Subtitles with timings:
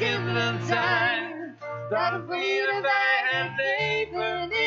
[0.00, 1.56] kinderen zijn.
[1.90, 4.59] Daarom vieren wij het leven in uw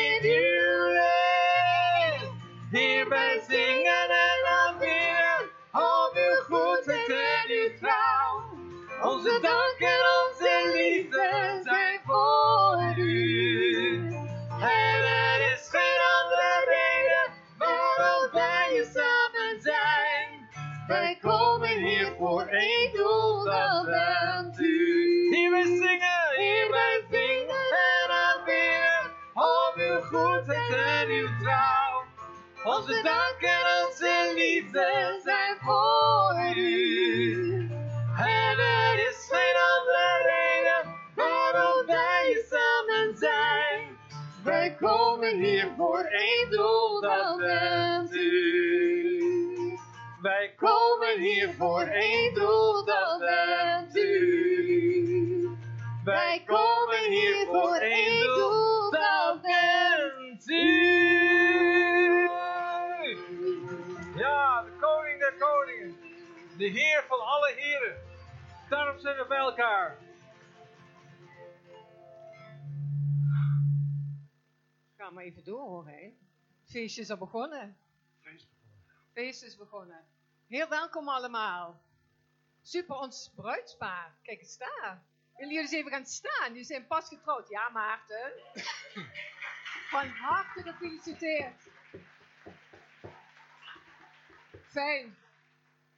[32.64, 37.68] Onze dank en onze liefde zijn voor u.
[38.18, 43.98] En er is geen andere reden waarom wij samen zijn.
[44.44, 49.78] Wij komen hier voor één doel, dat bent u.
[50.22, 55.48] Wij komen hier voor één doel, dat bent u.
[56.04, 58.63] Wij komen hier voor één doel,
[66.56, 68.02] De heer van alle heren.
[68.68, 69.98] Daarom zijn we bij elkaar.
[74.96, 76.12] Ga maar even door hoor, hè.
[76.64, 77.76] Feestje is al begonnen.
[79.12, 80.04] Feest is begonnen.
[80.48, 81.82] Heel welkom allemaal.
[82.62, 84.14] Super, ons bruidspaar.
[84.22, 85.02] Kijk eens daar.
[85.36, 86.48] Willen jullie eens even gaan staan?
[86.48, 87.48] Jullie zijn pas getrouwd.
[87.48, 88.32] Ja, Maarten.
[89.90, 91.68] Van harte gefeliciteerd.
[94.66, 95.16] Fijn.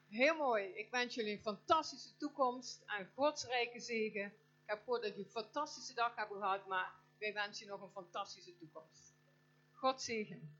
[0.09, 0.65] Heel mooi.
[0.65, 4.25] Ik wens jullie een fantastische toekomst en godsrijke zegen.
[4.25, 4.33] Ik
[4.65, 7.91] heb gehoord dat jullie een fantastische dag hebben gehad, maar wij wensen je nog een
[7.91, 9.15] fantastische toekomst.
[9.73, 10.59] God zegen.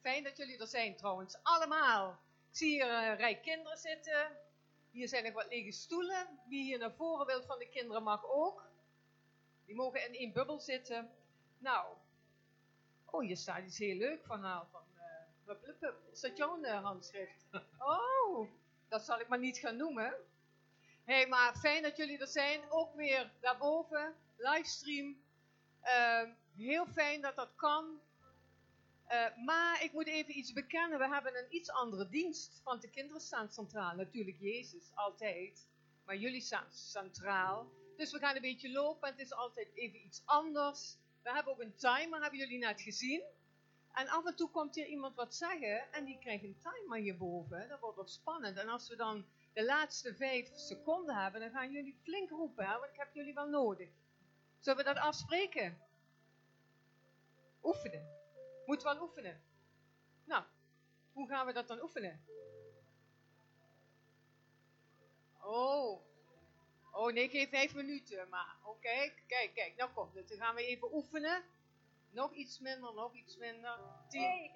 [0.00, 2.10] Fijn dat jullie er zijn trouwens, allemaal.
[2.50, 4.36] Ik zie hier een rij kinderen zitten.
[4.90, 6.40] Hier zijn nog wat lege stoelen.
[6.48, 8.70] Wie hier naar voren wil van de kinderen mag ook.
[9.64, 11.10] Die mogen in één bubbel zitten.
[11.58, 11.96] Nou.
[13.04, 14.87] Oh, hier staat iets heel leuk verhaal van
[16.12, 17.46] Is jouw eh, handschrift?
[17.78, 18.48] Oh,
[18.88, 20.14] dat zal ik maar niet gaan noemen.
[21.04, 22.60] Hey, maar fijn dat jullie er zijn.
[22.70, 25.16] Ook weer daarboven, livestream.
[25.80, 26.22] Eh,
[26.56, 28.00] heel fijn dat dat kan.
[29.10, 30.98] Uh, maar ik moet even iets bekennen.
[30.98, 32.60] We hebben een iets andere dienst.
[32.64, 33.94] Want de kinderen staan centraal.
[33.94, 35.66] Natuurlijk Jezus, altijd.
[36.04, 37.72] Maar jullie staan centraal.
[37.96, 39.08] Dus we gaan een beetje lopen.
[39.08, 40.96] Het is altijd even iets anders.
[41.22, 43.22] We hebben ook een timer, hebben jullie net gezien.
[43.98, 45.92] En af en toe komt hier iemand wat zeggen.
[45.92, 47.68] En die krijgt een timer hierboven.
[47.68, 48.56] Dat wordt nog spannend.
[48.56, 52.66] En als we dan de laatste vijf seconden hebben, dan gaan jullie flink roepen.
[52.66, 52.78] Hè?
[52.78, 53.88] Want ik heb jullie wel nodig.
[54.58, 55.78] Zullen we dat afspreken?
[57.62, 58.08] Oefenen.
[58.66, 59.42] Moeten we wel oefenen.
[60.24, 60.44] Nou,
[61.12, 62.20] hoe gaan we dat dan oefenen?
[65.42, 66.00] Oh.
[66.92, 68.28] Oh nee, geen vijf minuten.
[68.28, 69.14] Maar oké, okay.
[69.26, 70.28] kijk, kijk, nou komt het.
[70.28, 71.44] Dan gaan we even oefenen.
[72.18, 73.78] Nog iets minder, nog iets minder.
[74.08, 74.50] 10,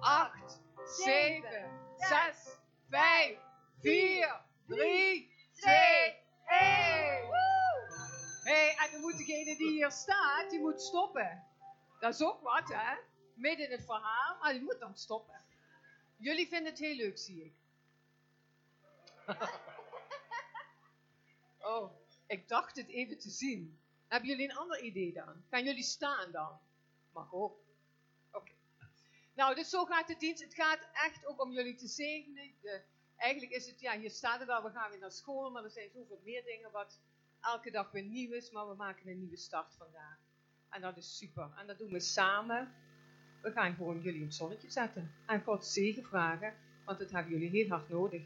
[0.00, 3.38] 8, 7, 6, 5,
[3.80, 5.74] 4, 3, 2,
[6.46, 7.28] 1.
[8.42, 11.44] Hé, en dan moet degene die hier staat, die moet stoppen.
[12.00, 12.96] Dat is ook wat, hè?
[13.34, 15.44] Midden in het verhaal, maar die moet dan stoppen.
[16.16, 17.54] Jullie vinden het heel leuk, zie ik.
[21.72, 21.92] oh,
[22.26, 23.80] ik dacht het even te zien.
[24.08, 25.44] Hebben jullie een ander idee dan?
[25.50, 26.60] Gaan jullie staan dan?
[27.12, 27.58] Mag ook.
[28.32, 28.52] Oké.
[29.34, 30.42] Nou, dus zo gaat de dienst.
[30.42, 32.52] Het gaat echt ook om jullie te zegenen.
[33.16, 35.70] Eigenlijk is het, ja, hier staat het al, we gaan weer naar school, maar er
[35.70, 37.00] zijn zoveel meer dingen wat
[37.40, 40.18] elke dag weer nieuw is, maar we maken een nieuwe start vandaag.
[40.70, 41.50] En dat is super.
[41.56, 42.74] En dat doen we samen.
[43.42, 45.14] We gaan gewoon jullie een zonnetje zetten.
[45.26, 46.54] En God zegen vragen,
[46.84, 48.22] want dat hebben jullie heel hard nodig.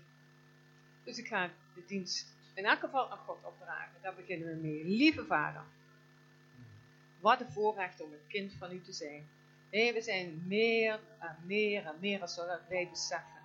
[1.05, 4.03] Dus ik ga de dienst in elk geval aan God opdragen.
[4.03, 4.85] Daar beginnen we mee.
[4.85, 5.65] Lieve Vader,
[7.25, 9.29] wat een voorrecht om een kind van u te zijn.
[9.71, 13.41] Nee, we zijn meer en meer en meer als wij beseffen.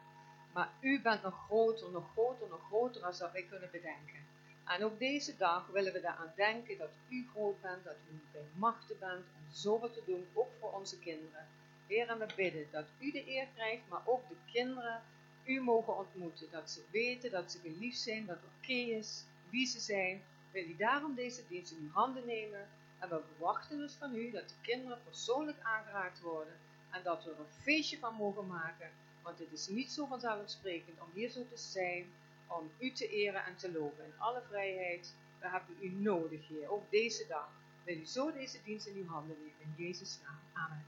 [0.53, 4.25] Maar u bent nog groter, nog groter, nog groter als dat wij kunnen bedenken.
[4.65, 8.41] En op deze dag willen we eraan denken dat u groot bent, dat u bij
[8.55, 11.47] machten bent om zoveel te doen, ook voor onze kinderen.
[11.87, 15.01] Heer, en we bidden dat u de eer krijgt, maar ook de kinderen
[15.43, 16.47] u mogen ontmoeten.
[16.51, 20.21] Dat ze weten dat ze geliefd zijn, dat het oké is wie ze zijn.
[20.51, 22.67] Wil u daarom deze dienst in uw handen nemen.
[22.99, 26.53] En we verwachten dus van u dat de kinderen persoonlijk aangeraakt worden.
[26.89, 28.91] En dat we er een feestje van mogen maken.
[29.21, 32.11] Want het is niet zo vanzelfsprekend om hier zo te zijn
[32.47, 35.15] om u te eren en te loven in alle vrijheid.
[35.39, 37.49] We hebben u nodig, Heer, ook deze dag.
[37.83, 40.39] Wil u zo deze dienst in uw handen nemen, in Jezus' naam.
[40.53, 40.85] Amen.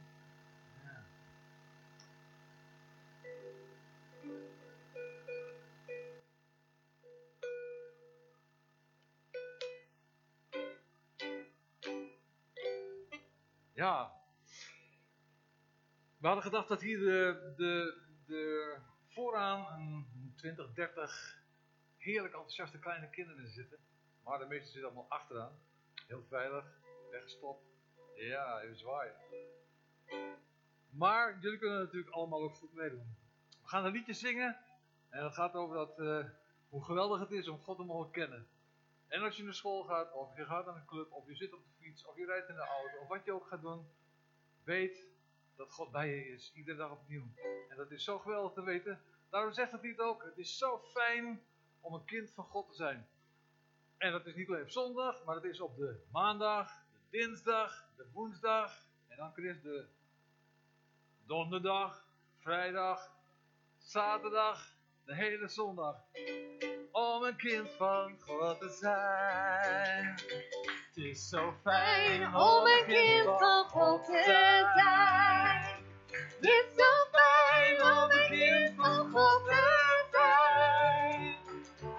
[13.81, 14.11] Ja.
[16.17, 18.75] We hadden gedacht dat hier de, de, de
[19.07, 21.37] vooraan een 20, 30
[21.97, 23.77] heerlijk enthousiaste kleine kinderen zitten.
[24.23, 25.59] Maar de meeste zitten allemaal achteraan.
[26.07, 26.65] Heel veilig,
[27.11, 27.65] weggestopt.
[28.15, 29.15] Ja, even zwaaien.
[30.89, 33.15] Maar jullie kunnen natuurlijk allemaal ook goed meedoen.
[33.61, 34.57] We gaan een liedje zingen.
[35.09, 36.25] En dat gaat over dat, eh,
[36.69, 38.47] hoe geweldig het is om God te mogen kennen.
[39.11, 41.53] En als je naar school gaat, of je gaat naar een club, of je zit
[41.53, 43.87] op de fiets, of je rijdt in de auto, of wat je ook gaat doen.
[44.63, 45.05] Weet
[45.55, 47.27] dat God bij je is, iedere dag opnieuw.
[47.69, 49.01] En dat is zo geweldig te weten.
[49.29, 51.43] Daarom zegt het lied ook, het is zo fijn
[51.81, 53.07] om een kind van God te zijn.
[53.97, 57.85] En dat is niet alleen op zondag, maar het is op de maandag, de dinsdag,
[57.95, 59.85] de woensdag, en dan is de
[61.25, 62.07] donderdag,
[62.37, 63.11] vrijdag,
[63.77, 64.75] zaterdag,
[65.05, 66.03] de hele zondag.
[67.01, 70.15] Om een kind van God te zijn.
[70.87, 75.61] Het is zo fijn om een kind van God te zijn.
[76.15, 81.35] Het is zo fijn om een kind van God te zijn.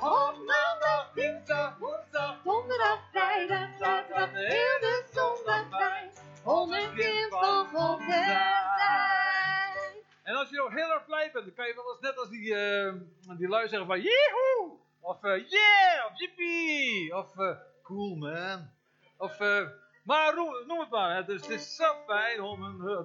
[0.01, 6.11] Op maandag, dinsdag, woensdag, donderdag, vrijdag, zaterdag, de hele zondag fijn.
[6.45, 8.63] Om een kind van God te zijn.
[10.23, 12.29] En als je nou heel erg blij bent, dan kan je wel eens net als
[12.29, 12.93] die, eh,
[13.39, 14.81] die lui zeggen van Yeehoe!
[15.03, 16.07] Of eh, yeah!
[16.07, 17.13] Of yippie!
[17.15, 18.71] Of eh, cool man!
[19.19, 19.67] Of, eh,
[20.05, 21.15] maar noem, het maar.
[21.15, 21.25] Hè.
[21.25, 22.99] Dus het is zo fijn om een uh.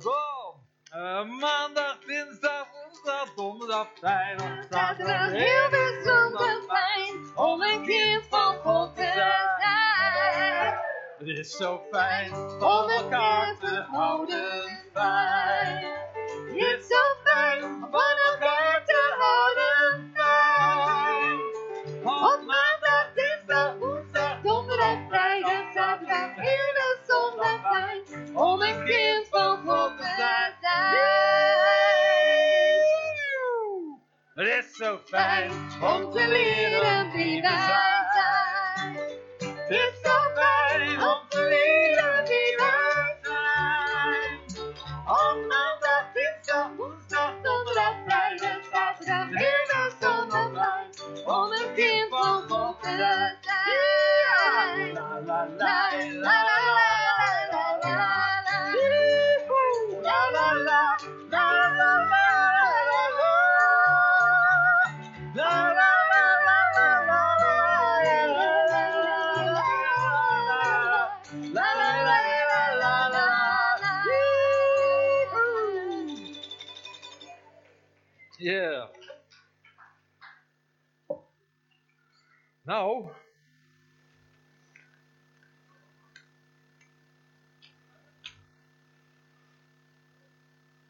[0.91, 7.38] Eh, maandag, dinsdag, woensdag, donderdag, vrijdag, Zaterdag, heel de zondag fijn.
[7.38, 9.35] Om een kind van God te zijn.
[11.17, 15.81] Het is zo fijn Om elkaar te houden fijn.
[15.81, 15.85] fijn.
[16.47, 17.89] Het is zo fijn om
[34.78, 35.51] zo fijn
[35.81, 38.95] Om te leren wie wij zijn.
[39.39, 44.39] Het is zo fijn om te leren wie wij zijn.
[45.06, 51.25] Op maandag, dinsdag, woensdag, donderdag, vrijdag, zaterdag, hele zondag fijn.
[51.25, 52.89] Om een kind van God te
[53.42, 54.94] zijn.
[54.94, 55.88] La la La la la
[56.22, 56.46] la la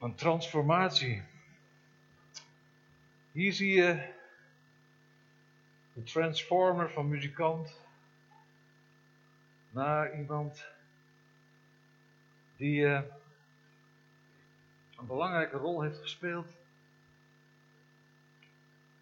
[0.07, 1.23] Een transformatie.
[3.31, 4.13] Hier zie je
[5.93, 7.81] de transformer van muzikant
[9.69, 10.65] naar iemand
[12.55, 13.01] die eh,
[14.97, 16.55] een belangrijke rol heeft gespeeld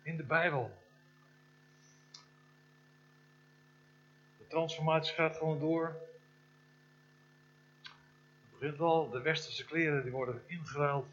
[0.04, 0.78] in de Bijbel.
[4.38, 6.05] De transformatie gaat gewoon door.
[8.60, 11.08] Begint al, de westerse kleren die worden ingeruild.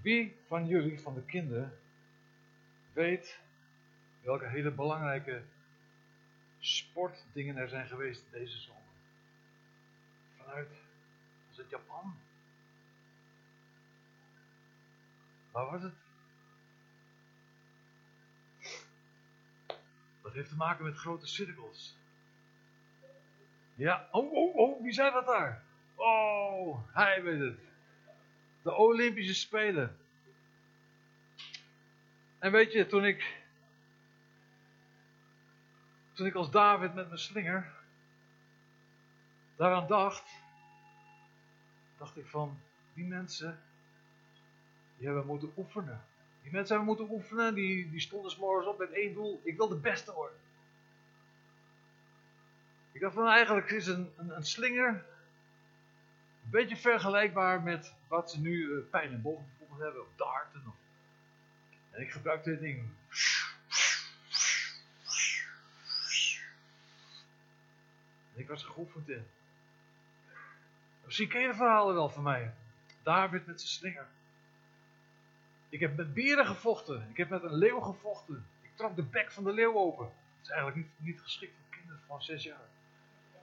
[0.00, 1.78] Wie van jullie, van de kinderen,
[2.92, 3.40] weet
[4.20, 5.42] welke hele belangrijke
[6.58, 8.82] sportdingen er zijn geweest deze zomer?
[10.36, 10.68] Vanuit,
[11.48, 12.16] was het Japan?
[15.50, 15.94] Waar was het?
[20.22, 21.96] Dat heeft te maken met grote cirkels.
[23.76, 25.62] Ja, oh, oh, oh, wie zei dat daar?
[25.94, 27.58] Oh, hij weet het.
[28.62, 29.98] De Olympische Spelen.
[32.38, 33.44] En weet je, toen ik.
[36.12, 37.72] Toen ik als David met mijn slinger.
[39.56, 40.30] daaraan dacht.
[41.98, 42.58] dacht ik van.
[42.94, 43.62] die mensen.
[44.96, 46.04] die hebben moeten oefenen.
[46.42, 49.40] Die mensen hebben moeten oefenen, die, die stonden 's morgens op met één doel.
[49.44, 50.38] Ik wil de beste worden.
[52.96, 54.88] Ik dacht van eigenlijk is een, een, slinger
[56.44, 60.62] een beetje vergelijkbaar met wat ze nu uh, pijn en boven bijvoorbeeld hebben, of darten.
[60.66, 60.74] Of...
[61.90, 62.88] En ik gebruikte dit ding.
[68.34, 69.26] En ik was geoefend in.
[71.04, 72.54] Misschien ken je de verhalen wel van mij.
[73.02, 74.06] David met zijn slinger.
[75.68, 77.08] Ik heb met beren gevochten.
[77.10, 78.46] Ik heb met een leeuw gevochten.
[78.62, 80.04] Ik trok de bek van de leeuw open.
[80.06, 82.74] Dat is eigenlijk niet, niet geschikt voor kinderen van zes jaar.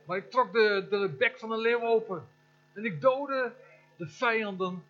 [0.05, 2.27] Maar ik trok de, de bek van de leeuw open.
[2.73, 3.53] En ik doodde
[3.95, 4.83] de vijanden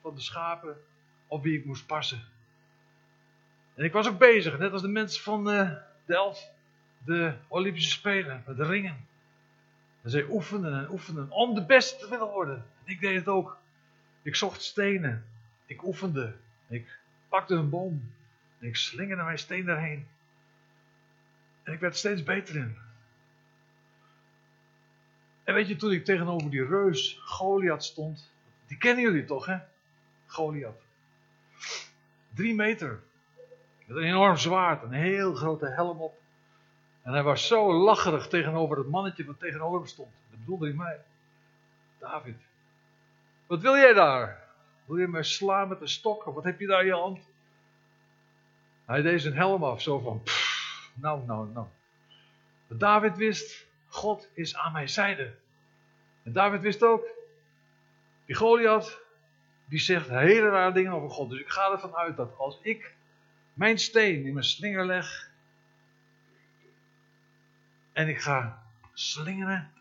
[0.00, 0.76] van de schapen
[1.26, 2.20] op wie ik moest passen.
[3.74, 5.70] En ik was ook bezig, net als de mensen van uh,
[6.04, 6.50] Delft,
[7.04, 9.06] de Olympische Spelen, met de ringen.
[10.02, 12.64] En zij oefenden en oefenden om de beste te willen worden.
[12.84, 13.58] En ik deed het ook.
[14.22, 15.24] Ik zocht stenen.
[15.66, 16.34] Ik oefende.
[16.68, 18.12] Ik pakte een boom.
[18.58, 20.06] En ik slingerde mijn steen daarheen.
[21.62, 22.76] En ik werd steeds beter in.
[25.44, 28.30] En weet je, toen ik tegenover die reus Goliath stond,
[28.66, 29.58] die kennen jullie toch, hè?
[30.26, 30.82] Goliath.
[32.34, 33.02] Drie meter.
[33.86, 36.20] Met een enorm zwaard, een heel grote helm op.
[37.02, 40.12] En hij was zo lacherig tegenover het mannetje wat tegenover hem stond.
[40.30, 41.00] Dat bedoelde hij mij.
[41.98, 42.36] David,
[43.46, 44.42] wat wil jij daar?
[44.84, 46.26] Wil je mij slaan met een stok?
[46.26, 47.20] Of wat heb je daar in je hand?
[48.84, 51.66] Hij deed zijn helm af, zo van, pff, nou, nou, nou.
[52.66, 55.34] Maar David wist, God is aan mijn zijde.
[56.22, 57.06] En David wist ook,
[58.26, 59.00] die Goliath,
[59.64, 61.30] die zegt hele rare dingen over God.
[61.30, 62.94] Dus ik ga ervan uit dat als ik
[63.54, 65.30] mijn steen in mijn slinger leg,
[67.92, 69.72] en ik ga slingeren,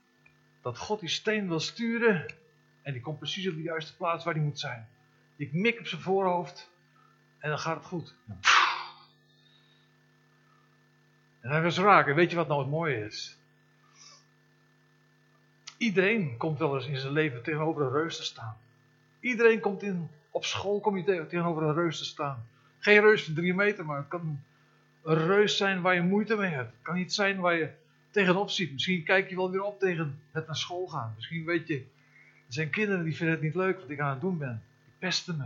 [0.61, 2.33] dat God die steen wil sturen,
[2.81, 4.87] en die komt precies op de juiste plaats waar die moet zijn.
[5.35, 6.71] Ik mik op zijn voorhoofd,
[7.39, 8.15] en dan gaat het goed.
[11.39, 12.07] En hij was raak.
[12.07, 13.37] En weet je wat nou het mooie is?
[15.81, 18.57] Iedereen komt wel eens in zijn leven tegenover een reus te staan.
[19.19, 22.47] Iedereen komt in, op school kom je tegenover een reus te staan.
[22.79, 24.43] Geen reus van drie meter, maar het kan
[25.03, 26.71] een reus zijn waar je moeite mee hebt.
[26.71, 27.69] Het kan iets zijn waar je
[28.11, 28.71] tegenop ziet.
[28.71, 31.13] Misschien kijk je wel weer op tegen het naar school gaan.
[31.15, 31.75] Misschien weet je,
[32.47, 34.63] er zijn kinderen die vinden het niet leuk wat ik aan het doen ben.
[34.85, 35.45] Die pesten me.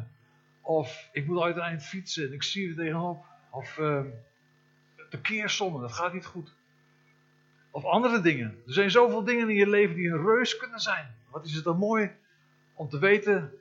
[0.61, 3.25] Of ik moet uit een eind fietsen en ik zie er tegenop.
[3.49, 4.01] Of uh,
[5.09, 6.53] de keersommen, dat gaat niet goed.
[7.75, 8.61] Of andere dingen.
[8.67, 11.15] Er zijn zoveel dingen in je leven die een reus kunnen zijn.
[11.29, 12.11] Wat is het dan mooi
[12.73, 13.53] om te weten,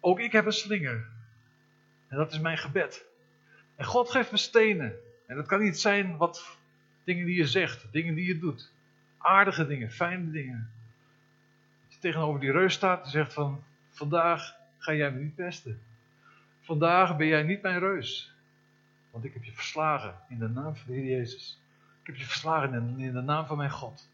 [0.00, 1.06] ook ik heb een slinger.
[2.08, 3.04] En dat is mijn gebed.
[3.76, 4.94] En God geeft me stenen.
[5.26, 6.56] En dat kan niet zijn wat
[7.04, 8.72] dingen die je zegt, dingen die je doet.
[9.18, 10.70] Aardige dingen, fijne dingen.
[11.84, 15.80] Dat je tegenover die reus staat en zegt van, vandaag ga jij me niet pesten.
[16.60, 18.32] Vandaag ben jij niet mijn reus.
[19.10, 21.60] Want ik heb je verslagen in de naam van de Heer Jezus.
[22.06, 24.08] Ik heb je verslagen in, de naam van mijn God.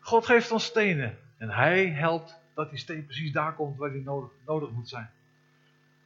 [0.00, 1.18] God geeft ons stenen.
[1.36, 5.10] En hij helpt dat die steen precies daar komt waar die nodig, nodig moet zijn.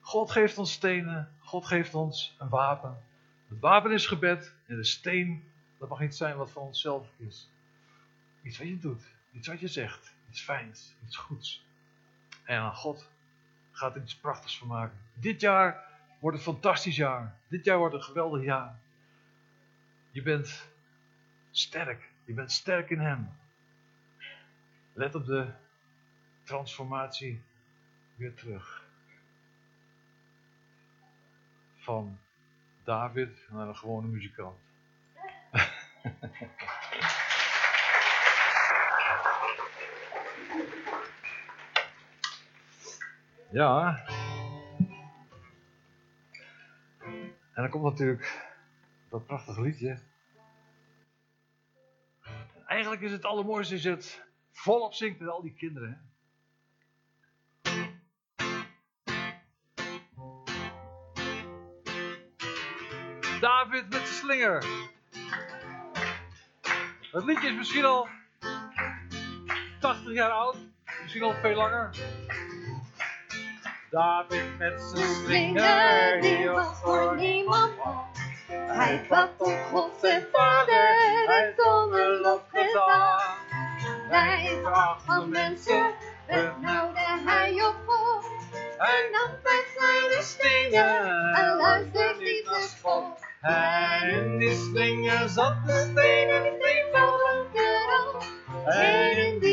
[0.01, 1.33] God geeft ons stenen.
[1.39, 3.03] God geeft ons een wapen.
[3.49, 4.55] Het wapen is gebed.
[4.67, 7.49] En de steen, dat mag niet zijn wat voor onszelf is.
[8.43, 9.05] Iets wat je doet.
[9.33, 10.15] Iets wat je zegt.
[10.31, 10.95] Iets fijns.
[11.05, 11.65] Iets goeds.
[12.45, 13.09] En God
[13.71, 14.99] gaat er iets prachtigs van maken.
[15.15, 15.85] Dit jaar
[16.19, 17.37] wordt een fantastisch jaar.
[17.49, 18.81] Dit jaar wordt een geweldig jaar.
[20.13, 20.69] Je bent
[21.51, 22.11] sterk.
[22.25, 23.29] Je bent sterk in Hem.
[24.93, 25.53] Let op de
[26.43, 27.43] transformatie
[28.15, 28.85] weer terug.
[31.77, 32.19] Van
[32.85, 34.59] David naar een gewone muzikant.
[43.51, 44.05] ja.
[47.53, 48.52] En dan komt natuurlijk
[49.13, 49.99] dat prachtige liedje.
[52.67, 56.11] Eigenlijk is het allermooiste als je het volop zingt met al die kinderen.
[63.41, 64.65] David met de slinger.
[67.13, 68.09] Het liedje is misschien al
[69.81, 70.57] 80 jaar oud,
[71.03, 71.97] misschien al veel langer.
[73.91, 78.12] David met zijn slinger, die was voor niemand
[78.53, 80.95] Hij kwam op God zijn vader
[81.27, 83.23] en zonder lofgezang.
[84.09, 84.59] Wij
[85.07, 85.95] van mensen,
[86.27, 88.25] benauwde hij op God.
[88.79, 93.05] Hij nam bij kleine stenen en luisterde niet naar God.
[93.41, 98.23] En in die slinger zat de steen en die viel rond erom.
[98.67, 99.52] En in die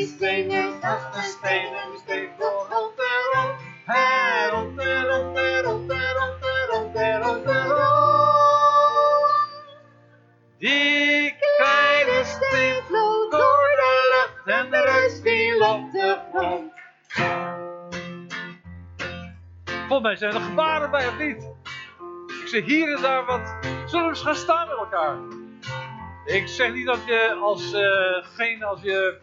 [19.99, 21.49] Volgens mij zijn er gebaren bij, of niet?
[22.41, 23.55] Ik zeg hier en daar wat.
[23.85, 25.17] Zullen we eens gaan staan met elkaar?
[26.25, 29.17] Ik zeg niet dat je als, eh, geen, als je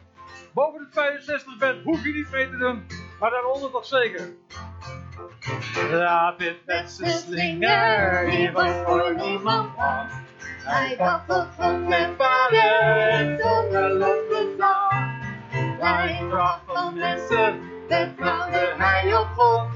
[0.55, 2.87] boven de 65 bent, hoef je niet mee te doen.
[3.21, 4.35] Maar daaronder toch zeker.
[5.91, 9.71] David met zijn slinger, die was voor niemand.
[10.65, 15.25] Hij waffelt van zijn vader en zonder lofgezang.
[15.81, 19.76] Hij bracht van mensen, vertrouwde hij op God.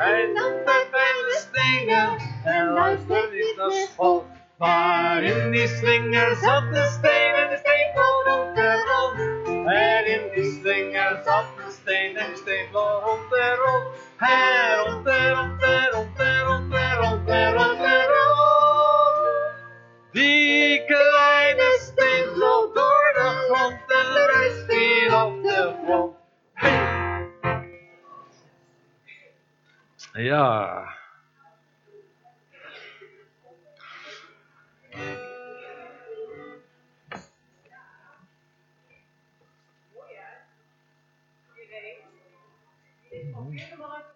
[0.00, 4.24] Hij nam bij de stenen en luisterde niet naar schot.
[4.58, 9.68] Maar in die slinger zat de steen en de steen vloog rond en rond.
[9.68, 13.84] En in die slinger zat de steen en de steen vloog rond en rond.
[14.18, 15.59] En rond en
[30.12, 30.98] Ja.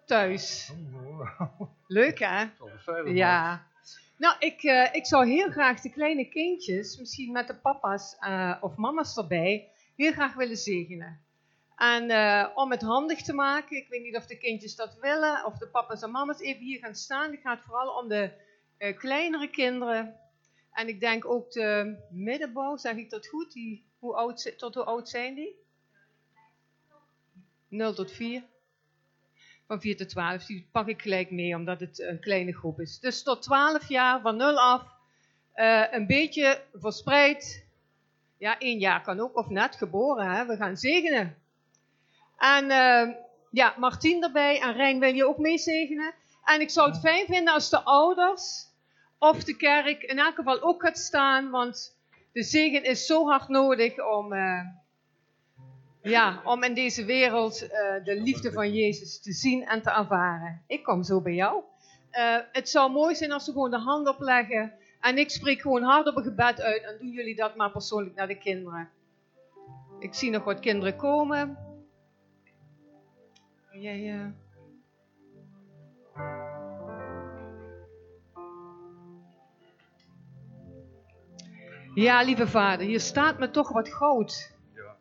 [0.05, 0.71] Thuis.
[1.87, 2.45] Leuk hè?
[3.05, 3.67] Ja.
[4.17, 8.57] Nou, ik, eh, ik zou heel graag de kleine kindjes, misschien met de papa's eh,
[8.61, 11.24] of mama's erbij, heel graag willen zegenen.
[11.75, 15.45] En eh, om het handig te maken, ik weet niet of de kindjes dat willen,
[15.45, 17.31] of de papa's en mama's even hier gaan staan.
[17.31, 18.31] Het gaat vooral om de
[18.77, 20.15] eh, kleinere kinderen.
[20.71, 23.51] En ik denk ook de middenbouw, zeg ik dat goed?
[23.51, 25.63] Die, hoe oud, tot hoe oud zijn die?
[27.67, 28.43] 0 tot 4.
[29.67, 32.99] Van 4 tot 12, die pak ik gelijk mee, omdat het een kleine groep is.
[32.99, 34.83] Dus tot 12 jaar, van 0 af,
[35.53, 37.65] eh, een beetje verspreid.
[38.37, 40.45] Ja, één jaar kan ook, of net geboren, hè?
[40.45, 41.37] we gaan zegenen.
[42.37, 43.15] En eh,
[43.51, 46.13] ja, Martien erbij en Rijn wil je ook meezegenen.
[46.43, 48.73] En ik zou het fijn vinden als de ouders
[49.19, 51.97] of de kerk in elk geval ook gaat staan, want
[52.31, 54.59] de zegen is zo hard nodig om, eh,
[56.01, 60.63] ja, om in deze wereld eh, de liefde van Jezus te zien en te ervaren.
[60.67, 61.63] Ik kom zo bij jou.
[62.09, 65.83] Eh, het zou mooi zijn als we gewoon de hand opleggen en ik spreek gewoon
[65.83, 68.89] hard op een gebed uit en doen jullie dat maar persoonlijk naar de kinderen.
[69.99, 71.64] Ik zie nog wat kinderen komen.
[73.79, 74.27] Jij, eh,
[81.93, 84.53] Ja, lieve vader, hier staat me toch wat goud.
[84.73, 84.95] Ja.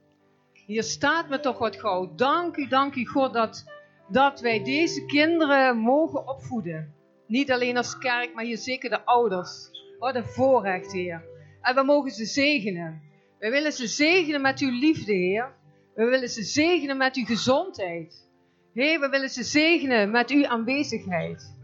[0.52, 2.18] Hier staat me toch wat goud.
[2.18, 3.64] Dank u, dank u God dat,
[4.08, 6.94] dat wij deze kinderen mogen opvoeden.
[7.26, 9.70] Niet alleen als kerk, maar hier zeker de ouders.
[9.98, 11.24] Wat een voorrecht, Heer.
[11.60, 13.02] En we mogen ze zegenen.
[13.38, 15.54] We willen ze zegenen met uw liefde, Heer.
[15.94, 18.28] We willen ze zegenen met uw gezondheid.
[18.74, 21.54] Heer, we willen ze zegenen met uw aanwezigheid.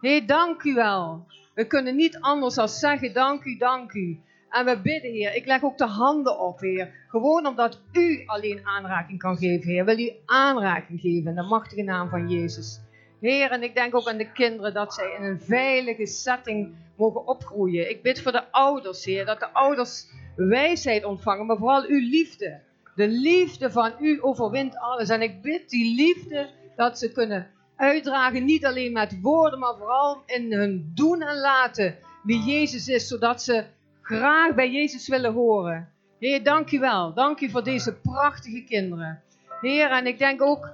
[0.00, 1.26] Heer, dank u wel.
[1.54, 4.20] We kunnen niet anders dan zeggen, dank u, dank u.
[4.50, 6.92] En we bidden, Heer, ik leg ook de handen op, Heer.
[7.08, 9.84] Gewoon omdat u alleen aanraking kan geven, Heer.
[9.84, 12.80] Wil u aanraking geven in de machtige naam van Jezus.
[13.20, 17.26] Heer, en ik denk ook aan de kinderen dat zij in een veilige setting mogen
[17.26, 17.90] opgroeien.
[17.90, 20.06] Ik bid voor de ouders, Heer, dat de ouders
[20.36, 22.60] wijsheid ontvangen, maar vooral uw liefde.
[22.94, 25.08] De liefde van u overwint alles.
[25.08, 30.22] En ik bid die liefde dat ze kunnen uitdragen, niet alleen met woorden, maar vooral
[30.26, 33.64] in hun doen en laten wie Jezus is, zodat ze
[34.02, 35.88] graag bij Jezus willen horen.
[36.18, 37.14] Heer, dank u wel.
[37.14, 39.22] Dank u voor deze prachtige kinderen.
[39.60, 40.70] Heer, en ik denk ook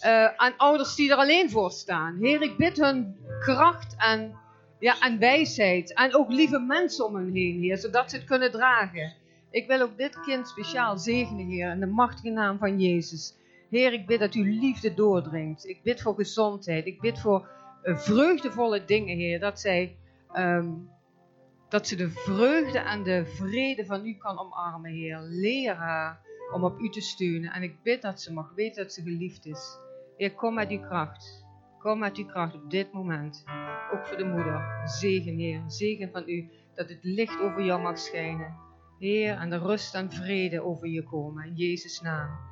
[0.00, 2.16] eh, aan ouders die er alleen voor staan.
[2.20, 4.34] Heer, ik bid hun kracht en,
[4.78, 5.94] ja, en wijsheid.
[5.94, 9.12] En ook lieve mensen om hen heen, Heer, zodat ze het kunnen dragen.
[9.50, 13.34] Ik wil ook dit kind speciaal zegenen, Heer, in de machtige naam van Jezus.
[13.70, 15.68] Heer, ik bid dat uw liefde doordringt.
[15.68, 16.86] Ik bid voor gezondheid.
[16.86, 17.48] Ik bid voor
[17.82, 19.40] eh, vreugdevolle dingen, Heer.
[19.40, 19.96] Dat zij,
[20.32, 20.68] ehm,
[21.68, 25.20] dat ze de vreugde en de vrede van u kan omarmen, Heer.
[25.20, 26.20] Leer haar
[26.52, 27.52] om op u te steunen.
[27.52, 29.78] En ik bid dat ze mag weten dat ze geliefd is.
[30.16, 31.44] Heer, kom met uw kracht.
[31.78, 33.44] Kom met uw kracht op dit moment.
[33.92, 34.82] Ook voor de moeder.
[34.84, 35.62] Zegen, Heer.
[35.66, 36.48] Zegen van u.
[36.74, 38.56] Dat het licht over jou mag schijnen.
[38.98, 41.46] Heer, en de rust en vrede over je komen.
[41.46, 42.49] In Jezus' naam.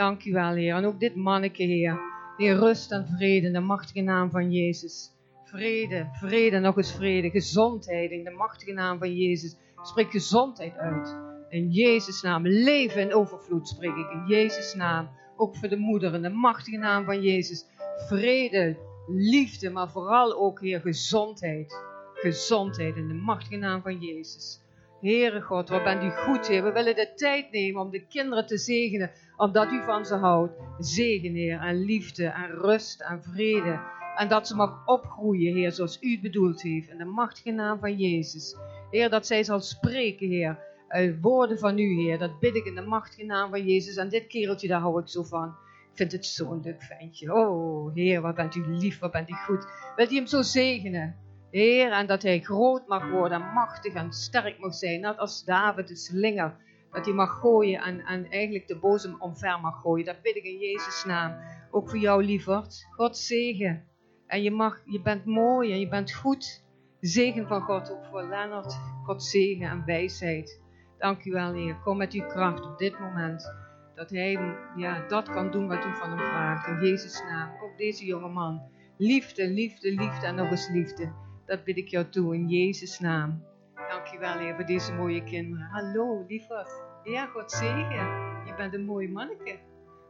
[0.00, 0.74] Dank u wel, Heer.
[0.74, 2.00] En ook dit manneke, Heer.
[2.36, 5.12] Heer, rust en vrede in de machtige naam van Jezus.
[5.44, 7.30] Vrede, vrede, nog eens vrede.
[7.30, 9.56] Gezondheid in de machtige naam van Jezus.
[9.82, 11.16] Spreek gezondheid uit.
[11.48, 12.46] In Jezus' naam.
[12.46, 14.10] Leven in overvloed spreek ik.
[14.10, 15.08] In Jezus' naam.
[15.36, 17.64] Ook voor de moeder in de machtige naam van Jezus.
[18.08, 21.76] Vrede, liefde, maar vooral ook, Heer, gezondheid.
[22.14, 24.60] Gezondheid in de machtige naam van Jezus.
[25.00, 26.62] Heere God, wat bent u goed, Heer.
[26.62, 29.10] We willen de tijd nemen om de kinderen te zegenen,
[29.40, 30.52] omdat u van ze houdt.
[30.78, 33.80] Zegen, Heer, en liefde, en rust, en vrede.
[34.16, 36.88] En dat ze mag opgroeien, Heer, zoals u het bedoeld heeft.
[36.88, 38.56] In de machtige naam van Jezus.
[38.90, 40.58] Heer, dat zij zal spreken, Heer.
[40.88, 42.18] Uit woorden van u, Heer.
[42.18, 43.96] Dat bid ik in de machtige naam van Jezus.
[43.96, 45.48] En dit kereltje, daar hou ik zo van.
[45.90, 47.34] Ik vind het zo'n leuk ventje.
[47.34, 49.66] Oh, Heer, wat bent u lief, wat bent u goed.
[49.96, 51.16] Wilt u hem zo zegenen?
[51.50, 55.00] Heer, en dat hij groot mag worden, en machtig en sterk mag zijn.
[55.00, 56.56] Net als David de slinger,
[56.90, 60.06] dat hij mag gooien en, en eigenlijk de boze omver mag gooien.
[60.06, 61.36] Dat bid ik in Jezus' naam.
[61.70, 62.86] Ook voor jou, lieverd.
[62.90, 63.84] God zegen.
[64.26, 66.64] En je, mag, je bent mooi en je bent goed.
[67.00, 68.78] Zegen van God, ook voor Lennart.
[69.04, 70.60] God zegen en wijsheid.
[70.98, 71.76] Dank u wel, Heer.
[71.84, 73.54] Kom met uw kracht op dit moment.
[73.94, 76.66] Dat hij ja, dat kan doen wat u van hem vraagt.
[76.66, 77.50] In Jezus' naam.
[77.62, 78.62] Ook deze jonge man.
[78.96, 81.12] Liefde, liefde, liefde en nog eens liefde.
[81.46, 83.44] Dat bid ik jou toe in Jezus' naam.
[83.90, 85.66] Dank u wel, Heer, voor deze mooie kinderen.
[85.70, 86.82] Hallo, lieverd.
[87.02, 88.06] Ja, God zegen.
[88.46, 89.58] Je bent een mooi manneke.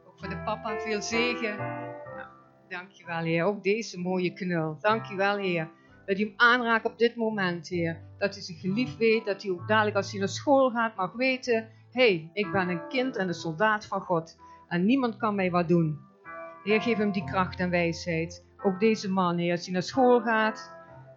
[0.06, 1.56] Ook voor de papa veel zegen.
[1.56, 2.28] Nou,
[2.68, 3.44] dank je wel, Heer.
[3.44, 4.76] Ook deze mooie knul.
[4.80, 5.70] Dank je wel, Heer.
[6.06, 8.00] Dat hij hem aanraakt op dit moment, Heer.
[8.18, 9.26] Dat hij zich geliefd weet.
[9.26, 11.68] Dat hij ook dadelijk als hij naar school gaat mag weten.
[11.90, 14.38] Hey, ik ben een kind en een soldaat van God.
[14.68, 15.98] En niemand kan mij wat doen.
[16.64, 18.44] Heer, geef hem die kracht en wijsheid.
[18.62, 20.72] Ook deze man, Heer, als hij naar school gaat.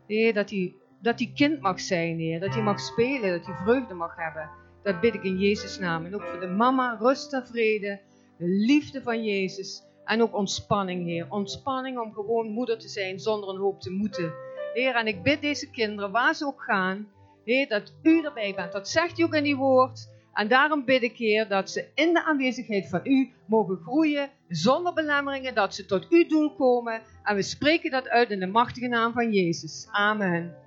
[0.08, 2.40] Heer, dat hij, dat hij kind mag zijn, Heer.
[2.40, 4.50] Dat hij mag spelen, dat hij vreugde mag hebben.
[4.84, 6.06] Dat bid ik in Jezus' naam.
[6.06, 8.00] En ook voor de mama, rust en vrede.
[8.38, 9.84] De liefde van Jezus.
[10.06, 11.26] En ook ontspanning, Heer.
[11.30, 14.34] Ontspanning om gewoon moeder te zijn zonder een hoop te moeten.
[14.74, 17.08] Heer, en ik bid deze kinderen, waar ze ook gaan,
[17.46, 18.72] Heer, dat u erbij bent.
[18.72, 20.12] Dat zegt u ook in die woord.
[20.34, 24.94] En daarom bid ik, Heer, dat ze in de aanwezigheid van u mogen groeien, zonder
[24.94, 27.02] belemmeringen, dat ze tot uw doel komen.
[27.24, 29.88] En we spreken dat uit in de machtige naam van Jezus.
[29.92, 30.63] Amen.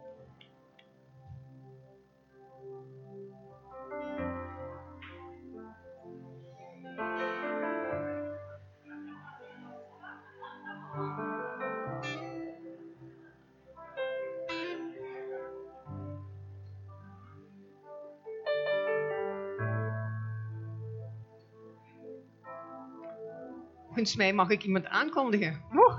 [23.96, 25.62] Volgens mij mag ik iemand aankondigen.
[25.74, 25.96] Oeh.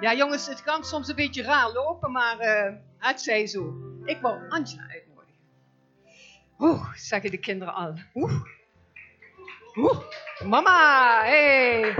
[0.00, 3.74] Ja, jongens, het kan soms een beetje raar lopen, maar uh, het zij zo.
[4.04, 5.40] Ik wil Angela uitnodigen.
[6.58, 7.94] Oeh, zeggen de kinderen al.
[8.14, 8.42] Oeh.
[9.76, 9.98] Oeh.
[10.44, 11.94] Mama, hey.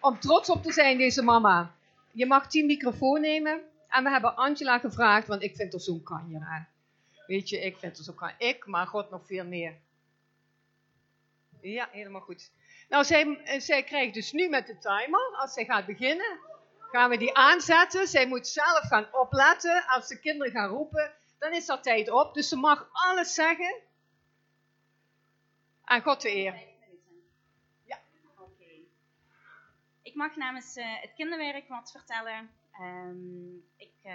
[0.00, 1.74] Om trots op te zijn, deze mama.
[2.12, 3.60] Je mag die microfoon nemen.
[3.88, 6.68] En we hebben Angela gevraagd, want ik vind er zo'n kanjer aan.
[7.26, 8.36] Weet je, ik vind er zo'n kanjer.
[8.38, 9.74] Ik, maar God nog veel meer.
[11.60, 12.50] Ja, helemaal goed.
[12.92, 16.38] Nou, zij, zij krijgt dus nu met de timer, als zij gaat beginnen,
[16.90, 18.06] gaan we die aanzetten.
[18.06, 19.84] Zij moet zelf gaan opletten.
[19.86, 22.34] Als de kinderen gaan roepen, dan is dat tijd op.
[22.34, 23.74] Dus ze mag alles zeggen.
[25.84, 26.62] Aan God de eer.
[27.84, 27.98] Ja.
[28.38, 28.70] Oké.
[30.02, 32.50] Ik mag namens uh, het kinderwerk wat vertellen.
[32.80, 34.12] Um, ik, uh,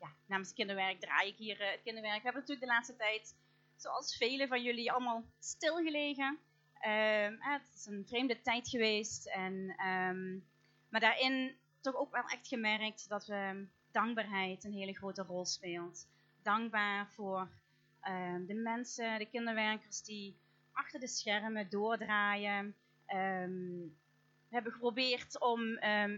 [0.00, 2.16] ja, namens het kinderwerk draai ik hier uh, het kinderwerk.
[2.16, 3.34] We hebben natuurlijk de laatste tijd,
[3.76, 6.38] zoals velen van jullie, allemaal stilgelegen.
[6.86, 9.26] Um, het is een vreemde tijd geweest.
[9.26, 9.54] En,
[9.86, 10.46] um,
[10.88, 16.06] maar daarin toch ook wel echt gemerkt dat we dankbaarheid een hele grote rol speelt.
[16.42, 17.48] Dankbaar voor
[18.46, 20.36] de mensen, de kinderwerkers die
[20.72, 22.74] achter de schermen doordraaien.
[23.06, 25.60] we hebben geprobeerd om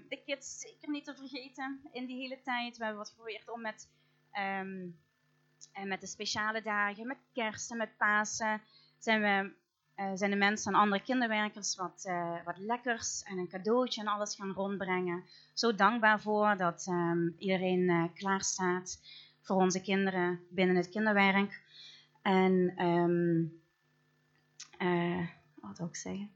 [0.08, 2.76] de kids zeker niet te vergeten in die hele tijd.
[2.76, 3.88] We hebben wat geprobeerd om met,
[4.30, 8.62] en met de speciale dagen, met kerst en met Pasen,
[8.98, 9.52] zijn we
[10.00, 14.06] uh, zijn de mensen en andere kinderwerkers wat, uh, wat lekkers en een cadeautje en
[14.06, 15.24] alles gaan rondbrengen.
[15.54, 19.00] Zo dankbaar voor dat um, iedereen uh, klaar staat
[19.40, 21.60] voor onze kinderen binnen het kinderwerk.
[22.22, 23.60] En um,
[25.60, 26.30] wat wil zeggen?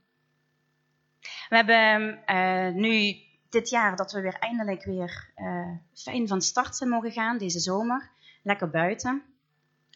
[1.49, 2.21] We hebben
[2.79, 3.15] nu
[3.49, 5.31] dit jaar dat we weer eindelijk weer
[5.93, 8.09] fijn van start zijn mogen gaan, deze zomer.
[8.41, 9.23] Lekker buiten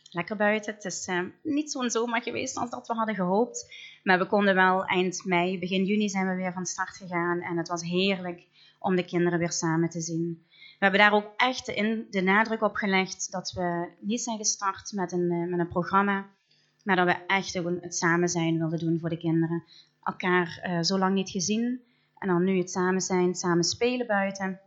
[0.10, 0.74] lekker buiten.
[0.74, 3.74] Het is uh, niet zo'n zomer geweest als dat we hadden gehoopt.
[4.04, 7.41] Maar we konden wel eind mei, begin juni zijn we weer van start gegaan.
[7.41, 8.48] En het was heerlijk
[8.80, 10.43] om de kinderen weer samen te zien.
[10.50, 14.91] We hebben daar ook echt in, de nadruk op gelegd dat we niet zijn gestart
[14.91, 16.26] met een, uh, met een programma.
[16.84, 19.63] Maar dat we echt het samen zijn wilden doen voor de kinderen.
[20.04, 21.82] Elkaar uh, zo lang niet gezien.
[22.17, 24.60] En dan nu het samen zijn, samen spelen buiten.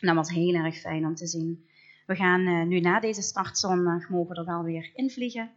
[0.00, 1.68] En dat was heel erg fijn om te zien.
[2.10, 5.50] We gaan uh, nu na deze startzondag mogen er wel weer invliegen.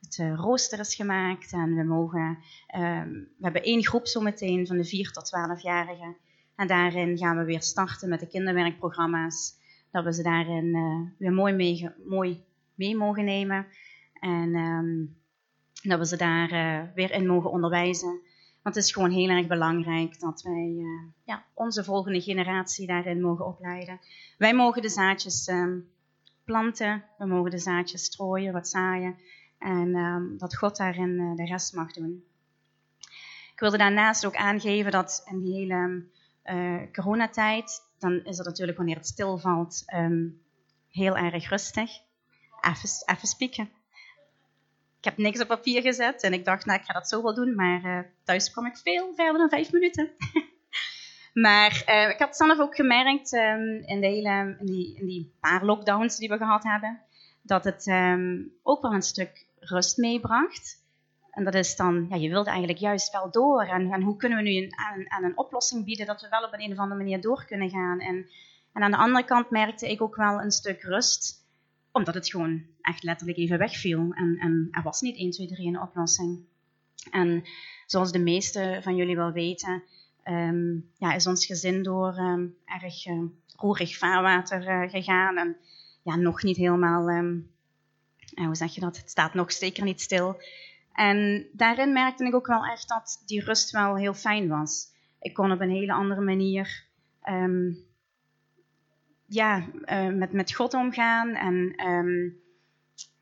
[0.00, 2.38] Het uh, rooster is gemaakt en we mogen,
[2.76, 6.16] um, we hebben één groep zometeen van de 4 tot 12-jarigen.
[6.56, 9.54] En daarin gaan we weer starten met de kinderwerkprogramma's.
[9.90, 13.66] Dat we ze daarin uh, weer mooi mee, mooi mee mogen nemen.
[14.20, 15.16] En um,
[15.82, 18.20] dat we ze daar weer in mogen onderwijzen.
[18.64, 20.76] Want het is gewoon heel erg belangrijk dat wij
[21.24, 24.00] ja, onze volgende generatie daarin mogen opleiden.
[24.38, 25.88] Wij mogen de zaadjes um,
[26.44, 29.16] planten, we mogen de zaadjes strooien, wat zaaien.
[29.58, 32.24] En um, dat God daarin uh, de rest mag doen.
[33.52, 36.04] Ik wilde daarnaast ook aangeven dat in die hele
[36.44, 39.84] uh, coronatijd, dan is het natuurlijk wanneer het stilvalt
[40.88, 41.90] heel erg rustig.
[42.60, 43.70] even, even spieken.
[45.04, 47.34] Ik heb niks op papier gezet en ik dacht, nou, ik ga dat zo wel
[47.34, 50.10] doen, maar eh, thuis kwam ik veel verder dan vijf minuten.
[51.44, 55.34] maar eh, ik had zelf ook gemerkt ehm, in, de hele, in, die, in die
[55.40, 57.00] paar lockdowns die we gehad hebben,
[57.42, 60.82] dat het ehm, ook wel een stuk rust meebracht.
[61.30, 63.62] En dat is dan, ja, je wilde eigenlijk juist wel door.
[63.62, 64.74] En, en hoe kunnen we nu een,
[65.08, 67.70] aan, een oplossing bieden dat we wel op een, een of andere manier door kunnen
[67.70, 68.00] gaan.
[68.00, 68.30] En,
[68.72, 71.43] en aan de andere kant merkte ik ook wel een stuk rust
[71.94, 74.12] omdat het gewoon echt letterlijk even wegviel.
[74.12, 76.44] En, en er was niet 1, 2, 3 een oplossing.
[77.10, 77.44] En
[77.86, 79.82] zoals de meesten van jullie wel weten,
[80.22, 83.22] ehm, ja, is ons gezin door um, erg uh,
[83.56, 85.36] roerig vaarwater uh, gegaan.
[85.36, 85.56] En
[86.02, 87.50] ja, nog niet helemaal, um,
[88.34, 88.96] hoe zeg je dat?
[88.96, 90.42] Het staat nog zeker niet stil.
[90.92, 94.92] En daarin merkte ik ook wel echt dat die rust wel heel fijn was.
[95.20, 96.84] Ik kon op een hele andere manier
[99.26, 101.34] ja, uh, met, met God omgaan.
[101.34, 102.36] En um,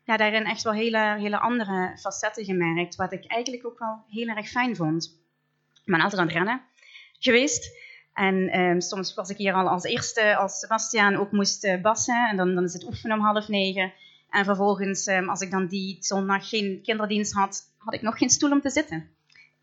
[0.03, 2.95] ja, daarin echt wel hele, hele andere facetten gemerkt.
[2.95, 5.21] Wat ik eigenlijk ook wel heel erg fijn vond.
[5.73, 6.61] Ik ben altijd aan het rennen
[7.19, 7.81] geweest.
[8.13, 12.27] En um, soms was ik hier al als eerste, als Sebastiaan ook moest uh, bassen.
[12.29, 13.93] En dan, dan is het oefenen om half negen.
[14.29, 18.29] En vervolgens, um, als ik dan die zondag geen kinderdienst had, had ik nog geen
[18.29, 19.09] stoel om te zitten.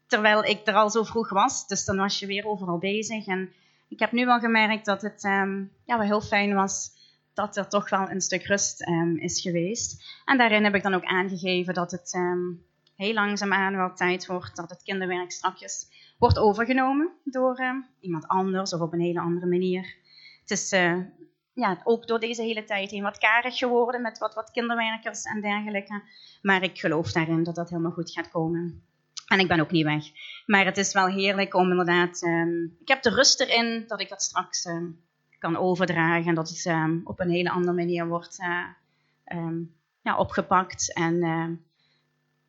[0.06, 1.66] Terwijl ik er al zo vroeg was.
[1.66, 3.26] Dus dan was je weer overal bezig.
[3.26, 3.52] En
[3.90, 6.98] ik heb nu wel gemerkt dat het um, ja, wel heel fijn was
[7.34, 10.02] dat er toch wel een stuk rust um, is geweest.
[10.24, 12.64] En daarin heb ik dan ook aangegeven dat het um,
[12.96, 15.86] heel langzaamaan wel tijd wordt dat het kinderwerk straks
[16.18, 19.96] wordt overgenomen door iemand anders of op een hele andere manier.
[20.40, 20.98] Het is uh,
[21.52, 25.40] ja, ook door deze hele tijd heen wat karig geworden met wat, wat kinderwerkers en
[25.40, 26.02] dergelijke.
[26.42, 28.82] Maar ik geloof daarin dat dat helemaal goed gaat komen.
[29.30, 30.04] En ik ben ook niet weg.
[30.46, 32.22] Maar het is wel heerlijk om inderdaad.
[32.22, 35.00] Um, ik heb de rust erin dat ik dat straks um,
[35.38, 36.28] kan overdragen.
[36.28, 39.56] En dat het um, op een hele andere manier wordt uh,
[40.02, 40.94] ja, opgepakt.
[40.94, 41.22] En,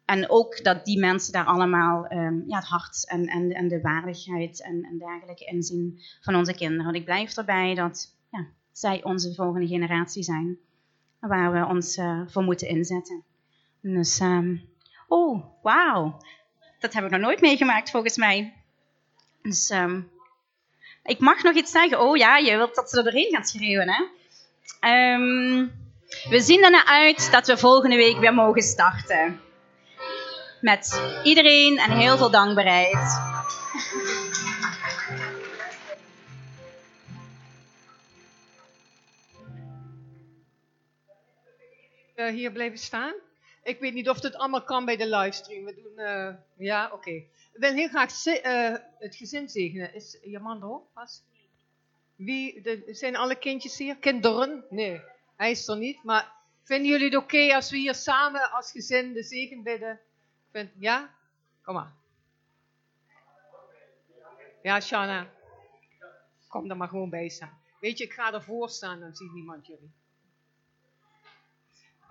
[0.06, 2.14] en ook dat die mensen daar allemaal
[2.48, 6.86] ja, het hart en, en, en de waardigheid en, en dergelijke inzien van onze kinderen.
[6.86, 10.58] Want ik blijf erbij dat ja, zij onze volgende generatie zijn.
[11.20, 13.24] Waar we ons uh, voor moeten inzetten.
[13.82, 14.22] Dus,
[15.08, 16.18] oh, wauw.
[16.82, 18.54] Dat heb ik nog nooit meegemaakt volgens mij.
[19.42, 20.12] Dus um,
[21.04, 22.00] ik mag nog iets zeggen.
[22.00, 24.04] Oh ja, je wilt dat ze er doorheen gaan schreeuwen, hè?
[25.14, 25.72] Um,
[26.30, 29.42] we zien ernaar uit dat we volgende week weer mogen starten.
[30.62, 33.20] Met iedereen en heel veel dankbaarheid.
[42.16, 43.14] Uh, hier blijven staan.
[43.64, 45.66] Ik weet niet of het allemaal kan bij de livestream.
[45.66, 46.34] We doen, uh,
[46.68, 46.96] ja, oké.
[46.96, 47.30] Okay.
[47.54, 49.94] Ik wil heel graag uh, het gezin zegenen.
[49.94, 50.80] Is je man er?
[50.94, 51.24] Pas?
[52.16, 53.98] Wie, zijn alle kindjes hier?
[53.98, 54.66] Kinderen?
[54.70, 55.02] Nee,
[55.36, 56.04] hij is er niet.
[56.04, 56.32] Maar
[56.64, 60.00] vinden jullie het oké als we hier samen als gezin de zegen bidden?
[60.52, 61.16] Vind, ja?
[61.64, 61.94] Kom maar.
[64.62, 65.30] Ja, Shana.
[66.48, 67.60] Kom er maar gewoon bij staan.
[67.80, 69.92] Weet je, ik ga ervoor staan, dan ziet niemand jullie.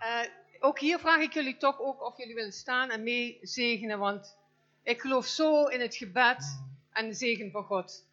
[0.00, 0.24] Uh,
[0.60, 4.36] ook hier vraag ik jullie toch ook of jullie willen staan en mee zegenen, want
[4.82, 8.04] ik geloof zo in het gebed en de zegen van God.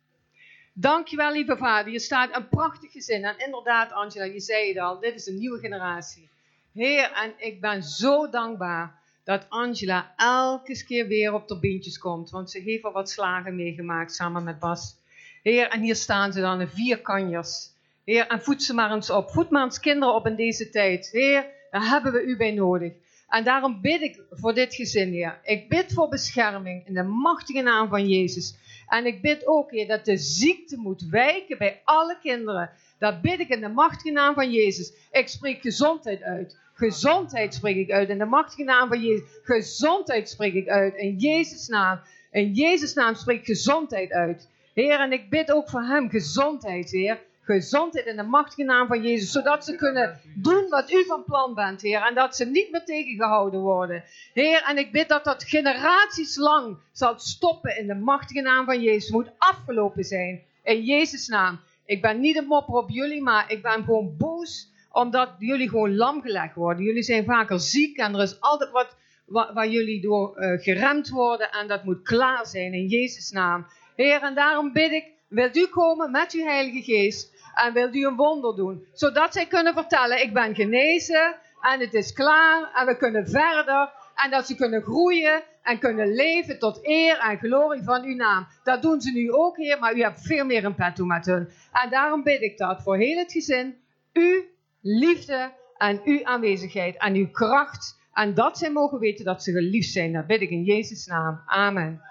[0.74, 1.92] Dankjewel, lieve vader.
[1.92, 3.24] Je staat een prachtig gezin.
[3.24, 6.30] En inderdaad, Angela, je zei het al, dit is een nieuwe generatie.
[6.74, 12.30] Heer, en ik ben zo dankbaar dat Angela elke keer weer op de beentjes komt.
[12.30, 14.96] Want ze heeft al wat slagen meegemaakt samen met Bas.
[15.44, 17.70] Heer, en hier staan ze dan, in vier kanjers.
[18.04, 19.30] Heer, en voed ze maar eens op.
[19.30, 21.10] Voed maar eens kinderen op in deze tijd.
[21.12, 22.94] Heer, daar hebben we u bij nodig.
[23.28, 25.40] En daarom bid ik voor dit gezin, Heer.
[25.44, 28.56] Ik bid voor bescherming in de machtige naam van Jezus.
[28.88, 32.70] En ik bid ook, Heer, dat de ziekte moet wijken bij alle kinderen.
[33.00, 34.94] Dat bid ik in de machtige naam van Jezus.
[35.12, 36.58] Ik spreek gezondheid uit.
[36.74, 39.30] Gezondheid spreek ik uit in de machtige naam van Jezus.
[39.44, 42.00] Gezondheid spreek ik uit in Jezus' naam.
[42.32, 44.50] In Jezus' naam spreek gezondheid uit.
[44.74, 47.20] Heer, en ik bid ook voor hem gezondheid, Heer
[47.54, 51.54] gezondheid in de machtige naam van Jezus, zodat ze kunnen doen wat u van plan
[51.54, 54.04] bent, Heer, en dat ze niet meer tegengehouden worden.
[54.34, 58.82] Heer, en ik bid dat dat generaties lang zal stoppen in de machtige naam van
[58.82, 59.10] Jezus.
[59.10, 61.60] Moet afgelopen zijn, in Jezus' naam.
[61.86, 65.96] Ik ben niet een mopper op jullie, maar ik ben gewoon boos omdat jullie gewoon
[65.96, 66.84] lam gelegd worden.
[66.84, 71.52] Jullie zijn vaker ziek en er is altijd wat waar, jullie door uh, geremd worden
[71.52, 73.66] en dat moet klaar zijn in Jezus' naam.
[73.96, 78.06] Heer, en daarom bid ik, wilt u komen met uw Heilige Geest en wilt u
[78.06, 78.86] een wonder doen.
[78.94, 83.90] Zodat zij kunnen vertellen, ik ben genezen en het is klaar en we kunnen verder.
[84.16, 88.48] En dat ze kunnen groeien en kunnen leven tot eer en glorie van uw naam.
[88.64, 91.50] Dat doen ze nu ook, Heer, maar u hebt veel meer in petto met hun.
[91.72, 93.78] En daarom bid ik dat voor heel het gezin.
[94.14, 94.44] U,
[94.82, 97.98] liefde en uw aanwezigheid en uw kracht.
[98.14, 100.14] En dat zij mogen weten dat ze geliefd zijn.
[100.14, 101.42] Dat bid ik in Jezus' naam.
[101.46, 102.02] Amen.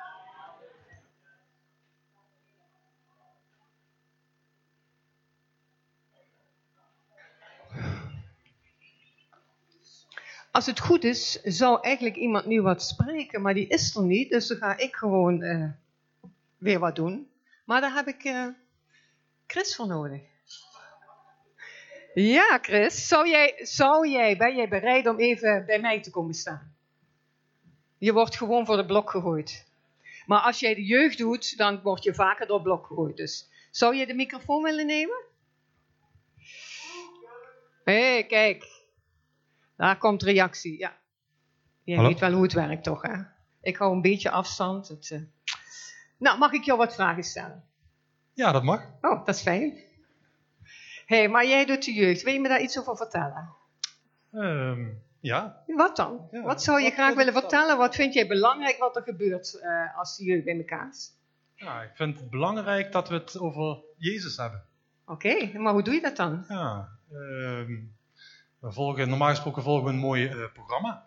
[10.57, 14.31] Als het goed is, zou eigenlijk iemand nu wat spreken, maar die is er niet.
[14.31, 15.69] Dus dan ga ik gewoon eh,
[16.59, 17.31] weer wat doen.
[17.65, 18.47] Maar daar heb ik eh,
[19.47, 20.21] Chris voor nodig.
[22.15, 26.35] Ja, Chris, zou jij, zou jij, ben jij bereid om even bij mij te komen
[26.35, 26.77] staan?
[27.99, 29.67] Je wordt gewoon voor de blok gegooid.
[30.27, 33.17] Maar als jij de jeugd doet, dan word je vaker door blok gegooid.
[33.17, 35.25] Dus zou je de microfoon willen nemen?
[37.85, 38.76] Hé, hey, kijk.
[39.77, 40.97] Daar komt reactie, ja.
[41.83, 42.09] Je Hallo?
[42.09, 43.03] weet wel hoe het werkt, toch?
[43.03, 43.23] Hè?
[43.61, 44.89] Ik hou een beetje afstand.
[44.89, 45.21] Het, eh.
[46.17, 47.65] Nou, mag ik jou wat vragen stellen?
[48.33, 48.83] Ja, dat mag.
[49.01, 49.71] Oh, dat is fijn.
[51.07, 52.23] Hé, hey, maar jij doet de jeugd.
[52.23, 53.55] Wil je me daar iets over vertellen?
[54.33, 54.89] Ehm,
[55.21, 55.63] ja.
[55.67, 56.29] Wat dan?
[56.31, 57.79] Ja, wat zou je wat graag willen vertellen?
[57.79, 61.15] Wat vind jij belangrijk wat er gebeurt eh, als de jeugd bij elkaar is?
[61.57, 64.63] ja, ik vind het belangrijk dat we het over Jezus hebben.
[65.07, 66.45] Oké, maar hoe doe je dat dan?
[66.49, 67.75] Ja, ehm,
[68.67, 71.07] we volgen, normaal gesproken volgen we een mooi eh, programma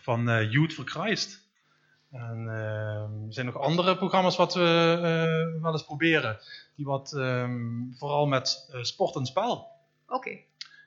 [0.00, 1.44] van eh, Youth for Christ.
[2.10, 6.38] En ehm, er zijn nog andere programma's wat we eh, wel eens proberen.
[6.74, 9.68] Die wat ehm, vooral met sport en spel
[10.08, 10.30] Oké,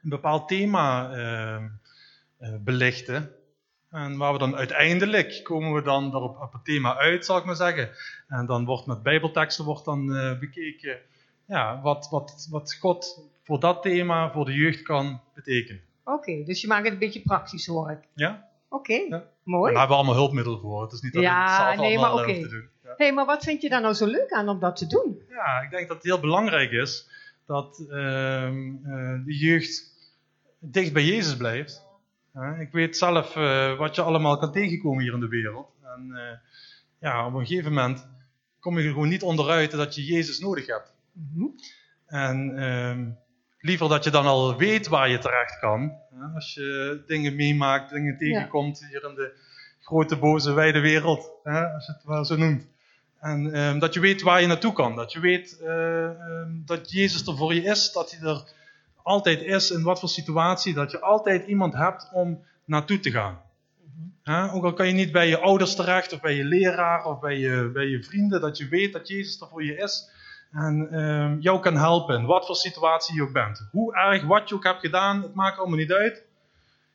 [0.03, 1.67] een bepaald thema ehm,
[2.37, 3.31] eh, belichten.
[3.89, 7.45] En waar we dan uiteindelijk komen we dan daarop op het thema uit, zal ik
[7.45, 7.89] maar zeggen.
[8.27, 10.07] En dan wordt met bijbelteksten wordt dan
[10.39, 10.99] bekeken
[11.45, 15.87] ja, wat, wat, wat God voor dat thema, voor de jeugd kan betekenen.
[16.13, 16.43] Oké.
[16.43, 17.99] Dus je maakt het een beetje praktisch, hoor ik.
[18.13, 18.47] Ja?
[18.69, 19.15] Oké, Ja.
[19.15, 19.71] En mooi.
[19.71, 20.81] daar hebben we allemaal hulpmiddelen voor.
[20.81, 22.69] Het is niet dat Ja, het zelf nee, allemaal maar hoef te doen.
[22.83, 22.89] Ja.
[22.97, 25.21] Hé, hey, maar wat vind je daar nou zo leuk aan om dat te doen?
[25.29, 27.09] Ja, ik denk dat het heel belangrijk is
[27.45, 29.93] dat ehm, eh, de jeugd
[30.59, 31.87] dicht bij Jezus blijft.
[32.59, 35.67] Ik weet zelf eh, wat je allemaal kan tegenkomen hier in de wereld.
[35.83, 36.37] En eh,
[36.99, 38.07] ja, op een gegeven moment
[38.59, 40.93] kom je er gewoon niet onderuit dat je Jezus nodig hebt.
[41.11, 41.45] Mhm.
[42.05, 43.09] En ehm,
[43.59, 45.93] liever dat je dan al weet waar je terecht kan.
[46.13, 49.31] Hè, als je dingen meemaakt, dingen tegenkomt hier in de
[49.81, 51.31] grote, boze, wijde wereld.
[51.43, 52.67] Hè, als je het wel zo noemt.
[53.19, 54.95] En ehm, dat je weet waar je naartoe kan.
[54.95, 57.91] Dat je weet eh, ehm, dat Jezus er voor je is.
[57.91, 58.43] Dat hij er
[59.03, 60.73] altijd is in wat voor situatie.
[60.73, 63.41] Dat je altijd iemand hebt om naartoe te gaan.
[64.53, 67.37] Ook al kan je niet bij je ouders terecht, of bij je leraar, of bij
[67.37, 68.41] je, bij je vrienden.
[68.41, 70.09] Dat je weet dat Jezus er voor je is.
[70.51, 73.67] En ehm, jou kan helpen in wat voor situatie je ook bent.
[73.71, 76.23] Hoe erg wat je ook hebt gedaan, het maakt allemaal niet uit.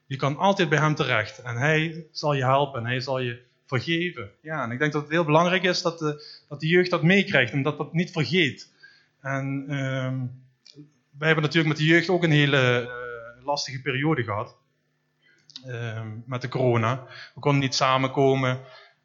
[0.06, 1.38] Je kan altijd bij hem terecht.
[1.38, 2.80] En hij zal je helpen.
[2.80, 4.30] En hij zal je vergeven.
[4.40, 7.02] Ja, en ik denk dat het heel belangrijk is dat de, dat de jeugd dat
[7.02, 7.52] meekrijgt.
[7.52, 8.72] En dat dat niet vergeet.
[9.20, 10.18] En ehm,
[11.18, 14.56] wij hebben natuurlijk met de jeugd ook een hele eh, lastige periode gehad.
[15.66, 17.06] Ehm, met de corona.
[17.34, 18.60] We konden niet samenkomen.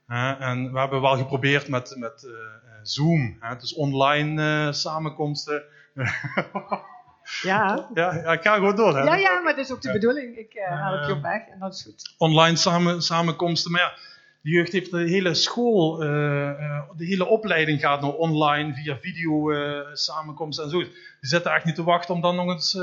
[0.07, 3.37] hè, en we hebben wel geprobeerd met, met eh, Zoom.
[3.39, 5.63] Hè, dus online eh, samenkomsten.
[7.41, 7.89] Ja.
[7.93, 8.97] ja, ja, ik ga gewoon door.
[8.97, 9.03] Hè.
[9.03, 9.93] Ja, ja, maar dat is ook de Ja.
[9.93, 10.37] bedoeling.
[10.37, 12.13] Ik eh help je Ehm, op weg en dat is goed.
[12.17, 13.71] online samen, samenkomsten.
[13.71, 13.93] Maar ja,
[14.41, 16.07] de jeugd heeft de hele school, eh,
[16.97, 19.53] de hele opleiding gaat nou online via video
[19.93, 20.77] samenkomsten en zo.
[20.79, 22.77] Die zitten echt niet te wachten om dan nog eens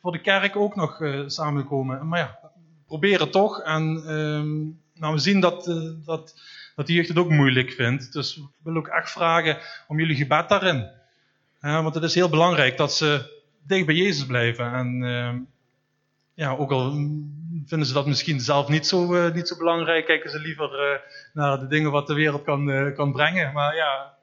[0.00, 2.08] voor de kerk ook nog samen te komen.
[2.08, 2.38] Maar ja,
[2.86, 3.60] proberen toch.
[3.60, 4.62] En ehm,
[5.00, 5.64] nou, we zien dat,
[6.04, 6.34] dat,
[6.76, 8.12] dat de jeugd het ook moeilijk vindt.
[8.12, 9.58] Dus ik wil ook echt vragen
[9.88, 10.88] om jullie gebed daarin.
[11.60, 13.32] Want het is heel belangrijk dat ze
[13.66, 14.72] dicht bij Jezus blijven.
[14.72, 15.38] En ehm,
[16.34, 16.92] ja, ook al
[17.66, 20.98] vinden ze dat misschien zelf niet zo, eh, niet zo belangrijk, kijken ze liever eh,
[21.32, 23.52] naar de dingen wat de wereld kan, eh, kan brengen.
[23.52, 24.14] Maar ja,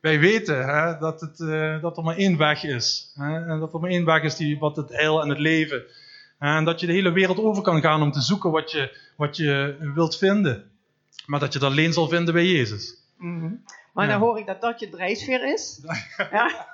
[0.00, 1.38] wij weten hè, dat, het,
[1.82, 3.12] dat er maar één weg is.
[3.14, 5.82] Hè, en dat er maar één weg is die, wat het heil en het leven.
[6.38, 9.36] En dat je de hele wereld over kan gaan om te zoeken wat je, wat
[9.36, 10.70] je wilt vinden.
[11.26, 12.96] Maar dat je dat alleen zal vinden bij Jezus.
[13.16, 13.54] Mhm.
[13.92, 14.10] Maar Ja.
[14.10, 15.80] dan hoor ik dat dat je drijfveer is.
[16.30, 16.66] ja.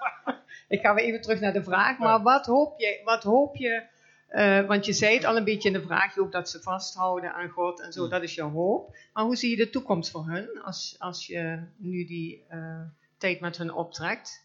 [0.69, 1.99] Ik ga weer even terug naar de vraag.
[1.99, 3.83] Maar wat hoop je, wat hoop je
[4.31, 6.63] eh, want je zei het al een beetje in de vraag, je hoopt dat ze
[6.63, 8.97] vasthouden aan God en zo, dat is jouw hoop.
[9.13, 12.81] Maar hoe zie je de toekomst voor hun als, als je nu die eh,
[13.19, 14.45] tijd met hun optrekt?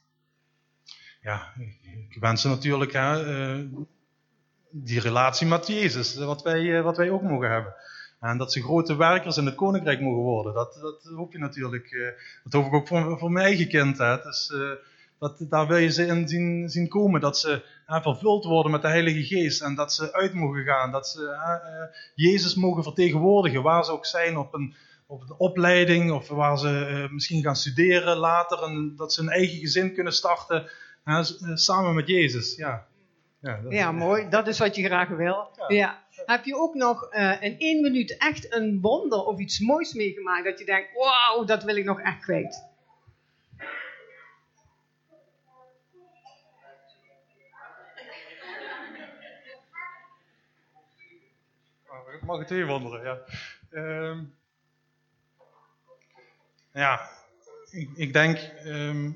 [1.22, 1.54] Ja,
[2.10, 3.66] ik wens ze natuurlijk hè, eh,
[4.70, 7.74] die relatie met Jezus, wat wij, wat wij ook mogen hebben.
[8.26, 10.54] En dat ze grote werkers in het koninkrijk mogen worden.
[10.54, 11.92] Dat, dat hoop je natuurlijk.
[11.92, 12.10] eh,
[12.44, 13.98] dat hoop ik ook voor, voor mijn eigen kind.
[13.98, 14.72] Dus, eh,
[15.20, 17.22] dat, daar wil je ze in zien, zien komen.
[17.22, 19.62] Dat ze hè, vervuld worden met de Heilige Geest.
[19.62, 20.92] En dat ze uit mogen gaan.
[20.92, 23.64] Dat ze eh, Jezus mogen vertegenwoordigen.
[23.64, 24.74] Waar ze ook zijn op een,
[25.06, 26.12] op een opleiding.
[26.12, 28.64] Of waar ze misschien gaan studeren later.
[28.64, 30.70] En dat ze een eigen gezin kunnen starten.
[31.54, 32.56] samen met Jezus.
[32.56, 32.86] Ja.
[33.46, 34.30] Ik Ja, dat- Ja, mooi.
[34.30, 35.50] Dat is wat je graag wil.
[35.68, 36.04] Ja.
[36.26, 40.46] Heb je ook nog eh, in één minuut echt een wonder of iets moois meegemaakt
[40.46, 42.64] dat je denkt, wauw, dat wil ik nog echt kwijt?
[52.16, 53.20] Ik mag het weer wonderen, ja.
[53.72, 54.24] Ehm,
[56.74, 57.10] ja,
[57.72, 59.12] ik, ik denk, ehm,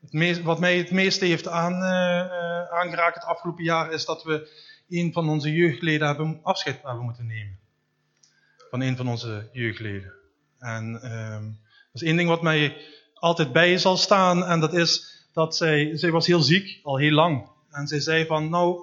[0.00, 4.22] het meest, wat mij het meeste heeft eh, eh, aangeraakt het afgelopen jaar is dat
[4.24, 4.48] we
[4.88, 7.58] een van onze jeugdleden hebben afscheid hebben moeten nemen.
[8.70, 10.12] Van een van onze jeugdleden.
[10.58, 11.42] En ehm,
[11.92, 12.76] dat is één ding wat mij
[13.14, 17.12] altijd bij zal staan en dat is dat zij, zij was heel ziek, al heel
[17.12, 17.48] lang.
[17.70, 18.80] En zij zei van, nou,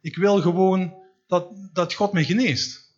[0.00, 0.94] ik wil gewoon
[1.26, 2.90] dat, dat God me geneest.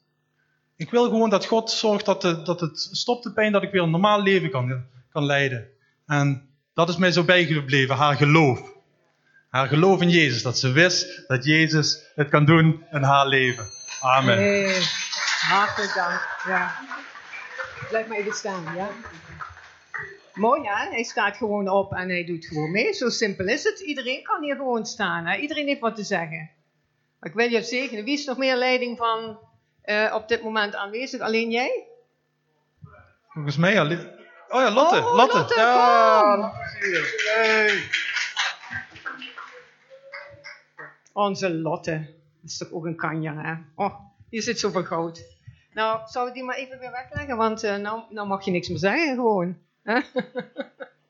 [0.77, 3.83] Ik wil gewoon dat God zorgt dat, dat het stopt de pijn, dat ik weer
[3.83, 5.69] een normaal leven kan, kan leiden.
[6.07, 8.73] En dat is mij zo bijgebleven, haar geloof.
[9.49, 13.65] Haar geloof in Jezus, dat ze wist dat Jezus het kan doen in haar leven.
[14.01, 14.71] Amen.
[15.41, 16.29] Hartelijk dank.
[16.47, 16.75] Ja.
[17.89, 18.89] Blijf maar even staan, ja.
[20.35, 22.93] Mooi hè, hij staat gewoon op en hij doet gewoon mee.
[22.93, 23.81] Zo simpel is het.
[23.81, 25.27] Iedereen kan hier gewoon staan.
[25.27, 25.37] Hè?
[25.37, 26.51] Iedereen heeft wat te zeggen.
[27.19, 28.05] Maar ik wil je zegenen.
[28.05, 29.39] Wie is nog meer leiding van
[29.83, 31.21] eh, op dit moment aanwezig?
[31.21, 31.85] Alleen jij?
[33.29, 34.14] Volgens mij alleen...
[34.55, 34.97] Oh ja, Lotte.
[34.97, 35.39] Oh, Lotte.
[35.39, 36.41] Lotte, ja, kom.
[36.41, 37.33] Lotte is hier.
[37.35, 37.83] Hey.
[41.13, 41.99] Onze Lotte.
[42.41, 43.55] Dat is toch ook een kanjer, hè?
[43.75, 45.25] Oh, hier zit zoveel goud.
[45.73, 47.37] Nou, zou ik die maar even weer wegleggen?
[47.37, 49.59] Want eh, nou, nou mag je niks meer zeggen, gewoon.
[49.83, 50.01] Hè?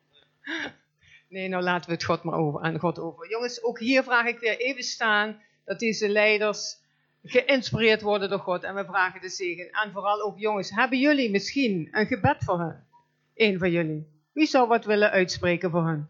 [1.34, 3.30] nee, nou laten we het God maar over, aan God over.
[3.30, 6.76] Jongens, ook hier vraag ik weer even staan dat deze leiders
[7.22, 8.62] geïnspireerd worden door God.
[8.62, 9.70] En we vragen de zegen.
[9.70, 12.86] En vooral ook, jongens, hebben jullie misschien een gebed voor hen?
[13.34, 14.06] Eén van jullie.
[14.32, 16.08] Wie zou wat willen uitspreken voor hen?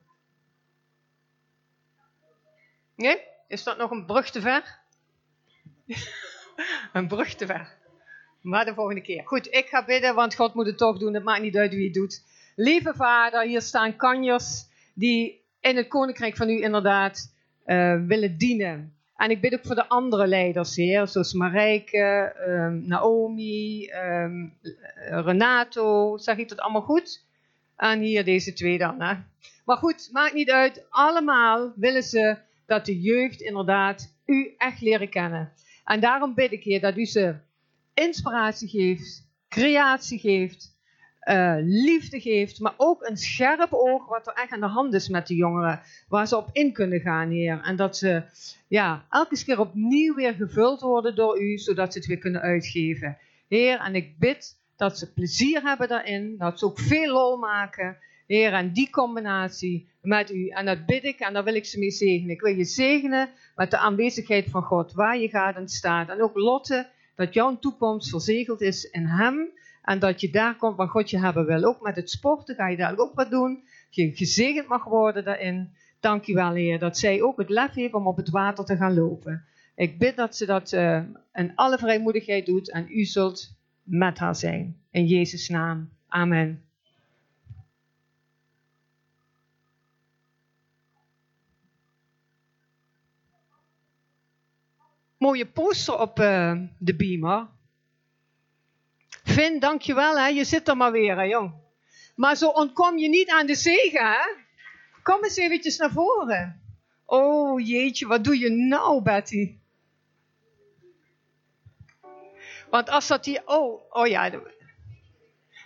[2.96, 3.20] Nee?
[3.48, 4.78] Is dat nog een brug te ver?
[6.92, 7.76] een brug te ver.
[8.40, 9.26] Maar de volgende keer.
[9.26, 11.14] Goed, ik ga bidden, want God moet het toch doen.
[11.14, 12.22] Het maakt niet uit wie het doet.
[12.56, 18.96] Lieve Vader, hier staan kanjers die in het koninkrijk van u inderdaad eh, willen dienen.
[19.16, 24.48] En ik bid ook voor de andere leiders, Heer, zoals Marijke, ehm, Naomi, ehm,
[25.10, 26.16] Renato.
[26.16, 27.24] Zeg ik dat allemaal goed?
[27.76, 29.00] En hier deze twee dan.
[29.00, 29.14] Hè?
[29.64, 30.86] Maar goed, maakt niet uit.
[30.90, 32.36] Allemaal willen ze
[32.66, 35.52] dat de jeugd inderdaad u echt leren kennen.
[35.84, 37.34] En daarom bid ik, Heer, dat u ze
[37.94, 40.73] inspiratie geeft, creatie geeft,
[41.24, 45.08] eh, liefde geeft, maar ook een scherp oog wat er echt aan de hand is
[45.08, 47.60] met de jongeren, waar ze op in kunnen gaan, Heer.
[47.62, 48.22] En dat ze
[48.68, 53.18] ja, elke keer opnieuw weer gevuld worden door u, zodat ze het weer kunnen uitgeven.
[53.48, 57.96] Heer, en ik bid dat ze plezier hebben daarin, dat ze ook veel lol maken.
[58.26, 60.48] Heer, en die combinatie met u.
[60.48, 62.34] En dat bid ik en daar wil ik ze mee zegenen.
[62.34, 66.08] Ik wil je zegenen met de aanwezigheid van God, waar je gaat en staat.
[66.08, 69.48] En ook Lotte, dat jouw toekomst verzegeld is in Hem.
[69.84, 71.64] En dat je daar komt waar God je hebben wil.
[71.64, 73.64] Ook met het sporten ga je daar ook wat doen.
[73.90, 75.72] Je gezegend mag worden daarin.
[76.00, 78.76] Dank je wel, Heer, dat zij ook het lef heeft om op het water te
[78.76, 79.44] gaan lopen.
[79.74, 84.36] Ik bid dat ze dat uh, in alle vrijmoedigheid doet en u zult met haar
[84.36, 84.80] zijn.
[84.90, 85.90] In Jezus' naam.
[86.08, 86.62] Amen.
[95.18, 97.46] Mooie poster op uh, de beamer.
[99.34, 100.26] Vin, dankjewel hè.
[100.26, 101.52] Je zit er maar weer hè, jong.
[102.16, 104.42] Maar zo ontkom je niet aan de zegen hè.
[105.02, 106.62] Kom eens eventjes naar voren.
[107.04, 109.58] Oh jeetje, wat doe je nou Betty?
[112.70, 113.42] Want als dat hier...
[113.44, 114.30] Oh, oh ja.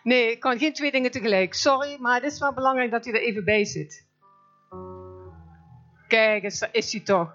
[0.02, 1.54] Nee, ik kan geen twee dingen tegelijk.
[1.54, 4.06] Sorry, maar het is wel belangrijk dat hij er even bij zit.
[6.08, 7.34] Kijk eens, daar is hij toch.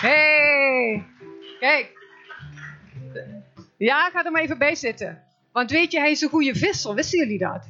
[0.00, 1.06] Hey,
[1.60, 2.05] kijk.
[3.76, 5.24] Ja, ga er maar even bij zitten.
[5.52, 6.94] Want weet je, hij is een goede visser.
[6.94, 7.68] Wisten jullie dat?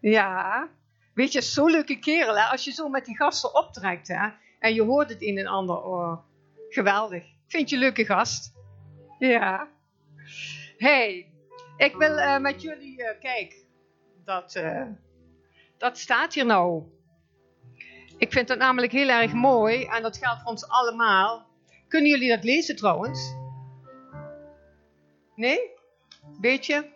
[0.00, 0.68] Ja.
[1.14, 2.38] Weet je, zo'n leuke kerel.
[2.38, 4.28] Als je zo met die gasten optrekt hè?
[4.58, 5.82] en je hoort het een en ander.
[5.82, 6.18] Oh,
[6.68, 7.24] geweldig.
[7.46, 8.52] Vind je een leuke gast?
[9.18, 9.68] Ja.
[10.76, 11.26] hey,
[11.76, 13.64] ik wil uh, met jullie, uh, kijk,
[14.24, 14.82] dat, uh,
[15.78, 16.82] dat staat hier nou.
[18.18, 21.46] Ik vind dat namelijk heel erg mooi en dat geldt voor ons allemaal.
[21.88, 23.34] Kunnen jullie dat lezen trouwens?
[25.36, 25.60] Nee?
[26.40, 26.90] Beetje?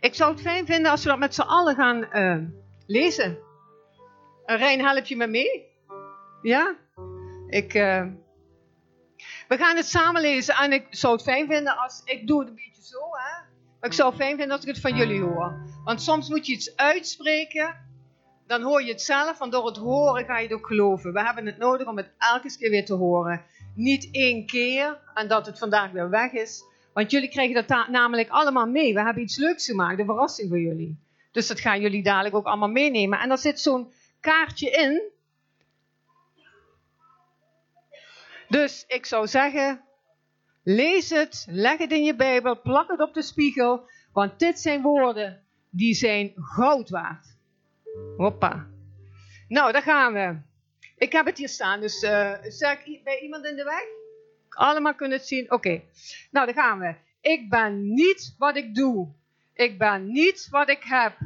[0.00, 2.48] Ik zou het fijn vinden als we dat met z'n allen gaan uh,
[2.86, 3.38] lezen.
[4.46, 5.66] Uh, Rijn, help je me mee?
[6.42, 6.76] Ja?
[7.48, 8.06] Ik, uh,
[9.48, 12.02] we gaan het samen lezen en ik zou het fijn vinden als...
[12.04, 13.46] Ik doe het een beetje zo, hè.
[13.80, 15.56] Maar ik zou het fijn vinden als ik het van jullie hoor.
[15.84, 17.88] Want soms moet je iets uitspreken
[18.48, 21.12] dan hoor je het zelf, want door het horen ga je het ook geloven.
[21.12, 23.44] We hebben het nodig om het elke keer weer te horen.
[23.74, 26.62] Niet één keer en dat het vandaag weer weg is.
[26.98, 28.94] Want jullie krijgen dat namelijk allemaal mee.
[28.94, 30.98] We hebben iets leuks gemaakt, een verrassing voor jullie.
[31.32, 33.18] Dus dat gaan jullie dadelijk ook allemaal meenemen.
[33.18, 35.02] En daar zit zo'n kaartje in.
[38.48, 39.80] Dus ik zou zeggen,
[40.62, 43.88] lees het, leg het in je Bijbel, plak het op de spiegel.
[44.12, 47.26] Want dit zijn woorden die zijn goud waard.
[48.16, 48.66] Hoppa.
[49.48, 50.36] Nou, daar gaan we.
[50.96, 53.97] Ik heb het hier staan, dus ik bij iemand in de weg?
[54.58, 55.52] Allemaal kunnen zien?
[55.52, 55.82] Oké.
[56.30, 56.94] Nou, daar gaan we.
[57.20, 59.08] Ik ben niet wat ik doe.
[59.54, 61.16] Ik ben niet wat ik heb.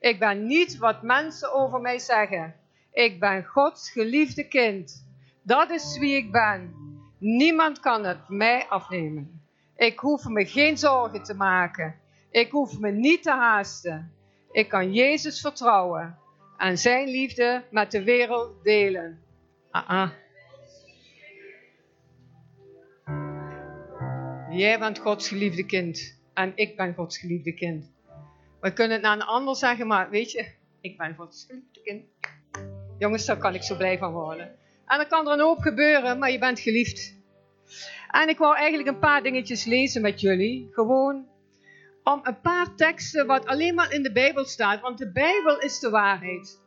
[0.00, 2.54] Ik ben niet wat mensen over mij zeggen.
[2.92, 5.06] Ik ben Gods geliefde kind.
[5.42, 6.74] Dat is wie ik ben.
[7.18, 9.42] Niemand kan het mij afnemen.
[9.76, 11.94] Ik hoef me geen zorgen te maken.
[12.30, 14.12] Ik hoef me niet te haasten.
[14.50, 16.18] Ik kan Jezus vertrouwen
[16.56, 19.22] en zijn liefde met de wereld delen.
[19.70, 20.10] Ah, ah.
[24.54, 27.92] Jij bent Gods geliefde kind en ik ben Gods geliefde kind.
[28.60, 30.46] We kunnen het naar een ander zeggen, maar weet je,
[30.80, 32.04] ik ben Gods geliefde kind.
[32.98, 34.46] Jongens, daar kan ik zo blij van worden.
[34.86, 37.16] En dan kan er een hoop gebeuren, maar je bent geliefd.
[38.10, 40.68] En ik wou eigenlijk een paar dingetjes lezen met jullie.
[40.70, 41.26] Gewoon
[42.02, 44.80] om een paar teksten wat alleen maar in de Bijbel staat.
[44.80, 46.60] Want de Bijbel is de waarheid.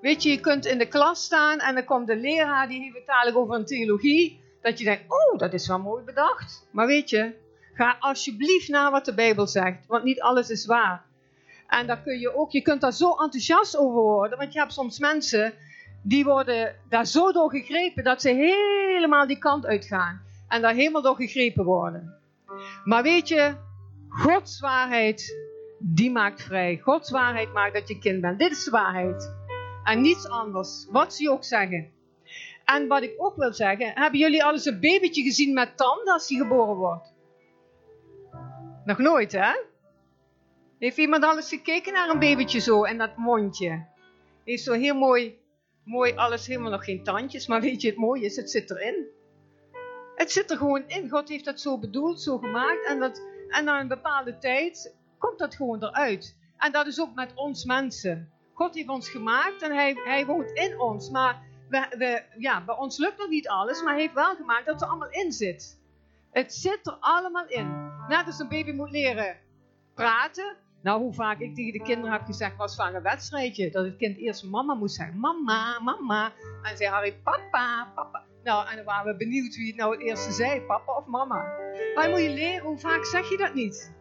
[0.00, 3.06] Weet je, je kunt in de klas staan en dan komt de leraar die heeft
[3.06, 4.41] het over een theologie.
[4.62, 6.68] Dat je denkt, oh, dat is wel mooi bedacht.
[6.70, 7.34] Maar weet je,
[7.74, 9.86] ga alsjeblieft naar wat de Bijbel zegt.
[9.86, 11.04] Want niet alles is waar.
[11.66, 14.38] En daar kun je ook, je kunt daar zo enthousiast over worden.
[14.38, 15.54] Want je hebt soms mensen
[16.02, 20.22] die worden daar zo door gegrepen dat ze helemaal die kant uitgaan.
[20.48, 22.14] En daar helemaal door gegrepen worden.
[22.84, 23.54] Maar weet je,
[24.08, 25.38] Gods waarheid,
[25.78, 26.78] die maakt vrij.
[26.82, 28.38] Gods waarheid maakt dat je kind bent.
[28.38, 29.34] Dit is de waarheid.
[29.84, 31.90] En niets anders, wat ze ook zeggen.
[32.74, 36.12] En wat ik ook wil zeggen, hebben jullie al eens een babytje gezien met tanden
[36.12, 37.12] als hij geboren wordt?
[38.84, 39.52] Nog nooit, hè?
[40.78, 43.86] Heeft iemand al eens gekeken naar een babytje zo en dat mondje?
[44.44, 45.38] Heeft zo heel mooi,
[45.84, 49.06] mooi alles, helemaal nog geen tandjes, maar weet je, het mooie is, het zit erin.
[50.14, 51.10] Het zit er gewoon in.
[51.10, 52.86] God heeft dat zo bedoeld, zo gemaakt.
[52.86, 56.36] En, dat, en na een bepaalde tijd komt dat gewoon eruit.
[56.56, 58.32] En dat is ook met ons mensen.
[58.52, 61.10] God heeft ons gemaakt en hij, hij woont in ons.
[61.10, 61.50] Maar
[61.80, 65.10] we, ja, bij ons lukt nog niet alles, maar heeft wel gemaakt dat er allemaal
[65.10, 65.80] in zit.
[66.30, 67.90] Het zit er allemaal in.
[68.08, 69.36] Net als een baby moet leren
[69.94, 70.56] praten.
[70.82, 73.70] Nou, hoe vaak ik tegen de kinderen heb gezegd, was vaak een wedstrijdje.
[73.70, 75.18] Dat het kind eerst mama moest zeggen.
[75.18, 76.32] Mama, mama.
[76.62, 78.24] En zei Harry, papa, papa.
[78.42, 81.44] Nou, en dan waren we benieuwd wie het nou het eerste zei, papa of mama.
[81.94, 83.94] Maar moet je leren, hoe vaak zeg je dat niet?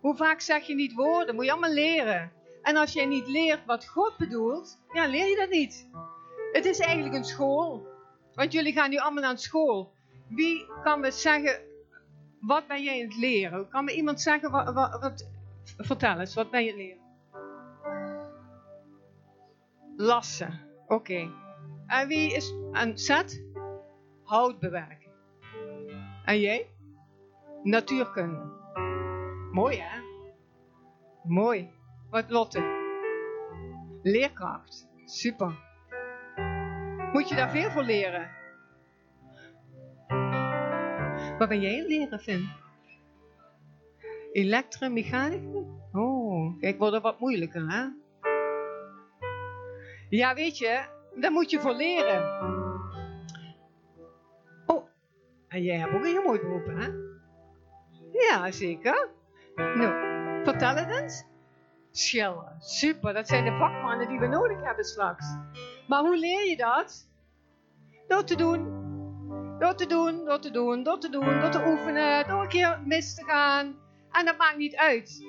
[0.00, 1.34] Hoe vaak zeg je niet woorden?
[1.34, 2.32] Moet je allemaal leren.
[2.62, 5.88] En als jij niet leert wat God bedoelt, ja, leer je dat niet.
[6.52, 7.86] Het is eigenlijk een school.
[8.34, 9.92] Want jullie gaan nu allemaal naar school.
[10.28, 11.60] Wie kan me zeggen,
[12.40, 13.68] wat ben jij aan het leren?
[13.68, 15.30] Kan me iemand zeggen, wat, wat,
[15.76, 17.08] vertel eens, wat ben je aan het leren?
[19.96, 21.30] Lassen, oké.
[21.86, 23.44] En wie is aan zet?
[24.24, 25.10] Hout bewerken.
[26.24, 26.70] En jij?
[27.62, 28.58] Natuurkunde.
[29.52, 30.00] Mooi hè?
[31.22, 31.70] Mooi.
[32.10, 32.78] Wat Lotte?
[34.02, 34.88] Leerkracht.
[35.04, 35.69] Super.
[37.12, 38.30] Moet je daar veel voor leren?
[41.38, 42.48] Wat ben jij leren, Finn?
[44.32, 45.58] Elektromechanica?
[45.92, 47.86] Oh, kijk, wordt het wat moeilijker, hè?
[50.08, 50.84] Ja, weet je,
[51.14, 52.22] daar moet je voor leren.
[54.66, 54.88] Oh,
[55.48, 56.88] en jij hebt ook een heel mooi beroep, hè?
[58.12, 59.08] Ja, zeker.
[59.54, 59.94] Nou,
[60.44, 61.24] vertel het eens.
[61.90, 63.14] Schilderen, super.
[63.14, 65.36] Dat zijn de vakmannen die we nodig hebben straks.
[65.90, 67.08] Maar hoe leer je dat?
[68.08, 68.78] Door te doen.
[69.58, 72.80] Door te doen, door te doen, door te doen, door te oefenen, door een keer
[72.84, 73.76] mis te gaan.
[74.10, 75.24] En dat maakt niet uit.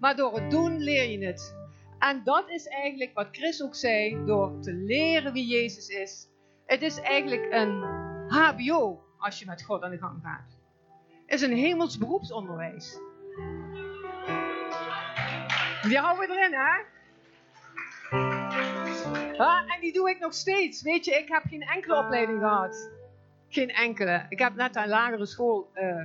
[0.00, 1.56] Maar door het doen leer je het.
[1.98, 6.28] En dat is eigenlijk wat Chris ook zei, door te leren wie Jezus is.
[6.66, 7.82] Het is eigenlijk een
[8.28, 10.58] HBO als je met God aan de gang gaat.
[11.26, 12.98] Het is een hemels beroepsonderwijs.
[15.82, 17.00] Die houden we erin, hè?
[19.36, 20.82] Ah, en die doe ik nog steeds.
[20.82, 22.90] Weet je, ik heb geen enkele opleiding gehad.
[23.48, 24.26] Geen enkele.
[24.28, 26.04] Ik heb net aan lagere school, uh,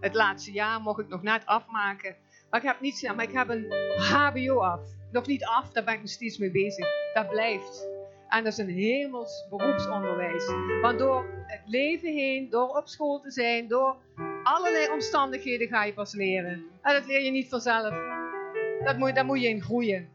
[0.00, 2.16] het laatste jaar mocht ik nog net afmaken.
[2.50, 4.80] Maar ik heb niets maar ik heb een HBO af.
[5.12, 6.86] Nog niet af, daar ben ik nog steeds mee bezig.
[7.14, 7.88] Dat blijft.
[8.28, 10.46] En dat is een hemels beroepsonderwijs.
[10.82, 13.96] Want door het leven heen, door op school te zijn, door
[14.42, 16.64] allerlei omstandigheden ga je pas leren.
[16.82, 17.94] En dat leer je niet vanzelf.
[18.84, 20.08] Dat moet, daar moet je in groeien.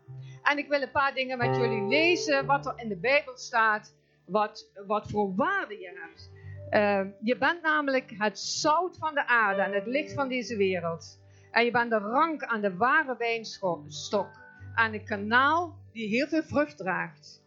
[0.46, 3.96] En ik wil een paar dingen met jullie lezen, wat er in de Bijbel staat,
[4.26, 6.32] wat, wat voor waarde je hebt.
[6.72, 11.20] Uh, je bent namelijk het zout van de aarde en het licht van deze wereld.
[11.52, 14.30] En je bent de rank aan de ware wijnstok,
[14.74, 17.44] aan een kanaal die heel veel vrucht draagt.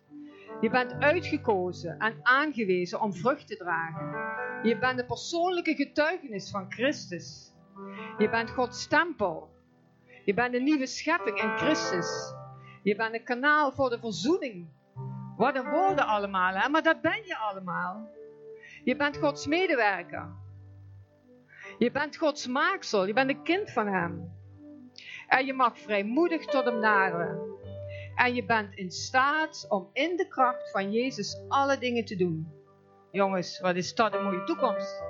[0.60, 4.16] Je bent uitgekozen en aangewezen om vrucht te dragen.
[4.68, 7.52] Je bent de persoonlijke getuigenis van Christus.
[8.18, 9.48] Je bent Gods tempel.
[10.24, 12.32] Je bent een nieuwe schepping in Christus.
[12.82, 14.68] Je bent een kanaal voor de verzoening.
[15.36, 16.68] Wat een woorden allemaal, hè?
[16.68, 18.08] maar dat ben je allemaal.
[18.84, 20.28] Je bent Gods medewerker.
[21.78, 23.06] Je bent Gods maaksel.
[23.06, 24.32] Je bent een kind van Hem.
[25.26, 27.56] En je mag vrijmoedig tot Hem naderen.
[28.14, 32.52] En je bent in staat om in de kracht van Jezus alle dingen te doen.
[33.10, 35.02] Jongens, wat is dat een mooie toekomst.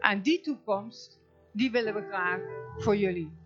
[0.00, 1.20] En die toekomst,
[1.52, 2.40] die willen we graag
[2.76, 3.39] voor jullie.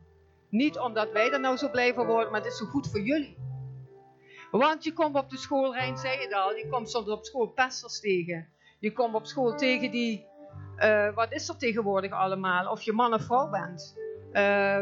[0.55, 3.01] Niet omdat wij er nou zo blij van worden, maar het is zo goed voor
[3.01, 3.37] jullie.
[4.51, 7.47] Want je komt op de school, Rijn zei het al, je komt soms op school
[7.47, 8.49] pesters tegen.
[8.79, 10.27] Je komt op school tegen die,
[10.79, 12.71] uh, wat is er tegenwoordig allemaal?
[12.71, 13.95] Of je man of vrouw bent.
[14.33, 14.81] Uh,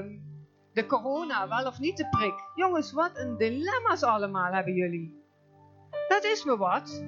[0.72, 2.34] de corona, wel of niet de prik.
[2.54, 5.24] Jongens, wat een dilemma's allemaal hebben jullie.
[6.08, 7.04] Dat is me wat.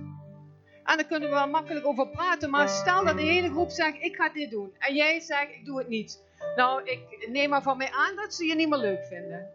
[0.85, 2.51] En daar kunnen we wel makkelijk over praten.
[2.51, 4.75] Maar stel dat de hele groep zegt, ik ga dit doen.
[4.79, 6.23] En jij zegt, ik doe het niet.
[6.57, 9.51] Nou, ik neem maar van mij aan dat ze je niet meer leuk vinden.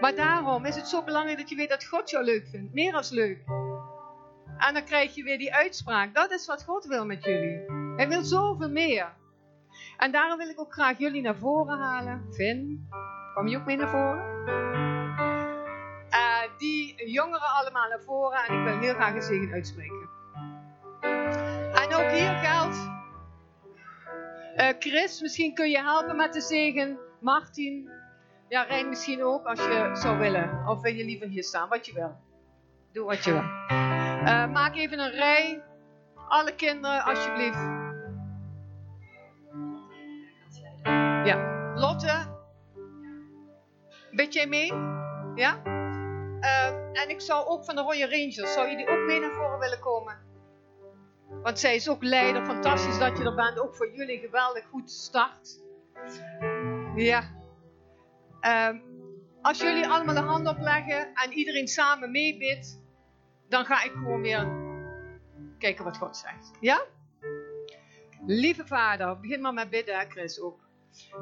[0.00, 2.74] Maar daarom is het zo belangrijk dat je weet dat God jou leuk vindt.
[2.74, 3.44] Meer als leuk.
[4.58, 6.14] En dan krijg je weer die uitspraak.
[6.14, 7.64] Dat is wat God wil met jullie.
[7.96, 9.14] Hij wil zoveel meer.
[9.96, 12.26] En daarom wil ik ook graag jullie naar voren halen.
[12.30, 12.88] Vin,
[13.34, 14.34] kom je ook mee naar voren?
[16.10, 18.38] Uh, die jongeren allemaal naar voren.
[18.38, 20.08] En ik wil heel graag een zegen uitspreken.
[21.74, 22.95] En ook hier geldt.
[24.56, 26.98] Uh, Chris, misschien kun je helpen met de zegen.
[27.20, 27.90] Martin.
[28.48, 30.66] Ja, Rijn misschien ook als je zou willen.
[30.66, 31.68] Of wil je liever hier staan?
[31.68, 32.16] Wat je wil.
[32.92, 33.42] Doe wat je wil.
[33.42, 35.62] Uh, maak even een rij.
[36.28, 37.58] Alle kinderen, alsjeblieft.
[41.26, 41.72] Ja.
[41.74, 42.34] Lotte.
[44.10, 44.72] Bid jij mee?
[45.34, 45.62] Ja?
[46.40, 49.32] Uh, en ik zou ook van de Royal Rangers, zou je die ook mee naar
[49.32, 50.25] voren willen komen?
[51.28, 52.44] Want zij is ook leider.
[52.44, 53.58] Fantastisch dat je er bent.
[53.58, 55.64] Ook voor jullie geweldig goed start.
[56.94, 57.22] Ja.
[58.40, 58.80] Uh,
[59.42, 62.80] als jullie allemaal de hand opleggen en iedereen samen meebidt,
[63.48, 64.48] dan ga ik gewoon weer
[65.58, 66.50] kijken wat God zegt.
[66.60, 66.84] Ja?
[68.26, 70.60] Lieve Vader, begin maar met bidden, Chris ook.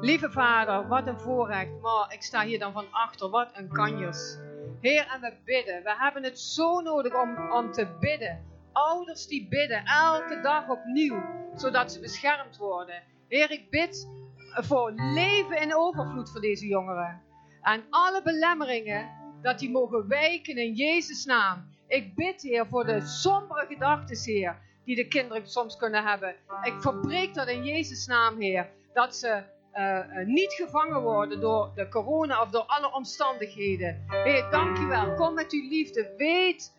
[0.01, 1.81] Lieve Vader, wat een voorrecht.
[1.81, 4.37] Maar ik sta hier dan van achter, wat een kanjers.
[4.81, 5.83] Heer, en we bidden.
[5.83, 8.54] We hebben het zo nodig om, om te bidden.
[8.75, 11.23] Ouders die bidden, elke dag opnieuw,
[11.53, 13.03] zodat ze beschermd worden.
[13.27, 14.09] Heer, ik bid
[14.53, 17.21] voor leven in overvloed voor deze jongeren.
[17.61, 19.09] En alle belemmeringen,
[19.41, 21.73] dat die mogen wijken in Jezus' naam.
[21.87, 26.35] Ik bid, Heer, voor de sombere gedachten, Heer, die de kinderen soms kunnen hebben.
[26.63, 28.69] Ik verbreek dat in Jezus' naam, Heer.
[28.93, 34.05] Dat ze uh, uh, niet gevangen worden door de corona of door alle omstandigheden.
[34.07, 35.13] Heer, dank u wel.
[35.13, 36.13] Kom met uw liefde.
[36.17, 36.74] Weet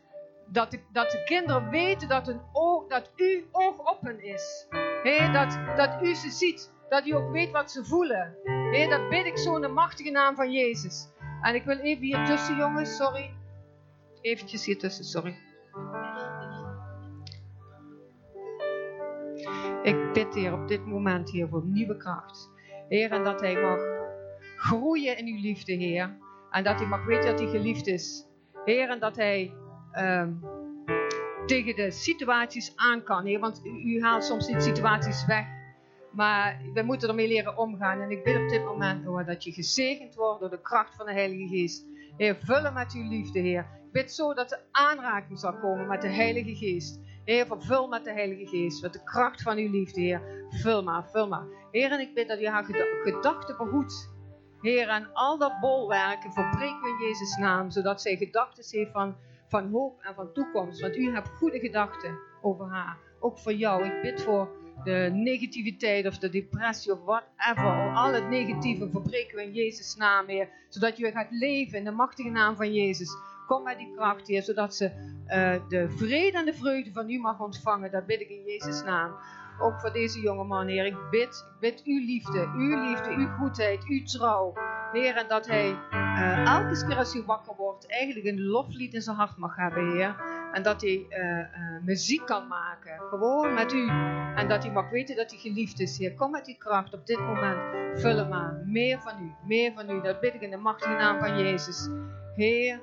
[0.46, 4.66] dat de, dat de kinderen weten dat, hun oog, dat u oog op hen is.
[5.32, 6.74] Dat, dat u ze ziet.
[6.88, 8.36] Dat u ook weet wat ze voelen.
[8.88, 11.08] Dat bid ik zo in de machtige naam van Jezus.
[11.42, 13.30] En ik wil even hier tussen, jongens, sorry.
[14.20, 15.36] Eventjes hier tussen, sorry.
[19.82, 22.50] Ik bid, Heer, op dit moment, Heer, voor nieuwe kracht.
[22.88, 23.80] Heer, en dat Hij mag
[24.56, 26.16] groeien in uw liefde, Heer.
[26.50, 28.26] En dat Hij mag weten dat Hij geliefd is.
[28.64, 29.52] Heer, en dat Hij
[29.98, 30.40] um,
[31.46, 33.40] tegen de situaties aan kan, Heer.
[33.40, 35.46] Want u, haalt soms niet situaties weg.
[36.12, 38.00] Maar we moeten ermee leren omgaan.
[38.00, 41.06] En ik bid op dit moment, hoor, dat je gezegend wordt door de kracht van
[41.06, 41.86] de Heilige Geest.
[42.16, 43.66] Heer, vullen met uw liefde, Heer.
[43.86, 47.00] Ik bid zo dat de aanraking zal komen met de Heilige Geest.
[47.24, 50.46] Heer, vervul met de Heilige Geest, met de kracht van uw liefde, Heer.
[50.48, 51.46] Vul maar, vul maar.
[51.70, 52.64] Heer, en ik bid dat u haar
[53.02, 54.14] gedachten behoedt.
[54.60, 59.16] Heer, en al dat bolwerken verbreken we in Jezus' naam, zodat zij gedachten heeft van,
[59.48, 60.80] van hoop en van toekomst.
[60.80, 63.84] Want u hebt goede gedachten over haar, ook voor jou.
[63.84, 64.48] Ik bid voor
[64.84, 67.94] de negativiteit of de depressie of whatever.
[67.94, 70.48] Al het negatieve verbreken we in Jezus' naam, Heer.
[70.68, 73.16] Zodat je gaat leven in de machtige naam van Jezus.
[73.46, 74.84] Kom met die kracht, Heer, zodat ze
[75.28, 77.90] uh, de vrede en de vreugde van u mag ontvangen.
[77.90, 79.12] Dat bid ik in Jezus' naam.
[79.58, 80.86] Ook voor deze jonge man, Heer.
[80.86, 84.52] Ik bid, ik bid uw liefde, uw liefde, uw goedheid, uw trouw.
[84.92, 89.02] Heer, en dat hij uh, elke keer als hij wakker wordt, eigenlijk een loflied in
[89.02, 90.16] zijn hart mag hebben, Heer.
[90.52, 93.88] En dat hij uh, uh, muziek kan maken, gewoon met u.
[94.34, 96.14] En dat hij mag weten dat hij geliefd is, Heer.
[96.14, 97.58] Kom met die kracht op dit moment.
[98.00, 98.62] Vul hem aan.
[98.72, 100.00] Meer van u, meer van u.
[100.02, 101.88] Dat bid ik in de machtige naam van Jezus.
[102.34, 102.80] Heer,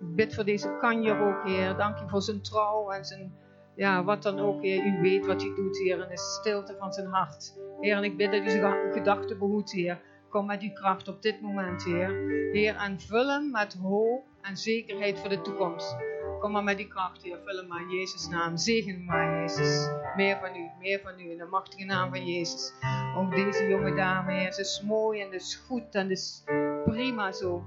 [0.00, 1.76] Ik bid voor deze kanjer ook, Heer.
[1.76, 3.32] Dank u voor zijn trouw en zijn,
[3.78, 4.84] ja, wat dan ook, Heer.
[4.84, 7.54] U weet wat hij doet, Heer, in de stilte van zijn hart.
[7.80, 10.00] Heer, en ik bid dat u zijn gedachten behoedt, Heer.
[10.28, 12.08] Kom met uw kracht op dit moment, Heer.
[12.52, 15.96] Heer, en vul hem met hoop en zekerheid voor de toekomst.
[16.40, 17.38] Kom maar met die kracht, Heer.
[17.44, 18.56] Vul hem maar in Jezus' naam.
[18.56, 19.88] Zegen maar, Jezus.
[20.16, 21.30] Meer van u, meer van u.
[21.30, 22.72] In de machtige naam van Jezus.
[23.16, 24.52] Ook deze jonge dame, Heer.
[24.52, 26.42] Ze is mooi en is goed en is
[26.84, 27.64] prima zo.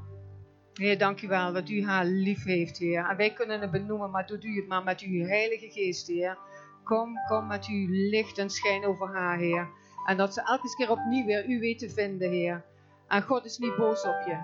[0.74, 3.10] Heer, dank u wel dat u haar lief heeft, Heer.
[3.10, 6.38] En wij kunnen het benoemen, maar doet u het maar met uw heilige geest, Heer.
[6.84, 9.70] Kom, kom met uw licht en schijn over haar, Heer.
[10.06, 12.64] En dat ze elke keer opnieuw weer u weet te vinden, Heer.
[13.08, 14.38] En God is niet boos op je.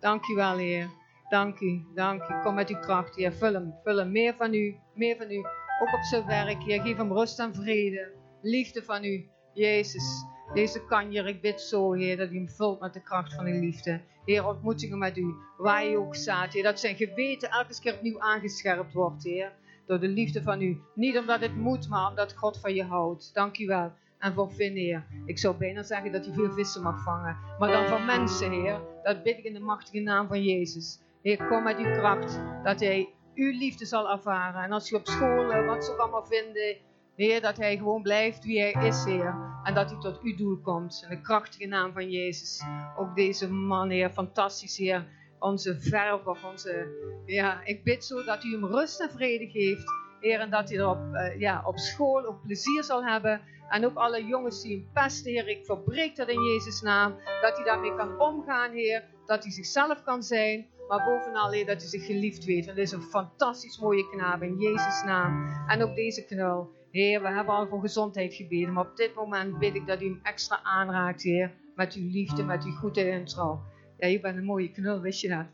[0.00, 0.90] Dank u wel, Heer.
[1.28, 2.42] Dank u, dank u.
[2.42, 3.32] Kom met uw kracht, Heer.
[3.32, 4.12] Vul hem, vul hem.
[4.12, 5.36] Meer van u, meer van u.
[5.82, 6.82] Ook op zijn werk, Heer.
[6.82, 8.12] Geef hem rust en vrede.
[8.42, 10.24] Liefde van u, Jezus.
[10.54, 13.60] Deze kanjer, ik bid zo, Heer, dat u hem vult met de kracht van uw
[13.60, 14.00] liefde.
[14.24, 16.62] Heer, ontmoetingen met u, waar hij ook staat, Heer.
[16.62, 19.52] Dat zijn geweten elke keer opnieuw aangescherpt wordt, Heer.
[19.86, 20.80] Door de liefde van u.
[20.94, 23.30] Niet omdat het moet, maar omdat God van je houdt.
[23.34, 23.92] Dank u wel.
[24.18, 25.06] En voor Finn, Heer.
[25.24, 27.36] Ik zou bijna zeggen dat hij veel vissen mag vangen.
[27.58, 28.80] Maar dan voor mensen, Heer.
[29.02, 30.98] Dat bid ik in de machtige naam van Jezus.
[31.22, 32.40] Heer, kom met uw kracht.
[32.62, 34.62] Dat hij uw liefde zal ervaren.
[34.62, 36.76] En als hij op school, eh, wat ze allemaal vinden.
[37.16, 39.34] Heer, dat hij gewoon blijft wie hij is, Heer.
[39.62, 41.06] En dat hij tot uw doel komt.
[41.08, 42.62] In de krachtige naam van Jezus.
[42.96, 44.10] Ook deze man, Heer.
[44.10, 45.06] Fantastisch, Heer.
[45.38, 46.86] Onze verver, onze...
[47.26, 49.84] Ja, ik bid zo dat u hem rust en vrede geeft.
[50.20, 53.40] Heer, en dat hij er op, eh, ja, op school ook plezier zal hebben.
[53.68, 55.48] En ook alle jongens die hem pesten, Heer.
[55.48, 57.14] Ik verbreek dat in Jezus' naam.
[57.40, 59.04] Dat hij daarmee kan omgaan, Heer.
[59.26, 60.66] Dat hij zichzelf kan zijn.
[60.88, 62.64] Maar bovenal, Heer, dat hij zich geliefd weet.
[62.64, 65.64] Want dit is een fantastisch mooie knaap in Jezus' naam.
[65.66, 66.72] En ook deze knul.
[66.94, 68.72] Heer, we hebben al voor gezondheid gebeden.
[68.72, 71.52] Maar op dit moment bid ik dat u hem extra aanraakt, Heer.
[71.74, 73.62] Met uw liefde, met uw goedheid en trouw.
[73.96, 75.46] Ja, je bent een mooie knul, wist je dat?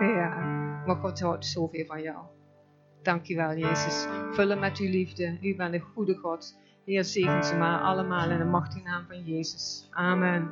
[0.00, 0.28] Ja,
[0.86, 2.24] maar God houdt zoveel van jou.
[3.02, 4.06] Dank u wel, Jezus.
[4.30, 5.38] Vullen met uw liefde.
[5.42, 6.58] U bent een goede God.
[6.84, 9.88] Heer, zegen ze maar allemaal in de machtige naam van Jezus.
[9.90, 10.50] Amen.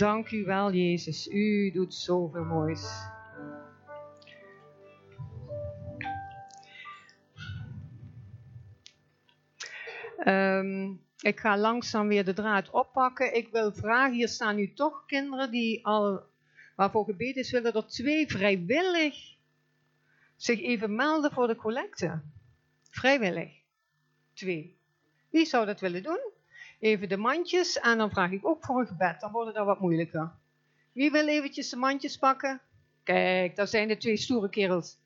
[0.00, 1.28] Dank u wel, Jezus.
[1.28, 2.82] U doet zoveel moois.
[10.16, 13.34] Ehm, ik ga langzaam weer de draad oppakken.
[13.34, 16.22] Ik wil vragen, hier staan nu toch kinderen die al,
[16.76, 19.36] waarvoor gebeden is, willen er twee vrijwillig
[20.36, 22.22] zich even melden voor de collecte.
[22.90, 23.52] Vrijwillig.
[24.34, 24.76] Twee.
[25.30, 26.38] Wie zou dat willen doen?
[26.80, 29.20] Even de mandjes en dan vraag ik ook voor een gebed.
[29.20, 30.32] Dan wordt het wat moeilijker.
[30.92, 32.60] Wie wil eventjes de mandjes pakken?
[33.02, 34.98] Kijk, daar zijn de twee stoere kerels.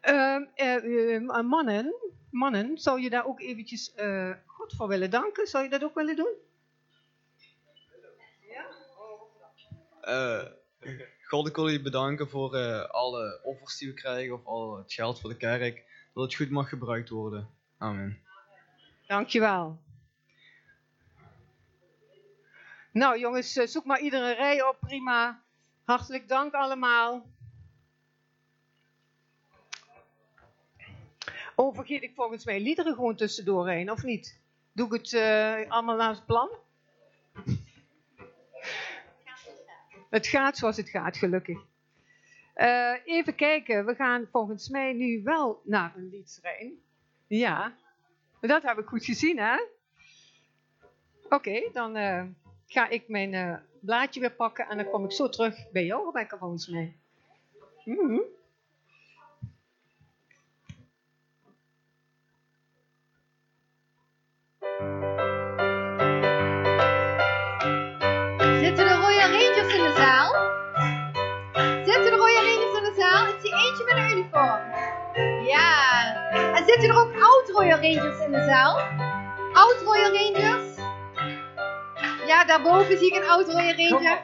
[0.00, 1.94] Ehm, eh, eh, mannen,
[2.30, 5.46] mannen, zou je daar ook eventjes eh, God voor willen danken?
[5.46, 6.34] Zou je dat ook willen doen?
[10.00, 10.44] Eh,
[11.22, 12.56] God, ik wil u bedanken voor
[12.86, 15.84] alle offers die we krijgen of al het geld voor de kerk.
[16.14, 17.48] Dat het goed mag gebruikt worden.
[17.78, 18.25] Amen.
[19.06, 19.78] Dankjewel.
[22.92, 25.42] Nou jongens, eh, zoek maar iedere rij op, prima.
[25.84, 27.26] Hartelijk dank allemaal.
[31.54, 34.40] Oh, vergeet ik volgens mij liederen gewoon tussendoor heen, of niet?
[34.72, 36.48] Doe ik het eh, allemaal naar het plan?
[40.10, 41.58] Het gaat zoals het gaat, gelukkig.
[42.54, 46.72] Eh, even kijken, we gaan volgens mij nu wel naar een liedschrijn.
[47.26, 47.74] Ja,
[48.46, 49.56] dat heb ik goed gezien, hè?
[51.28, 52.22] Oké, dan eh,
[52.66, 56.04] ga ik mijn eh, blaadje weer pakken en dan kom ik zo terug bij jou,
[56.04, 56.96] Rebecca, volgens mij.
[57.84, 58.20] Mhm.
[68.60, 70.30] Zitten de Royal Rangers in de zaal?
[71.84, 73.26] Zitten de Royal Rangers in de zaal?
[73.26, 74.60] Ik zie eentje met een uniform.
[75.46, 75.74] Ja.
[76.54, 77.15] En zitten er ook
[77.56, 78.78] Royal Rangers in de zaal?
[79.52, 80.78] Oud Royal Rangers?
[82.26, 84.18] Ja, daarboven zie ik een oud Royal Ranger.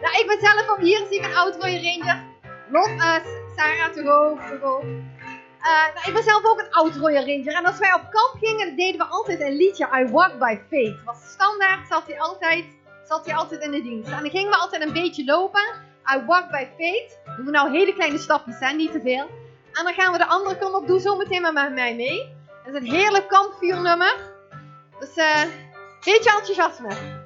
[0.00, 2.22] Nou, ik ben zelf ook hier, zie ik een oud Royal Ranger.
[2.70, 3.14] Lot, eh,
[3.56, 4.82] Sarah, te hoog, te hoog.
[4.82, 7.54] Eh, nou, ik ben zelf ook een oud Royal Ranger.
[7.54, 11.04] En als wij op kamp gingen, deden we altijd een liedje I Walk by Faith.
[11.04, 12.64] Was standaard, zat hij altijd,
[13.08, 14.10] zat hij altijd in de dienst.
[14.10, 15.62] En dan gingen we altijd een beetje lopen.
[16.16, 17.18] I Walk by Faith.
[17.36, 18.72] Doen we nou hele kleine stapjes, hè?
[18.72, 19.28] niet te veel.
[19.72, 20.86] En dan gaan we de andere kant op.
[20.86, 22.33] Doe zo meteen maar met mij mee.
[22.64, 24.14] Dat is een heerlijk kampvuurnummer.
[24.98, 25.42] Dus eh,
[26.04, 27.23] beetje enthousiasme.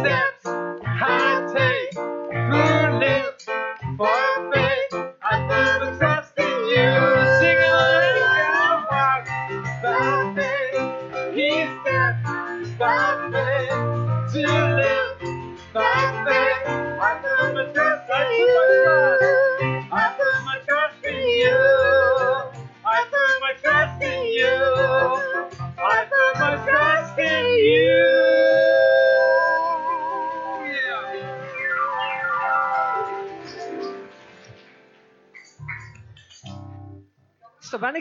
[0.00, 0.39] Steps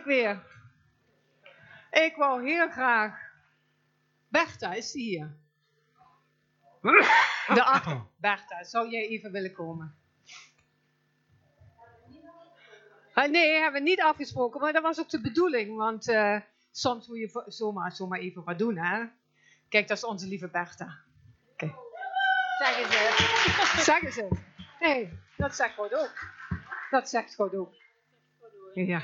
[0.10, 0.43] weer.
[1.91, 3.20] Ik wou heel graag.
[4.28, 5.36] Bertha, is die hier?
[7.47, 8.05] De achter.
[8.16, 9.95] Bertha, zou jij even willen komen?
[13.14, 15.78] Ah, nee, hebben we niet afgesproken, maar dat was ook de bedoeling.
[15.78, 16.39] Want eh,
[16.72, 19.05] soms moet je zomaar, zomaar even wat doen, hè?
[19.70, 20.97] Kijk, dat is onze lieve Bertha.
[21.55, 21.74] Kijk.
[22.57, 23.82] Zeggen ze.
[23.91, 24.28] Zeggen ze.
[24.80, 26.14] Nee, dat zegt God ook.
[26.89, 27.74] Dat zegt God ook.
[28.74, 29.03] Ja.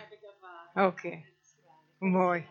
[0.76, 1.23] Oké.
[1.97, 2.45] Mooi.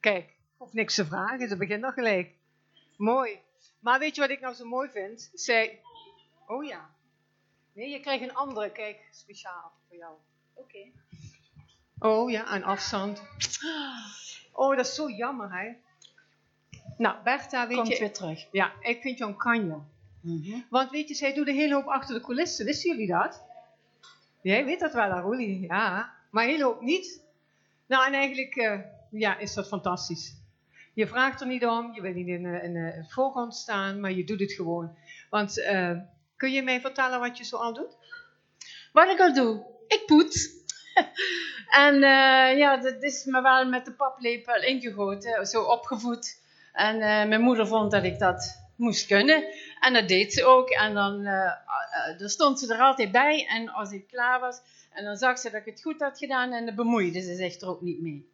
[0.00, 2.34] Kijk, hoef niks te vragen, ze begint nog gelijk.
[2.96, 3.38] Mooi.
[3.80, 5.30] Maar weet je wat ik nou zo mooi vind?
[5.34, 5.80] Zij.
[6.46, 6.90] Oh ja.
[7.72, 10.14] Nee, je krijgt een andere, kijk, speciaal voor jou.
[10.54, 10.78] Oké.
[11.98, 13.22] Oh ja, een afstand.
[14.52, 15.72] Oh, dat is zo jammer, hè?
[16.96, 17.98] Nou, Bertha, weet Komt je.
[17.98, 18.46] weer terug.
[18.52, 19.78] Ja, ik vind jou een kanje.
[20.70, 22.64] Want weet je, zij doet een hele hoop achter de coulissen.
[22.64, 23.42] Wisten jullie dat?
[24.40, 25.60] Jij weet dat wel, Aruli.
[25.60, 26.14] Ja.
[26.30, 27.20] Maar een hele hoop niet.
[27.92, 28.78] Nou, en eigenlijk eh,
[29.10, 30.34] ja, is dat fantastisch.
[30.94, 34.12] Je vraagt er niet om, je wil niet in, eh, in, eh, voorgrond staan, maar
[34.12, 34.96] je doet het gewoon.
[35.30, 35.54] Want
[36.36, 37.96] kun je mij vertellen wat je zo al doet?
[38.92, 39.66] Wat ik al doe?
[39.86, 40.48] Ik poets.
[41.84, 41.94] en
[42.56, 46.40] ja, dat is me wel met de paplepel ingegoten, zo opgevoed.
[46.72, 49.44] En mijn moeder vond dat ik dat moest kunnen.
[49.80, 50.70] En dat deed ze ook.
[50.70, 53.46] En dan, eh, eh, dan stond ze er altijd bij.
[53.46, 54.60] En als ik klaar was,
[54.92, 56.52] en dan zag ze dat ik het goed had gedaan.
[56.52, 58.30] En dan bemoeide ze zich er ook niet mee.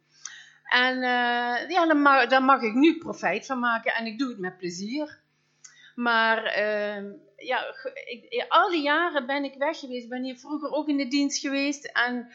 [0.63, 1.85] En eh, ja,
[2.25, 3.93] daar mag, ik nu profijt van maken.
[3.93, 5.19] En ik doe het met plezier.
[5.95, 7.75] Maar ehm, ja,
[8.05, 10.09] ik, al die jaren ben ik weg geweest.
[10.09, 11.85] Ben hier vroeger ook in de dienst geweest.
[11.85, 12.27] En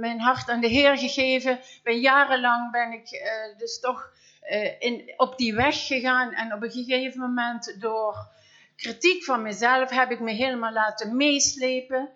[0.00, 1.60] mijn hart aan de Heer gegeven.
[1.82, 3.22] Ben jarenlang ben ik
[3.58, 4.12] dus toch
[4.42, 6.32] eh, in, op die weg gegaan.
[6.32, 8.28] En op een gegeven moment door
[8.76, 12.08] kritiek van mezelf heb ik me helemaal laten meeslepen.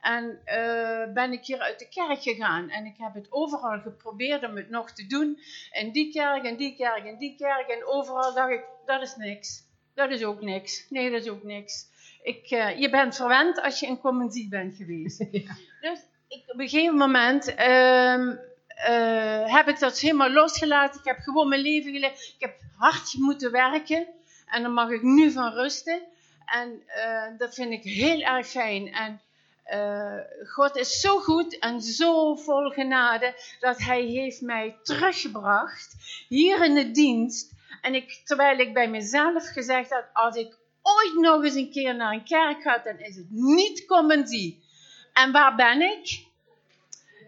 [0.00, 2.70] En eh, ben ik hier uit de kerk gegaan.
[2.70, 5.38] En ik heb het overal geprobeerd om het nog te doen.
[5.72, 7.68] In die kerk, en die kerk, en die kerk.
[7.68, 9.62] En overal dacht ik, dat is niks.
[9.94, 10.86] Dat is ook niks.
[10.90, 11.86] Nee, dat is ook niks.
[12.22, 15.18] Ik, eh, je bent verwend als je in Commandzie bent geweest.
[15.80, 18.36] Dus ik, op een gegeven moment ehm,
[18.78, 21.00] eh, heb ik dat helemaal losgelaten.
[21.00, 22.22] Ik heb gewoon mijn leven geleefd.
[22.22, 24.06] Ik heb hard moeten werken.
[24.46, 26.00] En daar mag ik nu van rusten.
[26.46, 28.92] En eh, dat vind ik heel erg fijn.
[28.92, 29.20] En
[29.64, 30.18] eh,
[30.54, 35.94] God is zo goed en zo vol genade dat Hij heeft mij teruggebracht
[36.28, 37.52] hier in de dienst.
[37.80, 41.94] En ik, terwijl ik bij mezelf gezegd had, als ik ooit nog eens een keer
[41.94, 44.62] naar een kerk ga, dan is het niet Commensie.
[45.12, 46.26] En waar ben ik?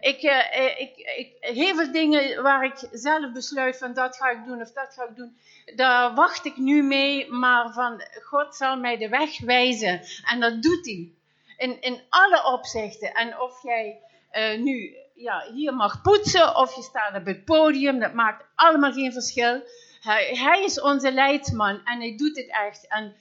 [0.01, 4.45] Ik, eh, ik, ik, heel veel dingen waar ik zelf besluit van dat ga ik
[4.45, 5.37] doen of dat ga ik doen,
[5.75, 10.01] daar wacht ik nu mee, maar van God zal mij de weg wijzen.
[10.25, 11.09] En dat doet hij.
[11.57, 13.13] In, in alle opzichten.
[13.13, 13.99] En of jij
[14.29, 18.91] eh, nu ja, hier mag poetsen of je staat op het podium, dat maakt allemaal
[18.93, 19.63] geen verschil.
[20.01, 22.87] Hij, hij is onze leidsman en hij doet het echt.
[22.87, 23.15] En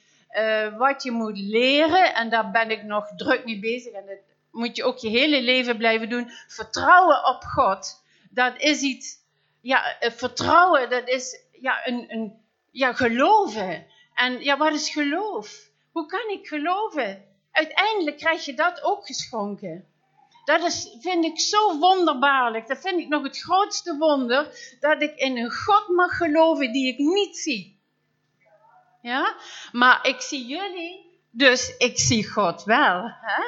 [0.77, 4.77] wat je moet leren, en daar ben ik nog druk mee bezig, en dat moet
[4.77, 6.31] je ook je hele leven blijven doen.
[6.47, 9.17] Vertrouwen op God, dat is iets,
[9.61, 13.87] ja, eh, vertrouwen, dat is ja, een, een, ja, geloven.
[14.15, 15.69] En ja, wat is geloof?
[15.93, 17.25] Hoe kan ik geloven?
[17.53, 19.85] Uiteindelijk krijg je dat ook geschonken.
[20.45, 22.67] Dat is, vind ik zo wonderbaarlijk.
[22.69, 24.77] Dat vind ik nog het grootste wonder.
[24.81, 27.79] Dat ik in een God mag geloven die ik niet zie.
[29.03, 29.37] Ja?
[29.73, 33.03] Maar ik zie jullie, dus ik zie God wel.
[33.21, 33.43] Hè?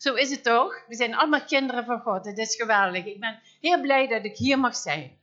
[0.00, 0.84] Zo is het toch?
[0.88, 2.24] We zijn allemaal kinderen van God.
[2.24, 3.04] Het is geweldig.
[3.04, 5.18] Ik ben heel blij dat ik hier mag zijn.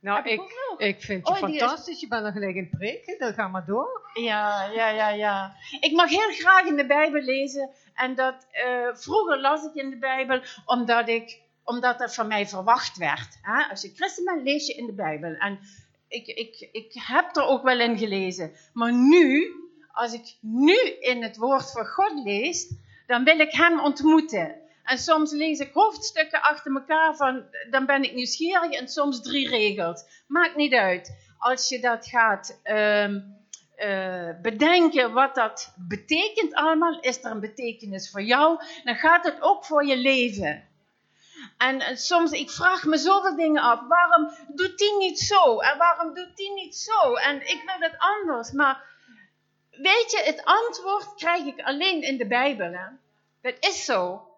[0.00, 0.40] Nou, ik
[0.78, 2.00] ik, vind je Oh, is- fantastisch.
[2.00, 3.18] Je bent nog gelijk in het preken.
[3.18, 4.10] Dan ga maar door.
[4.14, 5.54] Ja, ja, ja, ja.
[5.80, 7.70] Ik mag heel graag in de Bijbel lezen.
[7.94, 12.46] En dat, eh, vroeger las ik in de Bijbel omdat, ik, omdat er van mij
[12.46, 13.38] verwacht werd.
[13.42, 13.70] Hè?
[13.70, 15.34] Als je christen bent, lees je in de Bijbel.
[15.34, 15.58] En
[16.08, 18.52] ik, ik, ik heb er ook wel in gelezen.
[18.72, 19.52] Maar nu,
[19.92, 22.74] als ik nu in het woord van God lees,
[23.06, 24.54] dan wil ik hem ontmoeten.
[24.84, 29.48] En soms lees ik hoofdstukken achter elkaar van, dan ben ik nieuwsgierig en soms drie
[29.48, 30.04] regels.
[30.26, 31.16] Maakt niet uit.
[31.38, 33.20] Als je dat gaat ehm,
[33.76, 39.36] eh, bedenken wat dat betekent allemaal, is er een betekenis voor jou, dan gaat het
[39.40, 40.68] ook voor je leven.
[41.58, 43.80] En, en soms, ik vraag me zoveel dingen af.
[43.88, 45.58] Waarom doet die niet zo?
[45.58, 47.14] En waarom doet die niet zo?
[47.14, 48.52] En ik wil het anders.
[48.52, 48.93] Maar
[49.76, 52.72] weet je, het antwoord krijg ik alleen in de Bijbel.
[52.72, 52.86] Hè?
[53.40, 54.28] Dat is zo.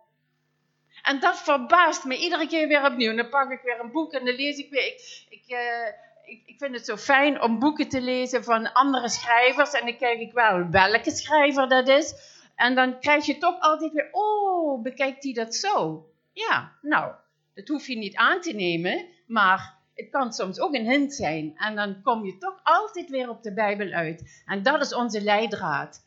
[1.03, 3.17] En dat verbaast me iedere keer weer opnieuw.
[3.17, 4.87] Dan pak ik weer een boek en dan lees ik weer.
[4.87, 5.87] Ik, ik, eh,
[6.25, 9.71] ik, ik vind het zo fijn om boeken te lezen van andere schrijvers.
[9.73, 12.15] En dan kijk ik wel welke schrijver dat is.
[12.55, 16.07] En dan krijg je toch altijd weer, oh, bekijkt hij dat zo?
[16.33, 17.15] Ja, nou,
[17.55, 21.53] dat hoef je niet aan te nemen, maar het kan soms ook een hint zijn.
[21.57, 24.43] En dan kom je toch altijd weer op de Bijbel uit.
[24.47, 26.05] En dat is onze leidraad.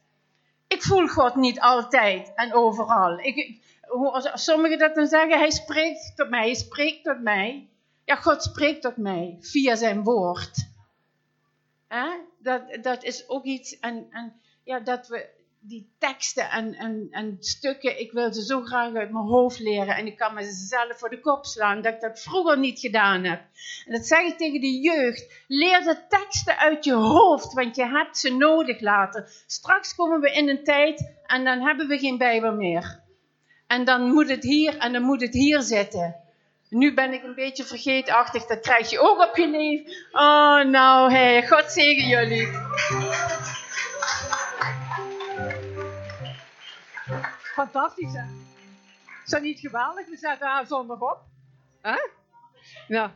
[0.67, 3.19] Ik voel God niet altijd en overal.
[3.19, 7.67] Ik, hoe sommigen dat dan zeggen, hij spreekt tot mij, hij spreekt tot mij.
[8.05, 10.67] Ja, God spreekt tot mij via zijn woord.
[12.41, 14.33] Dat, dat is ook iets, en, en
[14.63, 15.29] ja, dat we
[15.61, 19.95] die teksten en, en, en stukken, ik wil ze zo graag uit mijn hoofd leren.
[19.95, 23.41] En ik kan mezelf voor de kop slaan dat ik dat vroeger niet gedaan heb.
[23.85, 25.43] En dat zeg ik tegen de jeugd.
[25.47, 29.29] Leer de teksten uit je hoofd, want je hebt ze nodig later.
[29.45, 32.99] Straks komen we in een tijd en dan hebben we geen Bijbel meer.
[33.67, 36.15] En dan moet het hier en dan moet het hier zitten.
[36.69, 39.85] Nu ben ik een beetje vergeetachtig, dat krijg je ook op je leven.
[40.11, 42.47] Oh, nou, hey, God zegen jullie.
[47.59, 48.23] Fantastisch, hè?
[49.25, 50.09] Is dat niet geweldig?
[50.09, 51.19] We zetten haar zondag op.
[51.81, 51.97] Hè?
[52.87, 53.09] Nou,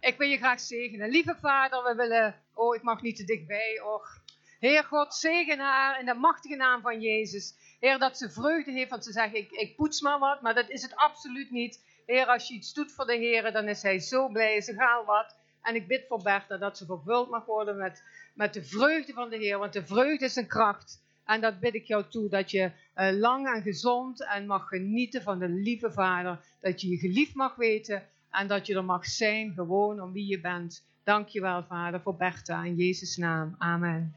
[0.00, 1.10] ik wil je graag zegenen.
[1.10, 2.34] Lieve vader, we willen...
[2.54, 3.80] Oh, ik mag niet te dichtbij.
[3.80, 4.22] Och.
[4.58, 7.54] Heer God, zegen haar in de machtige naam van Jezus.
[7.80, 10.42] Heer, dat ze vreugde heeft, want ze zegt, ik, ik poets maar wat.
[10.42, 11.84] Maar dat is het absoluut niet.
[12.06, 14.60] Heer, als je iets doet voor de Heer, dan is hij zo blij.
[14.60, 15.36] Ze gaan wat.
[15.62, 18.02] En ik bid voor Bertha dat ze vervuld mag worden met,
[18.34, 19.58] met de vreugde van de Heer.
[19.58, 21.06] Want de vreugde is een kracht.
[21.28, 25.22] En dat bid ik jou toe, dat je eh, lang en gezond en mag genieten
[25.22, 26.40] van de lieve Vader.
[26.60, 30.26] Dat je je geliefd mag weten en dat je er mag zijn, gewoon om wie
[30.26, 30.84] je bent.
[31.02, 32.64] Dank je wel, Vader, voor Bertha.
[32.64, 33.54] In Jezus' naam.
[33.58, 34.16] Amen.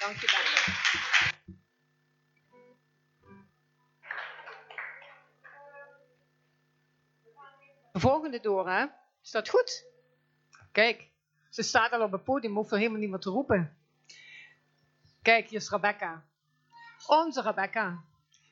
[0.00, 0.26] Dank je.
[7.92, 8.84] De volgende door, hè?
[9.22, 9.84] Is dat goed?
[10.72, 11.08] Kijk,
[11.48, 13.76] ze staat al op het podium, hoeft er helemaal niet meer te roepen.
[15.24, 16.24] Kijk, hier is Rebecca.
[17.06, 18.04] Onze Rebecca.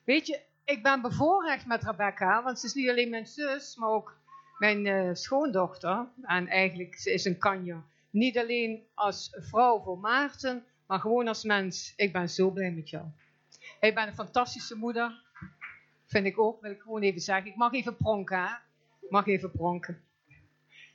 [0.05, 3.89] Weet je, ik ben bevoorrecht met Rebecca, want ze is niet alleen mijn zus, maar
[3.89, 4.17] ook
[4.59, 6.07] mijn eh, schoondochter.
[6.23, 7.83] En eigenlijk, ze is een kanjer.
[8.11, 11.93] Niet alleen als vrouw voor Maarten, maar gewoon als mens.
[11.97, 13.05] Ik ben zo blij met jou.
[13.81, 15.23] Ik ben een fantastische moeder.
[16.07, 17.51] Vind ik ook, wil ik gewoon even zeggen.
[17.51, 18.55] Ik mag even pronken, hè?
[19.01, 20.03] Ik mag even pronken.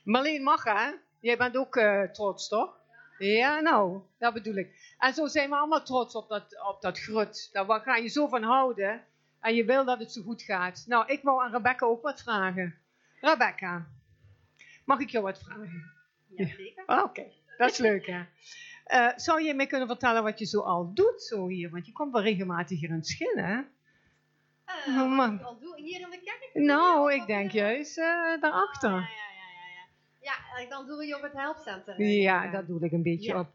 [0.02, 0.90] Marleen mag, hè?
[1.20, 2.77] Jij bent ook eh, trots, toch?
[3.18, 4.94] Ja, nou, dat bedoel ik.
[4.98, 7.48] En zo zijn we allemaal trots op dat, op dat grut.
[7.52, 9.04] Daar ga je zo van houden.
[9.40, 10.84] En je wil dat het zo goed gaat.
[10.86, 12.74] Nou, ik wou aan Rebecca ook wat vragen.
[13.20, 13.86] Rebecca,
[14.84, 15.90] mag ik jou wat vragen?
[16.28, 16.82] Ja, zeker.
[16.86, 17.24] Ah, Oké,
[17.56, 18.22] dat is leuk hè.
[18.84, 21.70] Eh, zou je mij kunnen vertellen wat je zo al doet zo hier?
[21.70, 23.58] Want je komt wel regelmatig hier in het schillen hè?
[25.00, 26.50] Oh, wat ik al doe hier in de kerk?
[26.54, 28.90] Nou, ik denk juist Ja, daarachter.
[28.90, 29.27] ja, ja, ja,
[30.30, 30.62] ja.
[30.62, 32.00] Ja, dan doe je op het helpcenter.
[32.02, 33.40] Ja, dat doe ik een beetje Ja.
[33.40, 33.46] op.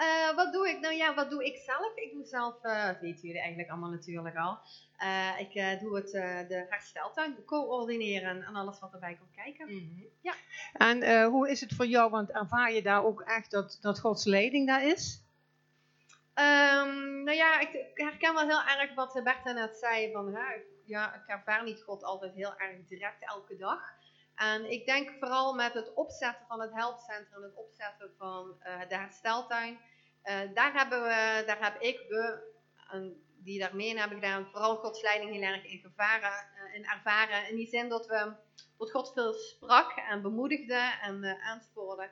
[0.00, 0.80] Eh, wat doe ik?
[0.80, 1.96] Nou ja, wat doe ik zelf?
[1.96, 4.58] Ik doe zelf, eh dat weten jullie eigenlijk allemaal natuurlijk al.
[4.96, 9.66] Eh, ik eh, doe het, eh, de hersteltuin coördineren en alles wat erbij komt kijken.
[10.20, 10.34] Ja.
[10.72, 12.10] En eh, hoe is het voor jou?
[12.10, 15.22] Want ervaar je daar ook echt dat, dat Gods leiding daar is?
[16.34, 20.12] Ehm, nou ja, ik, ik herken wel heel erg wat Bertha net zei.
[20.12, 20.38] Van,
[20.84, 23.80] ja, ik ervaar niet God altijd heel erg direct elke dag.
[24.40, 28.88] En ik denk vooral met het opzetten van het helpcentrum en het opzetten van eh,
[28.88, 29.78] de hersteltuin.
[30.22, 32.52] eh, daar, hebben we, daar heb ik, we,
[32.90, 36.74] en die daar mee in hebben gedaan, vooral Gods leiding heel erg in, gevaren, eh,
[36.74, 37.48] in ervaren.
[37.48, 38.32] In die zin dat we
[38.78, 42.10] dat God veel sprak en bemoedigde en eh, aanspoorde.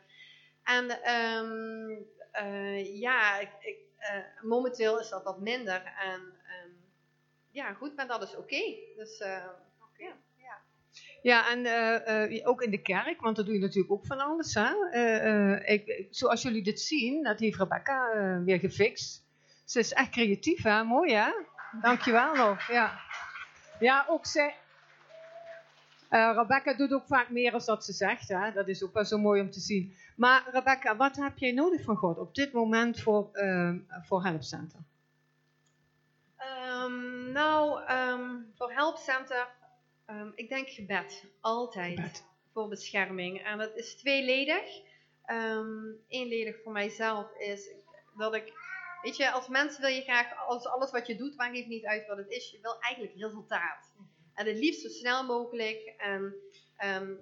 [0.63, 1.91] En ehm,
[2.31, 3.79] eh, ja, ik, ik,
[4.43, 5.83] momenteel is dat wat minder.
[5.85, 6.71] En ehm,
[7.51, 8.75] ja, goed, maar dat is oké.
[8.97, 9.23] Dus.
[11.23, 14.19] Ja, en eh, eh, ook in de kerk, want daar doe je natuurlijk ook van
[14.21, 14.55] alles.
[14.55, 14.91] Hè?
[14.91, 18.11] Eh, ik, zoals jullie dit zien, dat heeft Rebecca
[18.45, 19.27] weer gefixt.
[19.65, 20.85] Ze is echt creatief, hè?
[20.85, 21.31] Mooi, hè?
[21.81, 22.67] Dankjewel nog.
[22.67, 23.01] Ja,
[23.79, 24.55] ja ook zij.
[26.11, 28.29] Rebecca doet ook vaak meer dan dat ze zegt.
[28.29, 28.53] Hè?
[28.53, 29.95] Dat is ook wel zo mooi om te zien.
[30.17, 33.73] Maar Rebecca, wat heb jij nodig van God op dit moment voor, eh
[34.07, 34.79] voor Helpcenter?
[36.37, 39.49] Ehm, nou, ehm, voor helpcenter,
[40.09, 41.25] ehm, ik denk gebed.
[41.41, 41.99] Altijd.
[41.99, 42.25] Gebed.
[42.53, 43.45] Voor bescherming.
[43.45, 44.81] En dat is tweeledig.
[45.25, 47.71] Ehm eenledig voor mijzelf is
[48.17, 48.53] dat ik,
[49.03, 51.85] weet je, als mens wil je graag, als alles wat je doet, maakt even niet
[51.85, 53.93] uit wat het is, je wil eigenlijk resultaat.
[54.35, 55.95] En het liefst zo snel mogelijk.
[55.99, 56.35] En,
[56.77, 57.15] ehm,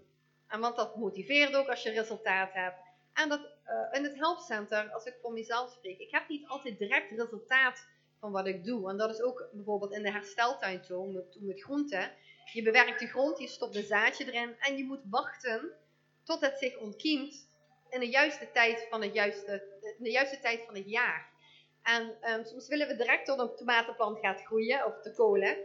[0.49, 2.79] en want dat motiveert ook als je resultaat hebt.
[3.13, 6.79] En dat eh, in het helpcenter, als ik voor mezelf spreek, ik heb niet altijd
[6.79, 7.87] direct resultaat
[8.21, 8.91] van wat ik doe.
[8.91, 12.11] En dat is ook bijvoorbeeld in de hersteltuin zo, met, met groenten.
[12.53, 15.73] Je bewerkt de grond, je stopt een zaadje erin en je moet wachten
[16.25, 17.49] tot het zich ontkiemt
[17.91, 21.35] in de juiste tijd van het, juiste, in de juiste tijd van het jaar.
[21.83, 25.57] En ehm, soms willen we direct tot een tomatenplant gaat groeien of de kolen.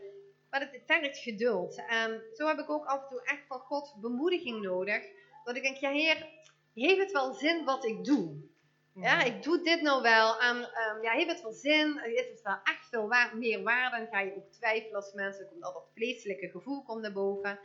[0.49, 1.85] Maar het vergt geduld.
[1.87, 5.03] En zo heb ik ook af en toe echt van God bemoediging nodig.
[5.43, 6.29] Dat ik denk, ja heer,
[6.73, 8.50] heeft het wel zin wat ik doe?
[8.93, 10.39] Ja, ik doe dit nou wel.
[10.39, 12.03] En ehm, ja, heeft het wel zin?
[12.03, 13.97] Is het wel echt veel meer waarde?
[13.97, 15.43] Dan ga je ook twijfelen als mensen.
[15.43, 17.59] Er komt al dat vleeselijke gevoel komt naar boven.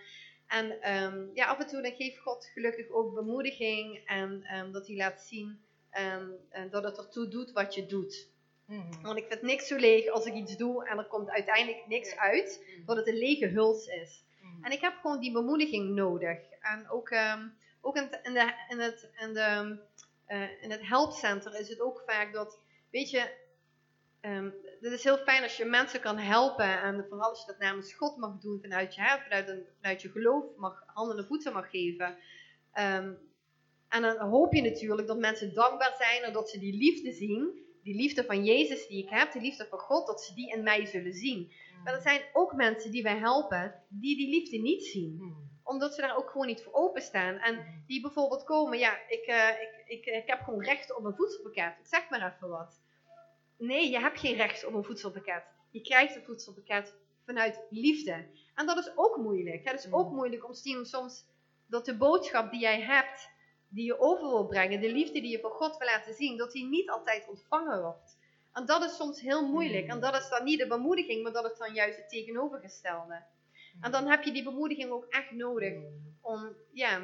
[0.47, 4.03] En ehm, ja, af en toe dan geeft God gelukkig ook bemoediging.
[4.07, 5.61] En ehm, dat hij laat zien
[5.91, 8.29] en dat het ertoe doet wat je doet.
[9.03, 12.17] Want ik vind niks zo leeg als ik iets doe en er komt uiteindelijk niks
[12.17, 12.65] uit.
[12.87, 14.25] Dat het een lege huls is.
[14.63, 16.39] En ik heb gewoon die bemoediging nodig.
[16.61, 17.15] En ook,
[17.81, 19.79] ook in, de, in, het, in, de,
[20.27, 23.31] eh, in het helpcenter is het ook vaak dat, weet je,
[24.21, 24.51] ehm
[24.81, 26.83] het is heel fijn als je mensen kan helpen.
[26.83, 30.03] En vooral als je dat namens God mag doen, vanuit je, hè, vanuit, een, vanuit
[30.03, 32.17] je geloof, mag, handen en voeten mag geven.
[32.73, 33.13] Ehm,
[33.89, 37.65] en dan hoop je natuurlijk dat mensen dankbaar zijn en dat ze die liefde zien.
[37.83, 40.63] Die liefde van Jezus die ik heb, die liefde van God, dat ze die in
[40.63, 41.53] mij zullen zien.
[41.85, 45.35] Maar er zijn ook mensen die wij helpen, die die liefde niet zien
[45.67, 47.39] omdat ze daar ook gewoon niet voor openstaan.
[47.39, 51.15] En die bijvoorbeeld komen, ja, ik, eh, ik, ik, ik heb gewoon recht op een
[51.15, 51.75] voedselpakket.
[51.81, 52.81] Ik zeg maar even wat.
[53.57, 55.45] Nee, je hebt geen recht op een voedselpakket.
[55.71, 56.95] Je krijgt een voedselpakket
[57.25, 58.27] vanuit liefde.
[58.55, 59.65] En dat is ook moeilijk.
[59.65, 61.25] Het is ook moeilijk om te zien soms
[61.67, 63.29] dat de boodschap die jij hebt,
[63.69, 66.53] die je over wil brengen, de liefde die je voor God wil laten zien, dat
[66.53, 68.19] die niet altijd ontvangen wordt.
[68.53, 69.87] En dat is soms heel moeilijk.
[69.89, 73.23] En dat is dan niet de bemoediging, maar dat is dan juist het tegenovergestelde.
[73.81, 75.75] En dan heb je die bemoediging ook echt nodig
[76.21, 77.01] om, ja,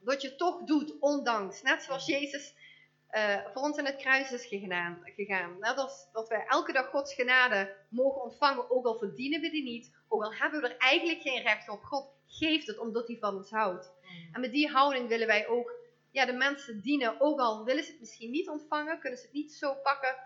[0.00, 1.62] dat je toch doet, ondanks.
[1.62, 2.54] Net zoals Jezus
[3.08, 4.98] eh, voor ons in het kruis is gegaan.
[5.04, 5.58] gegaan.
[5.58, 9.62] Net als dat wij elke dag Gods genade mogen ontvangen, ook al verdienen we die
[9.62, 11.82] niet, ook al hebben we er eigenlijk geen recht op.
[11.82, 13.92] God geeft het omdat hij van ons houdt.
[14.32, 15.72] En met die houding willen wij ook
[16.10, 19.34] ja, de mensen dienen, ook al willen ze het misschien niet ontvangen, kunnen ze het
[19.34, 20.16] niet zo pakken,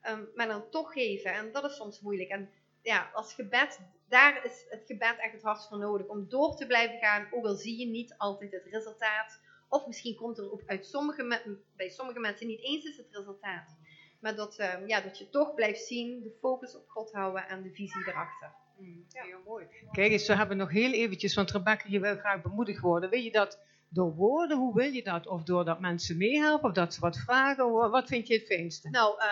[0.00, 1.32] ehm, maar dan toch geven.
[1.32, 2.28] En dat is soms moeilijk.
[2.28, 2.50] En
[2.86, 6.06] ja, als gebed, daar is het gebed echt het hardst voor nodig.
[6.06, 9.40] Om door te blijven gaan, ook al zie je niet altijd het resultaat.
[9.68, 11.40] Of misschien komt er ook uit sommige
[11.76, 13.76] bij sommige mensen niet eens is het resultaat.
[14.20, 17.62] Maar dat, ehm, ja, dat je toch blijft zien, de focus op God houden en
[17.62, 18.52] de visie erachter.
[19.12, 19.66] Heel mooi.
[19.92, 23.10] Kijk eens, we hebben nog heel eventjes, want Rebecca, je wil graag bemoedigd worden.
[23.10, 23.58] Wil je dat
[23.88, 24.56] door woorden?
[24.58, 25.26] Hoe wil je dat?
[25.26, 26.68] Of doordat mensen meehelpen?
[26.68, 27.72] Of dat ze wat vragen?
[27.72, 28.90] Wa- Wat vind je het fijnste?
[28.90, 29.28] Nou, eh,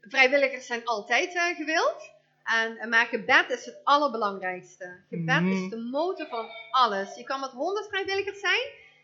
[0.00, 2.18] vrijwilligers zijn altijd eh, gewild.
[2.44, 5.00] En, maar gebed is het allerbelangrijkste.
[5.08, 5.52] Gebed Mhm.
[5.52, 7.16] is de motor van alles.
[7.16, 8.60] Je kan met honderd vrijwilligers zijn,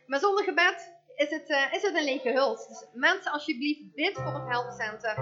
[0.07, 2.69] maar zonder gebed is het, eh, is het een lege huls.
[2.69, 5.15] Dus mensen, alsjeblieft, bid voor het helpcenter.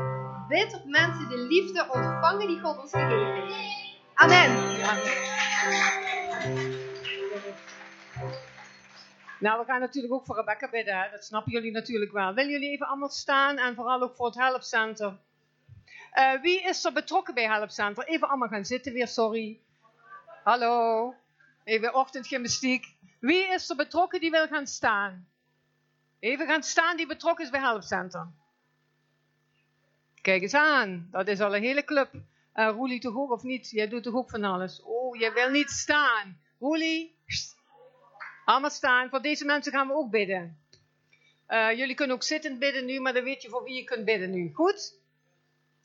[0.48, 3.92] Bid op mensen de liefde ontvangen die God ons gegeven heeft.
[4.14, 4.52] Amen.
[9.38, 10.96] Nou, we gaan natuurlijk ook voor Rebecca bidden.
[11.02, 11.10] hè.
[11.10, 12.34] Dat snappen jullie natuurlijk wel.
[12.34, 15.16] Willen jullie even allemaal staan en vooral ook voor het helpcenter?
[16.14, 18.04] Eh, wie is er betrokken bij helpcenter?
[18.04, 19.60] Even allemaal gaan zitten weer, sorry.
[20.44, 21.14] Hallo.
[21.64, 22.94] Even ochtendgymnastiek.
[23.18, 25.26] Wie is er betrokken die wil gaan staan?
[26.18, 28.26] Even gaan staan die betrokken is bij helpcenter.
[30.22, 31.08] Kijk eens aan.
[31.10, 32.10] Dat is al een hele club.
[32.52, 33.70] Eh Roelie toch ook of niet?
[33.70, 34.82] Jij doet toch ook van alles?
[34.82, 36.38] Oh, jij wil niet staan.
[36.58, 37.16] Roelie,
[38.44, 39.08] allemaal staan.
[39.08, 40.58] Voor deze mensen gaan we ook bidden.
[41.46, 44.04] Eh, jullie kunnen ook zittend bidden nu, maar dan weet je voor wie je kunt
[44.04, 44.52] bidden nu.
[44.52, 45.02] Goed?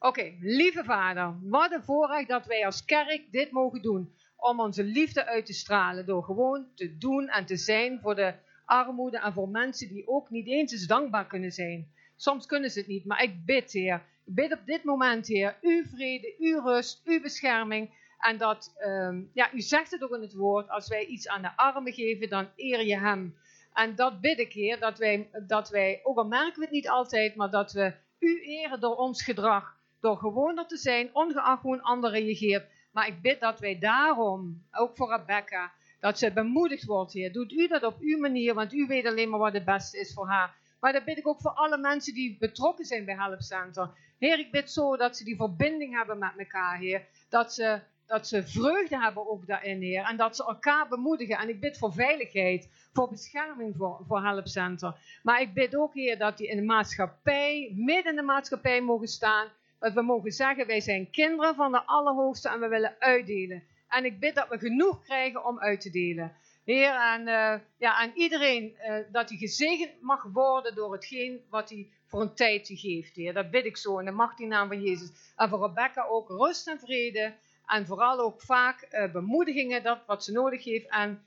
[0.02, 4.14] Oké, lieve vader, wat een voorrecht dat wij als kerk dit mogen doen.
[4.36, 8.34] Om onze liefde uit te stralen door gewoon te doen en te zijn voor de
[8.66, 11.92] armoede en voor mensen die ook niet eens eens dankbaar kunnen zijn.
[12.16, 14.02] Soms kunnen ze het niet, maar ik bid, Heer.
[14.26, 17.90] Ik bid op dit moment, Heer, uw vrede, uw rust, uw bescherming.
[18.20, 21.42] En dat, ehm, ja, u zegt het ook in het woord, als wij iets aan
[21.42, 23.36] de armen geven, dan eer je hem.
[23.74, 26.90] En dat bid ik, Heer, dat wij, dat wij, ook al merken we het niet
[26.90, 29.78] altijd, maar dat we u eren door ons gedrag.
[30.00, 32.72] Door gewoner te zijn, ongeacht hoe een ander reageert.
[32.92, 37.32] Maar ik bid dat wij daarom, ook voor Rebecca, dat ze bemoedigd wordt, Heer.
[37.32, 40.14] Doet u dat op uw manier, want u weet alleen maar wat het beste is
[40.14, 40.56] voor haar.
[40.80, 43.92] Maar dat bid ik ook voor alle mensen die betrokken zijn bij Help Center.
[44.20, 47.08] Heer, ik bid zo dat ze die verbinding hebben met elkaar, Heer.
[47.30, 50.04] Dat ze, dat ze vreugde hebben ook daarin, Heer.
[50.04, 51.38] En dat ze elkaar bemoedigen.
[51.38, 54.96] En ik bid voor veiligheid, voor bescherming voor, voor Help Center.
[55.24, 59.08] Maar ik bid ook, Heer, dat die in de maatschappij, midden in de maatschappij mogen
[59.08, 59.48] staan.
[59.80, 63.64] Dat we mogen zeggen, wij zijn kinderen van de Allerhoogste en we willen uitdelen.
[63.88, 66.36] En ik bid dat we genoeg krijgen om uit te delen.
[66.64, 71.70] Heer, en, eh, ja, aan iedereen eh, dat hij gezegend mag worden door hetgeen wat
[71.70, 73.34] hij voor een tijdje geeft, Heer.
[73.34, 75.12] Dat bid ik zo in de machtige naam van Jezus.
[75.36, 77.34] En voor Rebecca ook rust en vrede.
[77.66, 80.88] En vooral ook vaak eh, bemoedigingen, dat wat ze nodig heeft.
[80.90, 81.24] En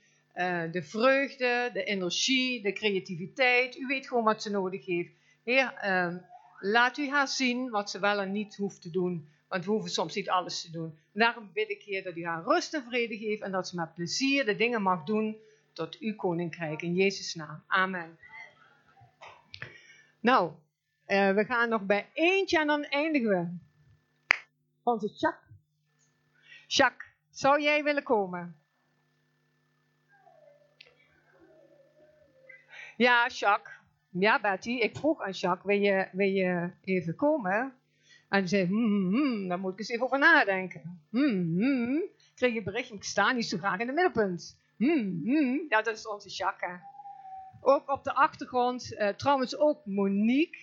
[0.73, 3.77] de vreugde, de energie, de creativiteit.
[3.77, 5.11] U weet gewoon wat ze nodig heeft.
[5.45, 6.15] Heer, eh,
[6.62, 9.28] laat u haar zien wat ze wel en niet hoeft te doen.
[9.48, 10.98] Want we hoeven soms niet alles te doen.
[11.12, 13.43] Daarom bid ik, Heer, dat u haar rust en vrede geeft.
[13.43, 15.36] En dat ze met plezier de dingen mag doen
[15.72, 16.82] tot uw koninkrijk.
[16.82, 17.62] In Jezus' naam.
[17.66, 18.18] Amen.
[20.20, 20.52] Nou,
[21.05, 23.56] eh, we gaan nog bij eentje en dan eindigen we.
[24.82, 25.51] Onze Jacques.
[26.66, 28.56] Jacques, zou jij willen komen?
[32.97, 33.82] Ja, Jacques.
[34.18, 37.74] Ja, Betty, ik vroeg aan Jacques, wil je, wil je even komen?
[38.28, 41.01] En zei, hmm, hmm, hmm, daar moet ik eens even over nadenken.
[41.10, 42.02] Hmm, hmm.
[42.34, 44.59] Kreeg een berichtje, ik sta niet zo graag in het middelpunt.
[44.76, 45.66] Hmm, hmm.
[45.68, 46.80] Ja, dat is onze Jacques.
[47.60, 50.59] Ook op de achtergrond, eh, trouwens ook Monique.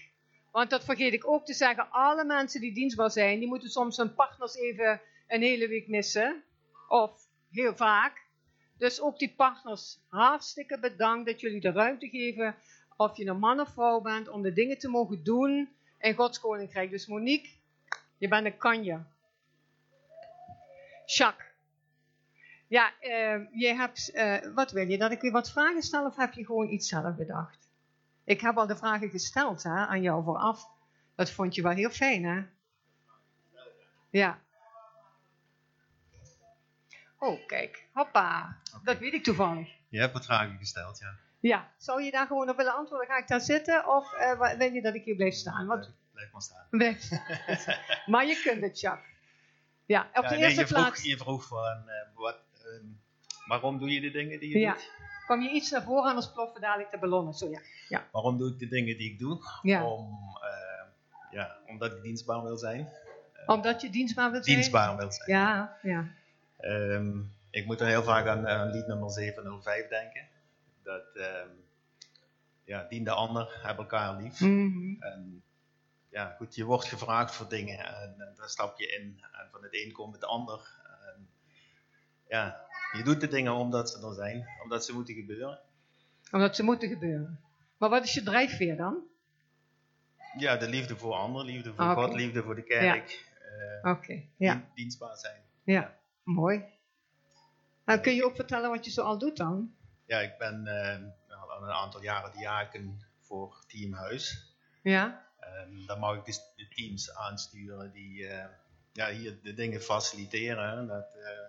[0.51, 3.97] Want dat vergeet ik ook te zeggen, alle mensen die dienstbaar zijn, die moeten soms
[3.97, 6.43] hun partners even een hele week missen.
[6.87, 7.11] Of
[7.51, 8.27] heel vaak.
[8.77, 12.55] Dus ook die partners, hartstikke bedankt dat jullie de ruimte geven,
[12.99, 15.69] of je een man of vrouw bent, om de dingen te mogen doen
[15.99, 16.89] in Gods Koninkrijk.
[16.89, 17.49] Dus Monique,
[18.17, 18.99] je bent een kanje.
[21.05, 21.47] Jacques.
[22.67, 24.97] Ja, eh, je hebt, eh, wat wil je?
[24.97, 27.69] Dat ik weer wat vragen stel of heb je gewoon iets zelf bedacht?
[28.23, 30.67] Ik heb al de vragen gesteld hè, aan jou vooraf.
[31.15, 32.43] Dat vond je wel heel fijn, hè?
[34.09, 34.39] Ja.
[37.17, 37.87] Oh, kijk.
[37.91, 38.57] Hoppa.
[38.83, 39.69] Dat weet ik toevallig.
[39.89, 41.15] Je hebt wat vragen gesteld, ja.
[41.39, 41.71] Ja.
[41.77, 43.07] Zou je daar gewoon op willen antwoorden?
[43.07, 43.87] Ga ik daar zitten?
[43.95, 45.65] Of eh, wil je dat ik hier blijf staan?
[45.67, 45.91] Wat?
[46.13, 46.65] Blijf maar staan.
[46.69, 47.77] Blijf staan.
[48.05, 49.07] maar je kunt het, Jacques.
[49.85, 51.03] Ja, op Ja, de nee, eerste je vroeg, plaats.
[51.03, 52.85] je vroeg van, eh, wat, ehm,
[53.47, 54.73] waarom doe je de dingen die je Ja.
[54.73, 54.91] doet?
[55.25, 57.33] Kwam je iets naar voren, anders ploffen dadelijk de ballonnen.
[57.33, 57.59] Zo ja.
[57.89, 58.07] Ja.
[58.11, 59.39] Waarom doe ik de dingen die ik doe?
[59.61, 59.85] Ja.
[59.85, 60.85] Om, eh,
[61.31, 62.89] ja, omdat ik dienstbaar wil zijn.
[63.45, 64.55] Omdat je dienstbaar wilt zijn?
[64.57, 65.29] Dienstbaar wil zijn.
[65.39, 66.05] Ja, ja.
[66.57, 67.17] Ehm,
[67.49, 70.27] ik moet dan heel vaak aan, aan lied nummer 705 denken.
[70.89, 71.49] Dat, ehm,
[72.63, 74.39] ja, dien de ander, heb elkaar lief.
[74.39, 75.01] Mhm.
[75.01, 75.43] En
[76.09, 79.23] ja, goed, je wordt gevraagd voor dingen en, en daar stap je in.
[79.31, 80.81] En van het een komt het ander.
[81.15, 81.29] En,
[82.27, 82.65] ja,
[82.97, 85.59] je doet de dingen omdat ze er zijn, omdat ze moeten gebeuren.
[86.31, 87.39] Omdat ze moeten gebeuren.
[87.77, 88.97] Maar wat is je drijfveer dan?
[90.37, 92.01] Ja, de liefde voor anderen, liefde voor Ah, oké.
[92.01, 93.25] God, liefde voor de kerk.
[93.81, 94.53] eh, Oké, ja.
[94.53, 95.41] dien- dienstbaar zijn.
[95.63, 96.63] Ja, mooi.
[97.85, 99.73] Nou, kun je ook vertellen wat je zo al doet dan?
[100.09, 104.53] Ja, ik ben eh, al een aantal jaren diaken voor Team Huis.
[104.83, 105.25] Ja?
[105.39, 108.45] Ehm, dan mag ik dus de teams aansturen die, eh,
[108.91, 110.87] ja, hier de dingen faciliteren.
[110.87, 111.47] Dat, eh,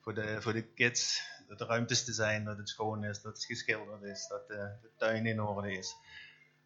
[0.00, 3.34] voor, de, voor de kids, dat er ruimtes te zijn, dat het schoon is, dat
[3.34, 5.96] het geschilderd is, dat de, de tuin in orde is.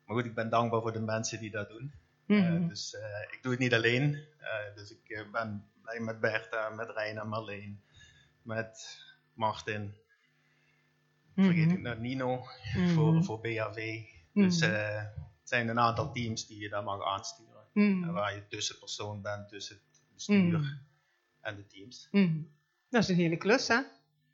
[0.05, 1.93] Maar goed, ik ben dankbaar voor de mensen die dat doen.
[2.27, 2.69] Eh, Mhm.
[2.69, 4.27] dus eh, ik doe het niet alleen.
[4.39, 7.83] Eh, dus ik eh, ben blij met Bertha, met Reina, Marleen,
[8.43, 8.99] met
[9.33, 9.95] Martin.
[11.45, 11.75] Vergeet Mhm.
[11.77, 12.89] ik nou Nino Mhm.
[12.89, 14.03] voor, voor BHV.
[14.33, 14.71] Dus Mhm.
[14.71, 14.97] eh,
[15.41, 17.47] het zijn een aantal teams die je daar mag aansturen.
[17.75, 20.79] En waar je tussenpersoon bent tussen het bestuur
[21.41, 22.09] en de teams.
[22.91, 23.81] Dat is een hele klus, hè?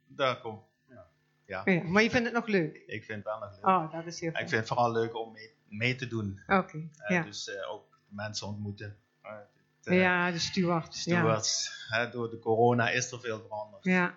[0.07, 0.63] Daar komt.
[0.89, 1.07] Ja.
[1.47, 2.77] ja, Ja, maar je vindt het nog leuk?
[2.87, 3.67] ik vind het wel nog leuk.
[3.67, 6.41] Oh, dat is heel En ik vind het vooral leuk om mee, mee te doen.
[6.47, 7.23] Oké, Eh, ja.
[7.23, 8.97] Dus eh, ook mensen ontmoeten.
[9.23, 9.47] Ja,
[9.81, 9.95] de.
[9.95, 10.39] Ja.
[10.39, 11.87] stewards.
[11.89, 13.85] Hè, door de corona is er veel veranderd.
[13.85, 14.15] Ja.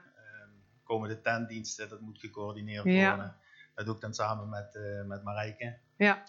[0.88, 3.10] Komen de tentdiensten, dat moet gecoördineerd Ja.
[3.16, 3.36] worden.
[3.76, 5.78] Dat doe ik dan samen met, eh met Marijke.
[5.98, 6.24] Ja.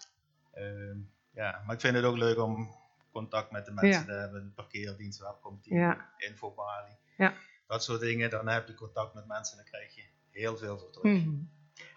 [0.53, 0.97] Ehm,
[1.33, 2.75] ja, maar ik vind het ook leuk om
[3.11, 4.05] contact met de mensen Ja.
[4.05, 4.43] te hebben.
[4.43, 6.09] De parkeerdienst, welkomteam, Ja.
[6.17, 6.95] infobalie.
[7.17, 7.33] Ja.
[7.67, 8.29] Dat soort dingen.
[8.29, 11.17] Dan heb je contact met mensen en dan krijg je heel veel voor terug.
[11.17, 11.29] Mhm.
[11.29, 11.45] En,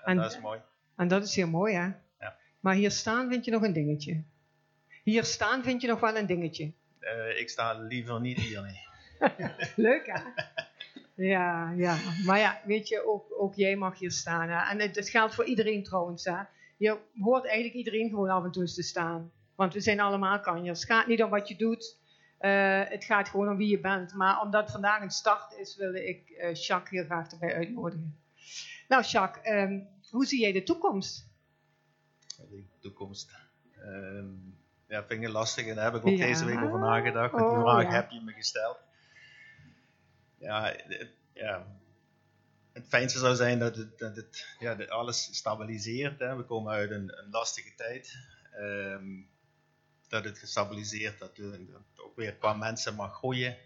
[0.05, 0.61] En- dat is mooi.
[0.97, 1.91] En dat is heel mooi, hè?
[2.21, 2.37] Ja.
[2.61, 4.23] Maar hier staan vind je nog een dingetje.
[5.03, 6.73] Hier staan vind je nog wel een dingetje.
[6.99, 8.81] Eh, ik sta liever niet hier, nee.
[9.77, 10.21] Leuk, hè?
[11.23, 11.97] Ja, ja.
[12.25, 14.49] Maar ja, weet je, ook, ook jij mag hier staan.
[14.49, 14.71] Hè?
[14.71, 16.25] En het, het geldt voor iedereen trouwens.
[16.25, 16.37] Hè?
[16.77, 19.33] Je hoort eigenlijk iedereen gewoon af en toe eens te staan.
[19.55, 20.81] Want we zijn allemaal kanjers.
[20.81, 22.01] Het gaat niet om wat je doet.
[22.39, 24.15] Eh, het gaat gewoon om wie je bent.
[24.15, 28.17] Maar omdat vandaag een start is, wilde ik eh Jacques heel graag erbij uitnodigen.
[28.89, 29.81] Nou, Jacques, ehm,
[30.11, 31.31] hoe zie jij de toekomst?
[32.51, 33.31] de toekomst.
[33.79, 34.27] Ehm,
[34.87, 36.27] ja, vind ik lastig en daar heb ik ook Ja.
[36.27, 37.33] deze week over nagedacht.
[37.33, 37.91] Want die vraag ja.
[37.91, 38.79] heb je me gesteld.
[40.43, 41.67] Ja, het, ja,
[42.73, 46.19] het fijnste zou zijn dat het, dat het ja, dat alles stabiliseert.
[46.19, 46.37] Hè.
[46.37, 48.17] We komen uit een, een lastige tijd.
[48.53, 49.21] Ehm,
[50.09, 53.57] dat het gestabiliseerd, dat, het- dat het ook weer qua mensen mag groeien.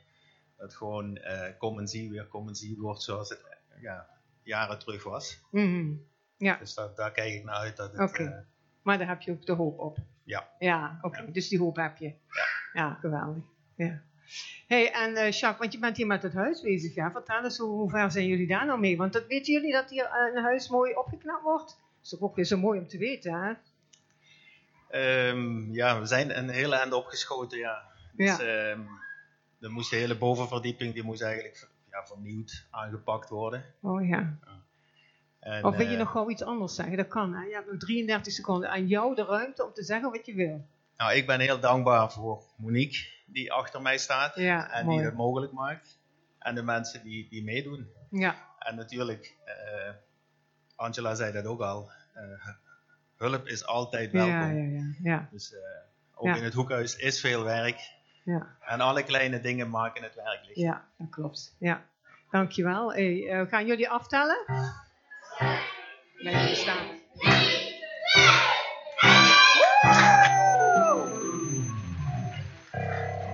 [0.57, 3.41] Dat gewoon eh kom en zie weer kom en zie wordt zoals het
[3.81, 4.09] ja,
[4.43, 5.41] jaren terug was.
[5.51, 5.93] Mhm.
[6.37, 8.01] Ja, Dus dat, daar kijk ik naar uit dat het...
[8.19, 8.39] Eh,
[8.83, 9.99] maar daar heb je ook de hoop op.
[10.25, 10.49] ja.
[10.59, 11.31] Ja, oké.
[11.33, 12.07] Dus die hoop heb je.
[12.07, 12.45] Ja.
[12.73, 13.45] Ja, geweldig.
[13.77, 14.03] Ja.
[14.67, 17.11] Hey, en eh Jacques, want je bent hier met het huis bezig, ja?
[17.11, 18.97] Vertel eens, hoe, hoe ver zijn jullie daar nou mee?
[18.97, 21.67] Want dat, weten jullie dat hier eh, een huis mooi opgeknapt wordt?
[21.67, 23.53] Dat is toch ook weer zo mooi om te weten, hè?
[24.89, 27.83] Ehm, ja, we zijn een hele eind opgeschoten, ja.
[28.13, 28.39] Dus, Ja.
[28.39, 28.81] ehm,
[29.61, 33.65] er moest de hele bovenverdieping, die moest eigenlijk ja, vernieuwd, aangepakt worden.
[33.83, 34.39] Oh ja.
[35.41, 36.97] En, Of wil je eh, nog gauw iets anders zeggen?
[36.97, 37.45] Dat kan, hè?
[37.45, 40.67] Je hebt nog 33 seconden aan jou de ruimte om te zeggen wat je wil.
[40.97, 44.97] Nou, ik ben heel dankbaar voor Monique, die achter mij staat Ja, en mooi.
[44.97, 45.99] die het mogelijk maakt.
[46.39, 47.91] En de mensen die, die meedoen.
[48.11, 49.95] Ja, En natuurlijk, eh,
[50.77, 52.23] Angela zei dat ook al, eh,
[53.17, 54.33] hulp is altijd welkom.
[54.33, 54.95] ja, ja, ja.
[55.03, 55.29] ja.
[55.31, 55.61] Dus eh,
[56.15, 56.37] ook Ja.
[56.37, 57.79] in het hoekhuis is veel werk.
[58.25, 58.57] ja.
[58.61, 60.59] En alle kleine dingen maken het werk licht.
[60.59, 61.57] Ja, dat klopt.
[61.59, 61.85] Ja.
[62.31, 62.93] Dankjewel.
[62.93, 64.45] Hey, eh, gaan jullie aftellen?
[66.23, 66.87] Nee, jullie staan.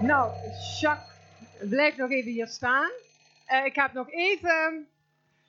[0.03, 0.33] Nou,
[0.81, 1.19] Jacques,
[1.69, 2.91] blijf nog even hier staan.
[3.47, 4.89] Eh, ik heb nog even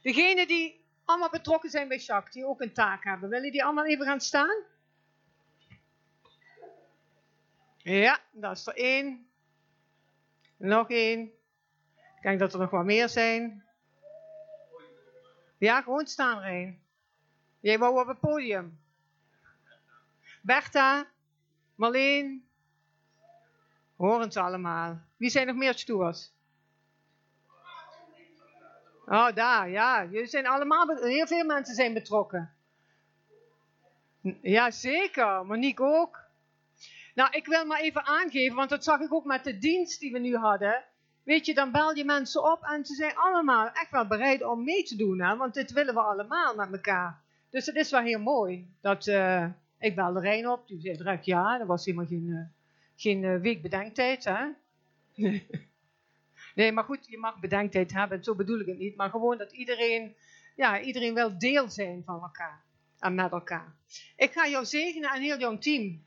[0.01, 3.29] degenen die allemaal betrokken zijn bij Jacques, die ook een taak hebben.
[3.29, 4.63] Willen die allemaal even gaan staan?
[7.77, 9.27] Ja, dat is er één.
[10.57, 11.21] Nog één.
[11.95, 13.63] Ik denk dat er nog wat meer zijn.
[15.57, 16.81] Ja, gewoon staan erin.
[17.59, 18.79] Jij wou op het podium.
[20.41, 21.07] Bertha,
[21.75, 22.51] Marleen.
[24.03, 25.01] Horen ze allemaal.
[25.17, 26.31] Wie zijn nog meer stoers?
[29.05, 30.05] Oh, daar, ja.
[30.05, 32.53] Jullie zijn allemaal, heel veel mensen zijn betrokken.
[34.41, 35.45] Ja, zeker.
[35.45, 36.19] Monique ook.
[37.15, 40.11] Nou, ik wil maar even aangeven, want dat zag ik ook met de dienst die
[40.11, 40.83] we nu hadden.
[41.23, 44.63] Weet je, dan bel je mensen op en ze zijn allemaal echt wel bereid om
[44.63, 45.21] mee te doen.
[45.21, 45.35] Hè?
[45.35, 47.21] Want dit willen we allemaal met elkaar.
[47.49, 48.67] Dus het is wel heel mooi.
[48.81, 49.45] Dat, eh,
[49.79, 51.59] ik belde Rijn op, die zei direct ja.
[51.59, 52.62] Er was helemaal geen, eh,
[53.03, 54.23] geen eh, week bedenktijd.
[54.23, 54.45] Hè?
[56.59, 58.23] nee, maar goed, je mag bedenktijd hebben.
[58.23, 58.95] Zo bedoel ik het niet.
[58.95, 60.15] Maar gewoon dat iedereen,
[60.55, 62.63] ja, iedereen wil deel zijn van elkaar.
[62.99, 63.75] En met elkaar.
[64.15, 66.03] Ik ga jou zegenen en heel jouw team.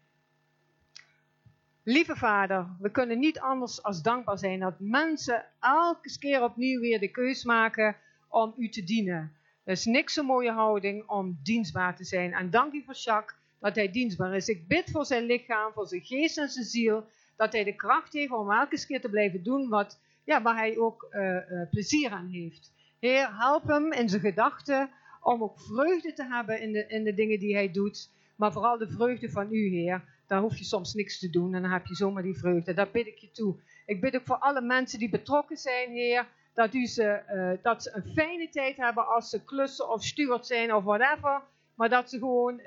[1.83, 7.01] Lieve vader, we kunnen niet anders als dankbaar zijn dat mensen elke keer opnieuw weer
[7.01, 7.97] de keus maken
[8.29, 9.37] om u te dienen.
[9.65, 12.33] Er is niks zo mooie houding om dienstbaar te zijn.
[12.33, 14.49] En dank u voor Jacques dat hij dienstbaar is.
[14.49, 17.05] Ik bid voor zijn lichaam, voor zijn geest en zijn ziel,
[17.37, 20.79] dat hij de kracht heeft om elke keer te blijven doen wat, ja, waar hij
[20.79, 22.73] ook eh, eh, plezier aan heeft.
[23.01, 27.15] Heer, help hem in zijn gedachten om ook vreugde te hebben in de, in de
[27.15, 28.11] dingen die hij doet.
[28.37, 30.05] Maar vooral de vreugde van u, Heer.
[30.27, 32.75] dan hoef je soms niks te doen en dan heb je zomaar die vreugde.
[32.75, 33.57] Dat bid ik je toe.
[33.87, 37.83] Ik bid ook voor alle mensen die betrokken zijn, Heer, dat, u ze, eh, dat
[37.83, 41.43] ze een fijne tijd hebben als ze klussen of steward zijn of whatever.
[41.75, 42.61] Maar dat ze gewoon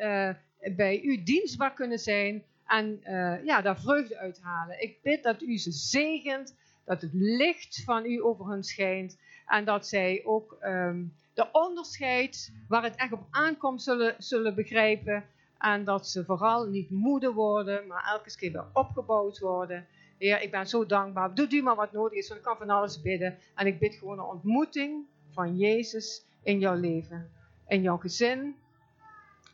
[0.76, 4.82] bij u dienstbaar kunnen zijn en eh, ja, daar vreugde uithalen.
[4.82, 6.56] Ik bid dat u ze zegent,
[6.86, 9.18] dat het licht van u over hen schijnt
[9.48, 11.04] en dat zij ook ehm,
[11.34, 15.26] de onderscheid waar het echt op aankomt zullen, zullen begrijpen.
[15.58, 19.88] En dat ze vooral niet moede worden, maar elke keer weer opgebouwd worden.
[20.18, 21.36] Heer, ik ben zo dankbaar.
[21.36, 23.38] Doe u maar wat nodig is, want ik kan van alles bidden.
[23.56, 27.32] En ik bid gewoon een ontmoeting van Jezus in jouw leven.
[27.68, 28.56] In jouw gezin,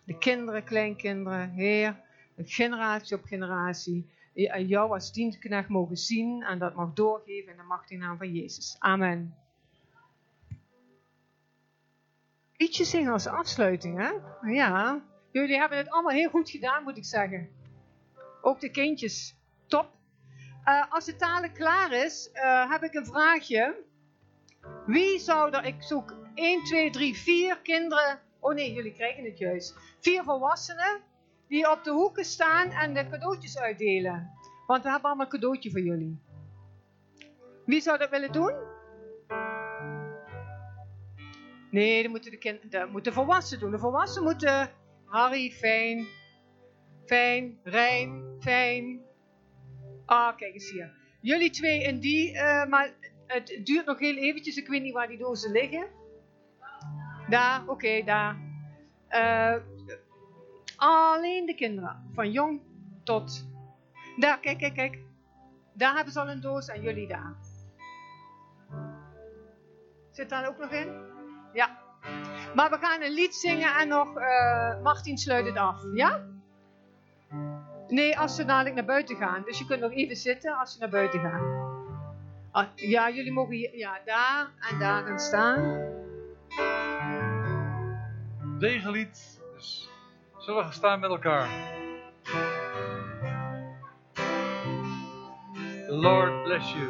[0.06, 1.99] de kinderen, kleinkinderen, Heer,
[2.38, 4.14] generatie op generatie.
[4.34, 8.34] En jou als dienstknecht mogen zien en dat mag doorgeven in de machtige naam van
[8.34, 8.76] Jezus.
[8.80, 9.36] Amen.
[12.57, 14.11] Ietsje zingen als afsluiting, hè?
[14.52, 15.02] Ja,
[15.32, 17.49] jullie hebben het allemaal heel goed gedaan, moet ik zeggen.
[18.41, 19.36] Ook de kindjes.
[19.68, 19.90] Top.
[20.65, 23.76] Uh, als de talen klaar is, uh, heb ik een vraagje.
[24.86, 28.19] Wie zou er, ik zoek 1, 2, 3, 4 kinderen.
[28.45, 29.76] Oh nee, jullie krijgen het juist.
[29.99, 31.01] Vier volwassenen
[31.47, 34.31] die op de hoeken staan en de cadeautjes uitdelen.
[34.67, 36.19] Want we hebben allemaal een cadeautje voor jullie.
[37.65, 38.53] Wie zou dat willen doen?
[41.72, 43.72] Nee, dat moeten de, kind, dat moeten volwassenen doen.
[43.72, 44.72] De volwassenen moeten
[45.05, 46.07] Harry, fijn,
[47.05, 49.01] fijn, Rijn, fijn.
[50.05, 50.93] Ah, kijk eens hier.
[51.22, 52.93] Jullie twee en die, uh, maar
[53.27, 54.57] het duurt nog heel eventjes.
[54.57, 55.88] Ik weet niet waar die dozen liggen.
[57.30, 58.35] Daar, oké, daar.
[59.10, 59.56] Uh,
[60.76, 62.61] alleen de kinderen, van jong
[63.03, 63.47] tot...
[64.18, 64.99] Daar, kijk, kijk, kijk.
[65.73, 67.35] Daar hebben ze al een doos en jullie daar.
[70.11, 70.93] Zit daar ook nog in?
[71.53, 71.77] Ja.
[72.56, 75.81] Maar we gaan een lied zingen en nog uh, Martin sluit het af.
[75.93, 76.26] Ja?
[77.88, 79.43] Nee, als ze dadelijk naar buiten gaan.
[79.45, 81.64] Dus je kunt nog even zitten als ze naar buiten gaan.
[82.52, 85.93] Ah, ja, jullie mogen hier, ja, daar en daar gaan staan.
[88.60, 89.41] Degenlied.
[89.56, 89.90] Dus
[90.38, 91.48] zullen we gaan staan met elkaar.
[95.86, 96.88] The Lord bless you.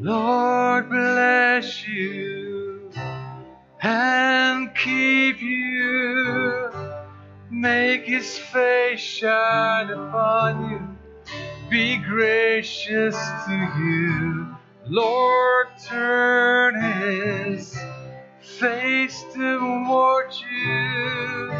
[0.00, 2.90] Lord bless you
[3.78, 6.70] and keep you.
[7.50, 10.87] Make his face shine upon you.
[11.70, 13.16] Be gracious
[13.46, 14.56] to you.
[14.86, 17.76] Lord, turn his
[18.40, 21.52] face toward you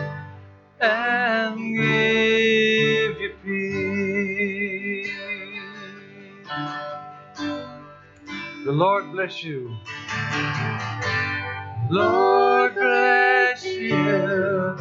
[0.81, 5.13] and give you peace.
[8.65, 9.77] The Lord bless you.
[11.91, 14.79] Lord bless you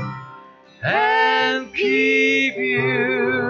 [0.83, 3.46] and keep you.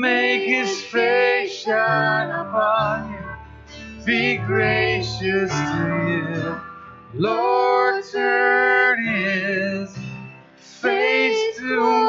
[0.00, 4.04] Make his face shine upon you.
[4.06, 6.60] Be gracious to you.
[7.12, 9.94] Lord, turn his
[10.58, 11.99] face toward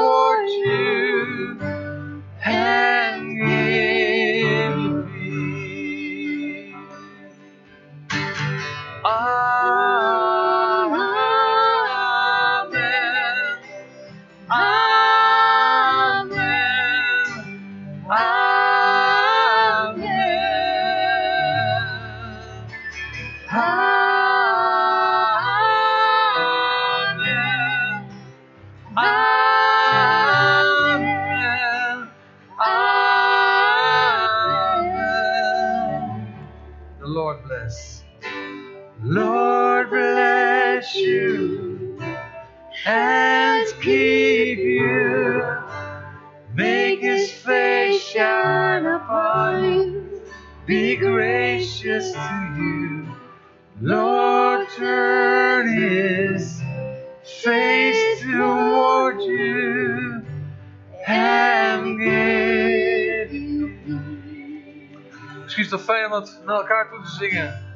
[65.91, 67.75] fijn om naar elkaar toe te zingen.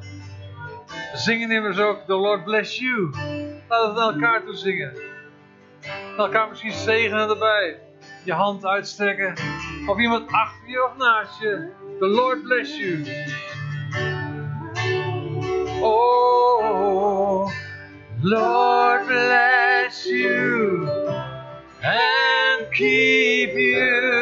[1.11, 3.09] We zingen immers ook The Lord bless you.
[3.67, 4.93] Laten we het naar elkaar toe zingen.
[5.81, 7.79] Naar elkaar misschien zegenen erbij.
[8.23, 9.33] Je hand uitstrekken.
[9.87, 11.69] Of iemand achter je of naast je.
[11.99, 13.05] The Lord bless you.
[15.81, 17.51] Oh,
[18.21, 20.87] Lord bless you
[21.81, 24.14] and keep you.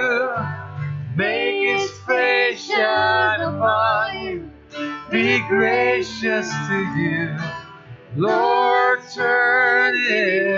[5.48, 7.38] Gracious to you.
[8.16, 10.53] Lord, turn his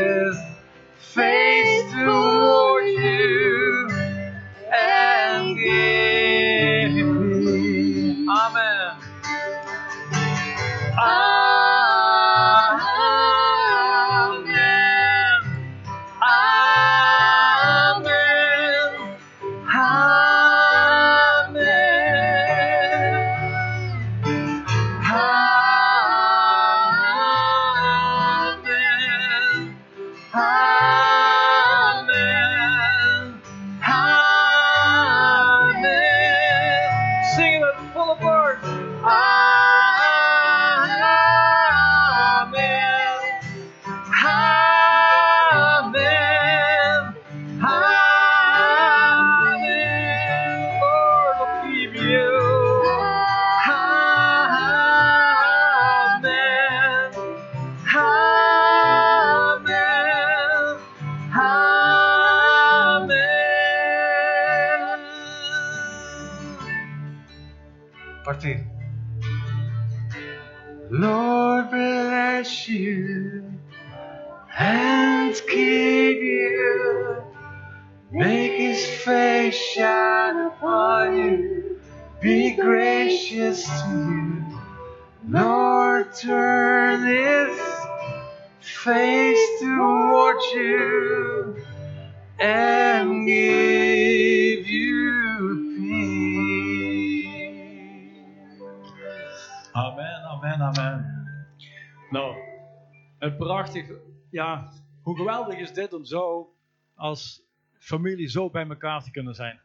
[105.45, 106.53] geweldig is dit om zo
[106.95, 107.41] als
[107.77, 109.59] familie zo bij elkaar te kunnen zijn.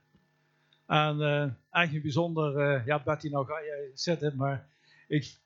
[0.86, 4.68] En eh, eigenlijk bijzonder, eh, ja Betty, nou ga jij zitten, maar
[5.08, 5.38] ik,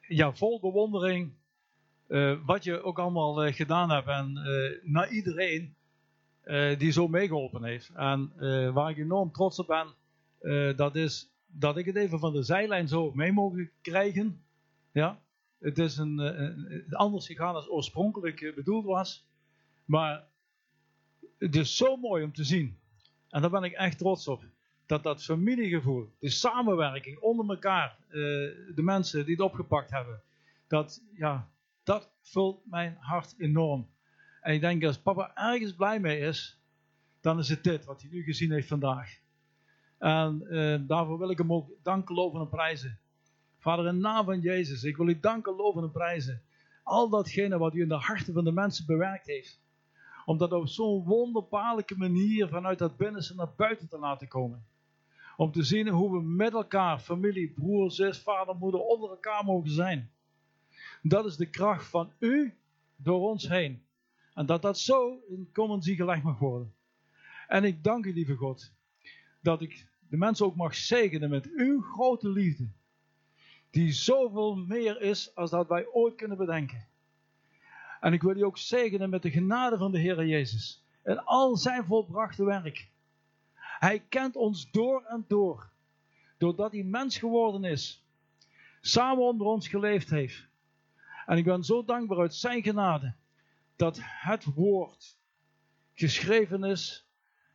[0.00, 1.32] ja, vol bewondering
[2.06, 4.32] eh, wat je ook allemaal gedaan hebt en
[4.82, 5.74] naar iedereen
[6.78, 7.90] die zo meegeholpen heeft.
[7.94, 8.32] En
[8.72, 12.88] waar ik enorm trots op ben, dat is dat ik het even van de zijlijn
[12.88, 14.42] zo mee mogen krijgen.
[14.92, 15.20] Ja,
[15.58, 16.20] het is een,
[16.90, 19.29] anders gegaan dan oorspronkelijk bedoeld was.
[19.90, 20.24] Maar
[21.38, 22.78] het is zo mooi om te zien.
[23.28, 24.44] En daar ben ik echt trots op.
[24.86, 28.14] Dat dat familiegevoel, de samenwerking onder elkaar, eh,
[28.74, 30.22] de mensen die het opgepakt hebben.
[30.66, 31.50] Dat, ja,
[31.82, 33.88] dat vult mijn hart enorm.
[34.40, 36.58] En ik denk als papa ergens blij mee is,
[37.20, 39.18] dan is het dit wat hij nu gezien heeft vandaag.
[39.98, 42.98] En eh, daarvoor wil ik hem ook danken, loven en prijzen.
[43.58, 46.42] Vader, in naam van Jezus, ik wil u danken, loven en prijzen.
[46.82, 49.60] Al datgene wat u in de harten van de mensen bewerkt heeft.
[50.24, 54.64] Om dat op zo'n wonderbaarlijke manier vanuit dat binnenste naar buiten te laten komen.
[55.36, 59.70] Om te zien hoe we met elkaar, familie, broer, zus, vader, moeder, onder elkaar mogen
[59.70, 60.10] zijn.
[61.02, 62.54] Dat is de kracht van u
[62.96, 63.82] door ons heen.
[64.34, 66.74] En dat dat zo in commonsie gelegd mag worden.
[67.48, 68.72] En ik dank u, lieve God,
[69.40, 72.68] dat ik de mensen ook mag zegenen met uw grote liefde.
[73.70, 76.88] Die zoveel meer is als dat wij ooit kunnen bedenken.
[78.00, 80.84] En ik wil u ook zegenen met de genade van de Heer Jezus.
[81.02, 82.88] En al zijn volbrachte werk.
[83.54, 85.70] Hij kent ons door en door.
[86.38, 88.04] Doordat hij mens geworden is.
[88.80, 90.48] Samen onder ons geleefd heeft.
[91.26, 93.14] En ik ben zo dankbaar uit zijn genade.
[93.76, 95.18] Dat het woord
[95.94, 97.06] geschreven is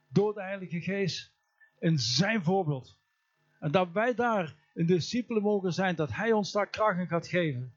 [0.08, 1.34] door de Heilige Geest
[1.80, 2.98] in zijn voorbeeld.
[3.60, 7.28] En dat wij daar een discipelen mogen zijn, dat hij ons daar kracht in gaat
[7.28, 7.74] geven.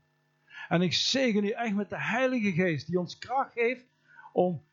[0.69, 3.86] En ik zegen u echt met de Heilige Geest, die ons kracht geeft
[4.32, 4.65] om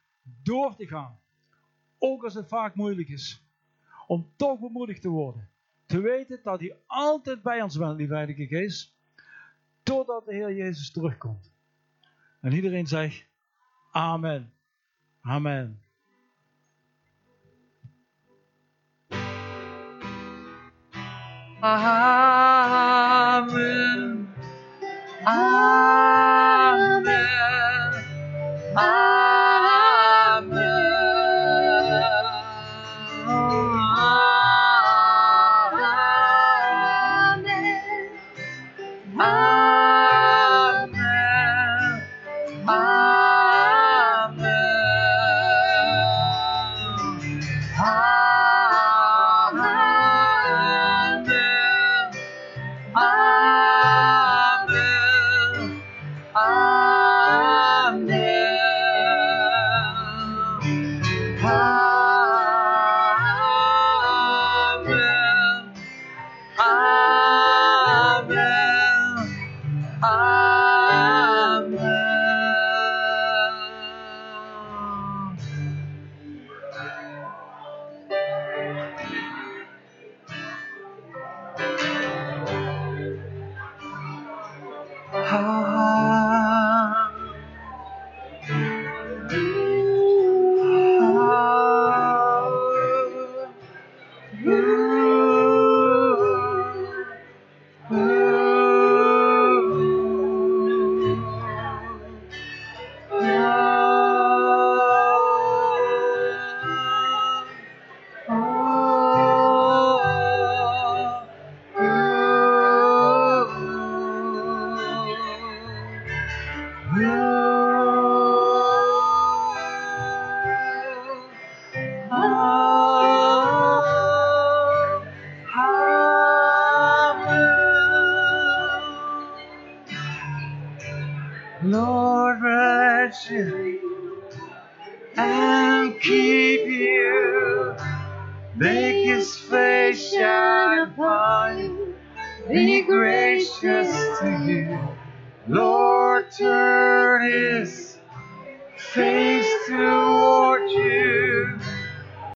[0.43, 1.19] door te gaan.
[1.97, 3.43] Ook als het vaak moeilijk is.
[4.07, 5.49] Om toch bemoedigd te worden.
[5.85, 8.93] Te weten dat hij altijd bij ons bent, lieve Heilige Geest.
[9.83, 11.51] Totdat de Heer Jezus terugkomt.
[12.41, 13.25] En iedereen zegt,
[13.91, 14.53] Amen.
[15.21, 15.79] Amen.
[21.59, 22.55] Amen.
[25.25, 27.05] Amen.
[28.75, 29.14] Amen.